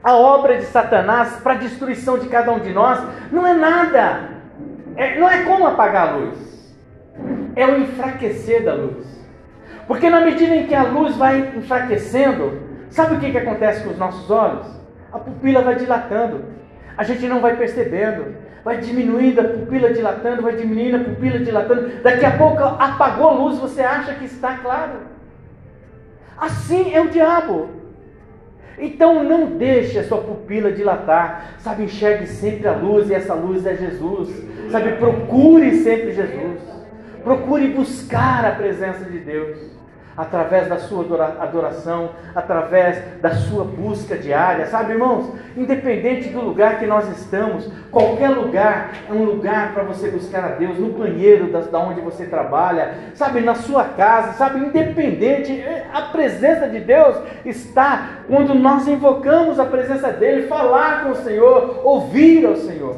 a 0.00 0.14
obra 0.14 0.58
de 0.58 0.66
Satanás 0.66 1.40
para 1.42 1.54
a 1.54 1.56
destruição 1.56 2.20
de 2.20 2.28
cada 2.28 2.52
um 2.52 2.60
de 2.60 2.72
nós 2.72 3.02
não 3.32 3.44
é 3.44 3.52
nada. 3.52 4.28
É, 4.94 5.18
não 5.18 5.28
é 5.28 5.42
como 5.42 5.66
apagar 5.66 6.10
a 6.10 6.16
luz. 6.18 6.38
É 7.56 7.66
o 7.66 7.80
enfraquecer 7.80 8.62
da 8.62 8.74
luz. 8.74 9.04
Porque 9.88 10.08
na 10.08 10.20
medida 10.20 10.54
em 10.54 10.68
que 10.68 10.74
a 10.76 10.84
luz 10.84 11.16
vai 11.16 11.52
enfraquecendo, 11.56 12.62
sabe 12.90 13.16
o 13.16 13.18
que, 13.18 13.32
que 13.32 13.38
acontece 13.38 13.82
com 13.82 13.90
os 13.90 13.98
nossos 13.98 14.30
olhos? 14.30 14.77
A 15.12 15.18
pupila 15.18 15.62
vai 15.62 15.76
dilatando. 15.76 16.44
A 16.96 17.04
gente 17.04 17.26
não 17.26 17.40
vai 17.40 17.56
percebendo. 17.56 18.34
vai 18.64 18.78
diminuindo, 18.78 19.40
a 19.40 19.44
pupila 19.44 19.92
dilatando, 19.92 20.42
vai 20.42 20.56
diminuindo, 20.56 20.96
a 20.96 21.04
pupila 21.04 21.38
dilatando. 21.38 22.02
Daqui 22.02 22.24
a 22.24 22.36
pouco 22.36 22.62
apagou 22.62 23.28
a 23.28 23.32
luz, 23.32 23.58
você 23.58 23.80
acha 23.82 24.14
que 24.14 24.26
está 24.26 24.58
claro. 24.58 25.00
Assim 26.36 26.94
é 26.94 27.00
o 27.00 27.08
diabo. 27.08 27.70
Então 28.78 29.24
não 29.24 29.56
deixe 29.56 29.98
a 29.98 30.04
sua 30.04 30.18
pupila 30.18 30.70
dilatar. 30.70 31.54
Sabe, 31.58 31.84
enxergue 31.84 32.26
sempre 32.26 32.68
a 32.68 32.72
luz 32.72 33.08
e 33.08 33.14
essa 33.14 33.34
luz 33.34 33.64
é 33.64 33.74
Jesus. 33.74 34.28
Sabe, 34.70 34.92
procure 34.92 35.76
sempre 35.76 36.12
Jesus. 36.12 36.60
Procure 37.24 37.68
buscar 37.68 38.44
a 38.44 38.52
presença 38.52 39.04
de 39.04 39.18
Deus 39.18 39.77
através 40.18 40.66
da 40.66 40.78
sua 40.78 41.04
adoração, 41.38 42.10
através 42.34 43.20
da 43.22 43.30
sua 43.30 43.62
busca 43.62 44.18
diária, 44.18 44.66
sabe, 44.66 44.94
irmãos? 44.94 45.32
Independente 45.56 46.28
do 46.30 46.40
lugar 46.40 46.80
que 46.80 46.86
nós 46.86 47.08
estamos, 47.16 47.70
qualquer 47.92 48.30
lugar 48.30 48.94
é 49.08 49.12
um 49.12 49.22
lugar 49.22 49.72
para 49.72 49.84
você 49.84 50.10
buscar 50.10 50.44
a 50.44 50.48
Deus, 50.48 50.76
no 50.76 50.88
banheiro 50.90 51.52
da, 51.52 51.78
onde 51.78 52.00
você 52.00 52.26
trabalha, 52.26 52.94
sabe, 53.14 53.40
na 53.40 53.54
sua 53.54 53.84
casa, 53.84 54.32
sabe, 54.32 54.58
independente, 54.58 55.52
é, 55.52 55.86
a 55.94 56.02
presença 56.02 56.68
de 56.68 56.80
Deus 56.80 57.16
está 57.44 58.24
quando 58.26 58.54
nós 58.56 58.88
invocamos 58.88 59.60
a 59.60 59.64
presença 59.66 60.10
dele, 60.10 60.48
falar 60.48 61.04
com 61.04 61.10
o 61.10 61.16
Senhor, 61.16 61.80
ouvir 61.84 62.44
ao 62.44 62.56
Senhor. 62.56 62.96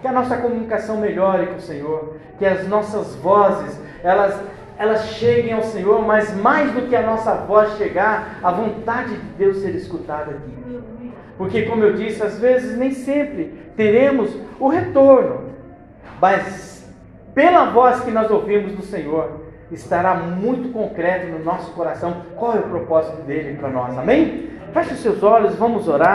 Que 0.00 0.06
a 0.06 0.12
nossa 0.12 0.36
comunicação 0.36 0.98
melhore 0.98 1.46
com 1.48 1.56
o 1.56 1.60
Senhor, 1.60 2.16
que 2.38 2.46
as 2.46 2.68
nossas 2.68 3.16
vozes, 3.16 3.76
elas 4.04 4.38
elas 4.78 5.06
cheguem 5.12 5.52
ao 5.52 5.62
Senhor, 5.62 6.04
mas 6.04 6.34
mais 6.36 6.72
do 6.72 6.82
que 6.82 6.96
a 6.96 7.02
nossa 7.02 7.34
voz 7.34 7.76
chegar, 7.76 8.38
a 8.42 8.50
vontade 8.50 9.16
de 9.16 9.28
Deus 9.38 9.58
ser 9.58 9.74
escutada 9.74 10.32
aqui. 10.32 10.82
Porque, 11.38 11.62
como 11.62 11.84
eu 11.84 11.94
disse, 11.94 12.22
às 12.22 12.38
vezes 12.38 12.76
nem 12.76 12.92
sempre 12.92 13.54
teremos 13.76 14.34
o 14.58 14.68
retorno, 14.68 15.50
mas 16.20 16.90
pela 17.34 17.66
voz 17.66 18.00
que 18.00 18.10
nós 18.10 18.30
ouvimos 18.30 18.72
do 18.72 18.82
Senhor, 18.82 19.46
estará 19.70 20.14
muito 20.14 20.72
concreto 20.72 21.26
no 21.26 21.44
nosso 21.44 21.72
coração 21.72 22.22
qual 22.36 22.56
é 22.56 22.60
o 22.60 22.68
propósito 22.68 23.22
dele 23.22 23.58
para 23.58 23.68
nós. 23.68 23.98
Amém? 23.98 24.50
Feche 24.72 24.94
os 24.94 25.00
seus 25.00 25.22
olhos, 25.22 25.54
vamos 25.56 25.88
orar. 25.88 26.14